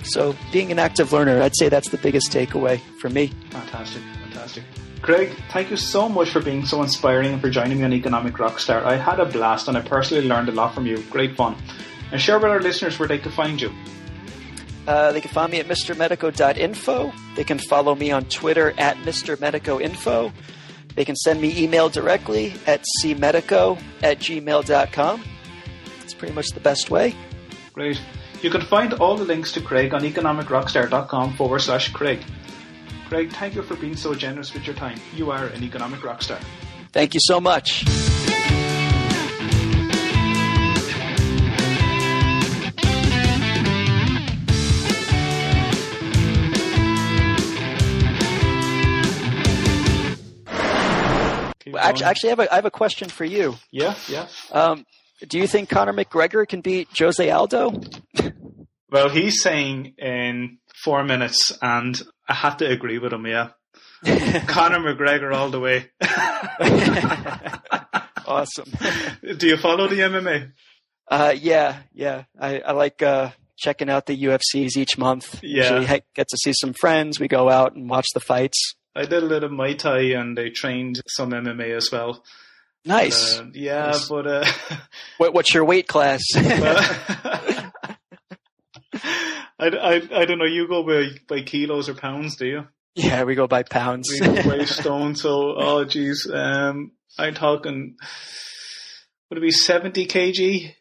So 0.04 0.36
being 0.52 0.72
an 0.72 0.80
active 0.80 1.12
learner, 1.12 1.42
I'd 1.42 1.56
say 1.56 1.70
that's 1.70 1.90
the 1.90 1.98
biggest 1.98 2.32
takeaway 2.32 2.80
for 3.00 3.10
me. 3.10 3.28
Fantastic, 3.50 4.02
fantastic. 4.24 4.64
Craig, 5.02 5.32
thank 5.52 5.70
you 5.70 5.78
so 5.78 6.10
much 6.10 6.30
for 6.30 6.42
being 6.42 6.66
so 6.66 6.84
inspiring 6.84 7.34
and 7.34 7.42
for 7.42 7.50
joining 7.50 7.80
me 7.80 7.86
on 7.86 7.94
Economic 7.94 8.34
Rockstar. 8.34 8.84
I 8.84 8.98
had 8.98 9.20
a 9.20 9.26
blast 9.26 9.68
and 9.68 9.78
I 9.78 9.82
personally 9.82 10.28
learned 10.28 10.50
a 10.50 10.52
lot 10.52 10.76
from 10.76 10.86
you. 10.86 11.02
Great 11.10 11.36
fun. 11.36 11.56
And 12.12 12.20
share 12.20 12.38
with 12.38 12.52
our 12.52 12.60
listeners 12.60 13.00
where 13.00 13.08
they 13.08 13.18
can 13.18 13.32
find 13.32 13.62
you. 13.62 13.72
Uh, 14.88 15.12
they 15.12 15.22
can 15.22 15.32
find 15.32 15.52
me 15.52 15.60
at 15.60 15.68
mrmedico.info. 15.68 17.14
They 17.36 17.44
can 17.44 17.60
follow 17.60 17.96
me 17.96 18.12
on 18.12 18.26
Twitter 18.26 18.74
at 18.78 18.98
mrmedicoinfo. 18.98 20.34
They 20.96 21.06
can 21.06 21.16
send 21.16 21.42
me 21.42 21.62
email 21.62 21.90
directly 21.90 22.54
at 22.68 22.84
cmedico 23.02 23.82
at 24.04 24.20
gmail.com. 24.20 25.24
It's 26.04 26.14
pretty 26.14 26.34
much 26.34 26.50
the 26.50 26.60
best 26.60 26.90
way. 26.90 27.16
Great. 27.74 28.02
You 28.42 28.50
can 28.50 28.62
find 28.62 28.94
all 28.94 29.18
the 29.18 29.26
links 29.26 29.52
to 29.54 29.62
Craig 29.62 29.94
on 29.94 30.02
economicrockstar.com 30.02 31.34
forward 31.36 31.60
slash 31.60 31.92
Craig. 31.92 32.24
Craig, 33.08 33.32
thank 33.32 33.56
you 33.56 33.64
for 33.64 33.76
being 33.76 33.96
so 33.96 34.14
generous 34.14 34.54
with 34.54 34.66
your 34.66 34.76
time. 34.76 35.00
You 35.16 35.32
are 35.32 35.48
an 35.48 35.64
economic 35.64 36.00
rockstar. 36.02 36.42
Thank 36.92 37.14
you 37.14 37.20
so 37.24 37.40
much. 37.40 37.84
Actually, 51.82 52.06
actually, 52.06 52.30
I 52.30 52.32
have 52.32 52.40
a, 52.40 52.52
I 52.52 52.56
have 52.56 52.66
a 52.66 52.72
question 52.72 53.10
for 53.10 53.26
you. 53.26 53.56
yeah, 53.72 53.96
yeah. 54.08 54.28
Um, 54.52 54.86
do 55.28 55.38
you 55.38 55.48
think 55.48 55.70
Conor 55.70 55.94
McGregor 55.94 56.48
can 56.48 56.62
beat 56.62 56.88
Jose 56.98 57.30
Aldo? 57.30 57.82
Well, 58.92 59.10
he's 59.10 59.44
saying 59.44 59.94
in 60.00 60.58
four 60.84 61.04
minutes, 61.04 61.56
and 61.62 62.02
I 62.28 62.34
have 62.34 62.58
to 62.58 62.66
agree 62.66 62.98
with 62.98 63.14
him. 63.14 63.28
Yeah, 63.28 63.50
Conor 64.48 64.80
McGregor 64.80 65.32
all 65.32 65.52
the 65.52 65.60
way. 65.60 65.92
awesome. 68.26 68.72
Do 69.38 69.48
you 69.48 69.58
follow 69.58 69.88
the 69.88 70.00
MMA? 70.00 70.52
Uh, 71.08 71.34
yeah, 71.38 71.78
yeah. 71.94 72.24
I, 72.40 72.60
I 72.62 72.72
like 72.72 73.02
uh, 73.02 73.32
checking 73.58 73.90
out 73.90 74.06
the 74.06 74.24
UFCs 74.24 74.78
each 74.78 74.98
month. 74.98 75.40
Yeah. 75.44 75.64
Usually 75.64 75.86
he- 75.86 76.02
get 76.16 76.28
to 76.30 76.38
see 76.38 76.54
some 76.54 76.74
friends. 76.74 77.20
We 77.20 77.28
go 77.28 77.50
out 77.50 77.76
and 77.76 77.90
watch 77.90 78.08
the 78.14 78.20
fights. 78.20 78.76
I 79.00 79.06
did 79.06 79.24
a 79.24 79.26
little 79.26 79.50
Muay 79.50 79.78
Thai, 79.78 80.20
and 80.20 80.38
I 80.38 80.50
trained 80.54 81.02
some 81.08 81.32
MMA 81.32 81.76
as 81.78 81.90
well. 81.92 82.24
Nice. 82.86 83.40
Uh, 83.40 83.46
yeah, 83.54 83.88
Nice. 83.88 84.08
but 84.10 84.28
uh, 84.28 84.46
what, 85.18 85.34
what's 85.34 85.54
your 85.54 85.66
weight 85.66 85.88
class? 85.88 86.22
I, 86.36 87.70
I, 89.60 90.02
I 90.14 90.26
don't 90.26 90.40
know. 90.40 90.46
You 90.46 90.68
go 90.68 90.84
by 90.84 91.08
by 91.28 91.42
kilos 91.44 91.90
or 91.90 91.94
pounds, 91.96 92.36
do 92.38 92.46
you? 92.48 92.68
yeah, 92.96 93.24
we 93.24 93.36
go 93.36 93.48
by 93.48 93.64
pounds. 93.64 94.10
We 94.12 94.20
go 94.20 94.44
by 94.58 94.66
stone. 94.80 95.16
So, 95.16 95.56
oh, 95.58 95.86
geez, 95.86 96.30
um, 96.32 96.92
I'm 97.18 97.34
talking. 97.34 97.96
Would 99.30 99.38
it 99.38 99.42
be 99.42 99.52
seventy 99.52 100.06
kg? 100.08 100.74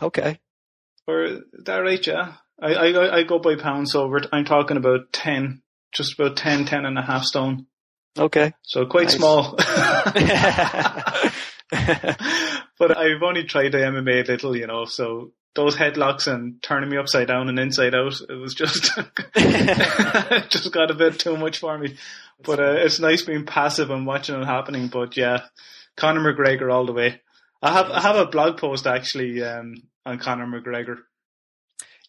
okay. 0.00 0.38
Or 1.06 1.24
is 1.24 1.40
that 1.64 1.78
right? 1.78 2.06
Yeah, 2.06 2.34
I 2.60 2.74
I 2.74 3.16
I 3.18 3.22
go 3.24 3.38
by 3.40 3.56
pounds. 3.56 3.92
So 3.92 4.10
I'm 4.32 4.44
talking 4.44 4.76
about 4.76 5.12
ten, 5.12 5.62
just 5.92 6.18
about 6.18 6.36
10, 6.36 6.64
10 6.66 6.84
and 6.84 6.98
a 6.98 7.02
half 7.02 7.24
stone. 7.24 7.66
Okay. 8.18 8.52
So 8.62 8.86
quite 8.86 9.04
Nice. 9.08 9.16
small. 9.16 9.56
but 12.78 12.96
I've 12.98 13.22
only 13.22 13.44
tried 13.44 13.72
the 13.72 13.78
MMA 13.78 14.28
a 14.28 14.32
little, 14.32 14.56
you 14.56 14.66
know, 14.66 14.84
so 14.84 15.32
those 15.54 15.76
headlocks 15.76 16.26
and 16.26 16.62
turning 16.62 16.90
me 16.90 16.96
upside 16.96 17.28
down 17.28 17.48
and 17.48 17.58
inside 17.58 17.94
out, 17.94 18.14
it 18.28 18.34
was 18.34 18.54
just, 18.54 18.84
just 20.50 20.72
got 20.72 20.90
a 20.90 20.94
bit 20.94 21.18
too 21.18 21.36
much 21.36 21.58
for 21.58 21.76
me. 21.78 21.96
But 22.44 22.58
uh, 22.60 22.72
it's 22.78 22.98
nice 23.00 23.22
being 23.22 23.44
passive 23.46 23.90
and 23.90 24.06
watching 24.06 24.40
it 24.40 24.44
happening. 24.46 24.88
But 24.88 25.16
yeah, 25.16 25.42
Conor 25.96 26.20
McGregor 26.34 26.72
all 26.72 26.86
the 26.86 26.92
way. 26.92 27.20
I 27.62 27.72
have 27.72 27.90
I 27.90 28.00
have 28.00 28.16
a 28.16 28.26
blog 28.26 28.58
post 28.58 28.86
actually 28.86 29.42
um, 29.44 29.74
on 30.04 30.18
Conor 30.18 30.46
McGregor. 30.46 30.96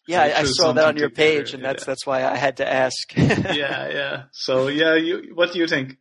Yeah, 0.06 0.22
I, 0.22 0.40
I 0.40 0.44
saw 0.44 0.72
that 0.72 0.84
on 0.84 0.96
your 0.96 1.10
page, 1.10 1.54
and 1.54 1.64
that's 1.64 1.82
yeah. 1.82 1.86
that's 1.86 2.06
why 2.06 2.24
I 2.24 2.36
had 2.36 2.58
to 2.58 2.70
ask. 2.70 2.94
Yeah, 3.16 3.88
yeah. 3.88 4.22
So 4.32 4.68
yeah, 4.68 4.94
you 4.94 5.32
what 5.34 5.52
do 5.52 5.58
you 5.58 5.66
think? 5.66 5.96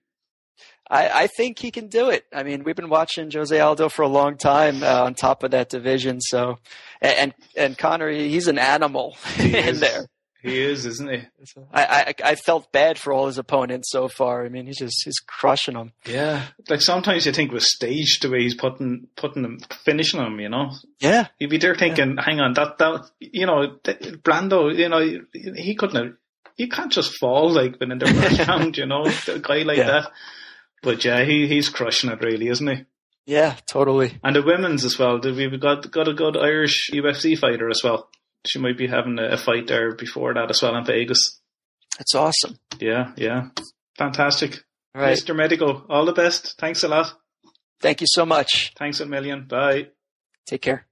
I, 0.89 1.23
I 1.23 1.27
think 1.27 1.59
he 1.59 1.71
can 1.71 1.87
do 1.87 2.09
it. 2.09 2.25
I 2.33 2.43
mean, 2.43 2.63
we've 2.63 2.75
been 2.75 2.89
watching 2.89 3.31
Jose 3.31 3.57
Aldo 3.57 3.89
for 3.89 4.01
a 4.01 4.07
long 4.07 4.37
time 4.37 4.83
uh, 4.83 5.03
on 5.03 5.13
top 5.13 5.43
of 5.43 5.51
that 5.51 5.69
division. 5.69 6.19
So, 6.19 6.59
and 7.01 7.33
and 7.55 7.77
Conor, 7.77 8.09
he's 8.09 8.47
an 8.47 8.59
animal 8.59 9.15
He 9.35 9.57
in 9.57 9.75
is. 9.75 9.79
there. 9.79 10.07
He 10.43 10.59
is, 10.61 10.85
isn't 10.85 11.09
he? 11.09 11.21
I, 11.73 11.83
I 11.83 12.13
I 12.31 12.35
felt 12.35 12.71
bad 12.71 12.99
for 12.99 13.13
all 13.13 13.27
his 13.27 13.37
opponents 13.37 13.89
so 13.91 14.07
far. 14.09 14.45
I 14.45 14.49
mean, 14.49 14.65
he's 14.67 14.77
just 14.77 15.01
he's 15.05 15.19
crushing 15.25 15.75
them. 15.75 15.93
Yeah. 16.05 16.43
Like 16.69 16.81
sometimes 16.81 17.25
you 17.25 17.31
think 17.31 17.51
it 17.51 17.53
was 17.53 17.73
staged 17.73 18.21
the 18.23 18.29
way 18.29 18.41
he's 18.41 18.53
putting 18.55 19.07
putting 19.15 19.41
them 19.43 19.59
finishing 19.85 20.19
them, 20.19 20.39
you 20.41 20.49
know. 20.49 20.71
Yeah, 20.99 21.27
You'd 21.39 21.49
be 21.49 21.57
there 21.59 21.75
thinking, 21.75 22.17
hang 22.17 22.41
on, 22.41 22.53
that 22.55 22.77
that 22.77 23.09
you 23.19 23.45
know, 23.45 23.77
Brandão, 23.83 24.75
you 24.77 24.89
know, 24.89 25.21
he 25.55 25.75
couldn't 25.75 26.03
have 26.03 26.13
you 26.57 26.67
can't 26.67 26.91
just 26.91 27.17
fall 27.17 27.49
like 27.51 27.79
within 27.79 27.97
the 27.97 28.05
first 28.05 28.47
round, 28.47 28.77
you 28.77 28.85
know, 28.85 29.05
a 29.27 29.39
guy 29.39 29.63
like 29.63 29.77
Yeah. 29.77 29.87
that. 30.01 30.11
But 30.81 31.05
yeah, 31.05 31.23
he 31.23 31.47
he's 31.47 31.69
crushing 31.69 32.09
it 32.11 32.21
really, 32.21 32.47
isn't 32.49 32.67
he? 32.67 32.83
yeah, 33.25 33.55
totally. 33.65 34.19
And 34.21 34.35
the 34.35 34.41
women's 34.43 34.83
as 34.83 34.99
well. 34.99 35.17
We've 35.23 35.57
got 35.61 35.89
got 35.89 36.09
a 36.09 36.13
good 36.13 36.35
Irish 36.35 36.89
UFC 36.91 37.37
fighter 37.37 37.69
as 37.69 37.79
well. 37.81 38.09
She 38.45 38.59
might 38.59 38.77
be 38.77 38.87
having 38.87 39.17
a, 39.19 39.29
a 39.29 39.37
fight 39.37 39.67
there 39.67 39.95
before 39.95 40.33
that 40.33 40.49
as 40.49 40.61
well 40.61 40.75
in 40.75 40.85
Vegas. 40.85 41.39
That's 41.97 42.15
awesome. 42.15 42.57
Yeah, 42.79 43.11
yeah. 43.15 43.49
Fantastic. 43.97 44.63
All 44.95 45.01
right, 45.01 45.17
Mr. 45.17 45.35
Medico, 45.35 45.85
all 45.89 46.05
the 46.05 46.13
best. 46.13 46.55
Thanks 46.59 46.83
a 46.83 46.87
lot. 46.87 47.13
thank 47.81 48.01
you 48.01 48.07
so 48.09 48.25
much. 48.25 48.73
Thanks 48.77 48.99
a 48.99 49.05
million. 49.05 49.45
Bye. 49.47 49.87
Take 50.45 50.61
care. 50.61 50.87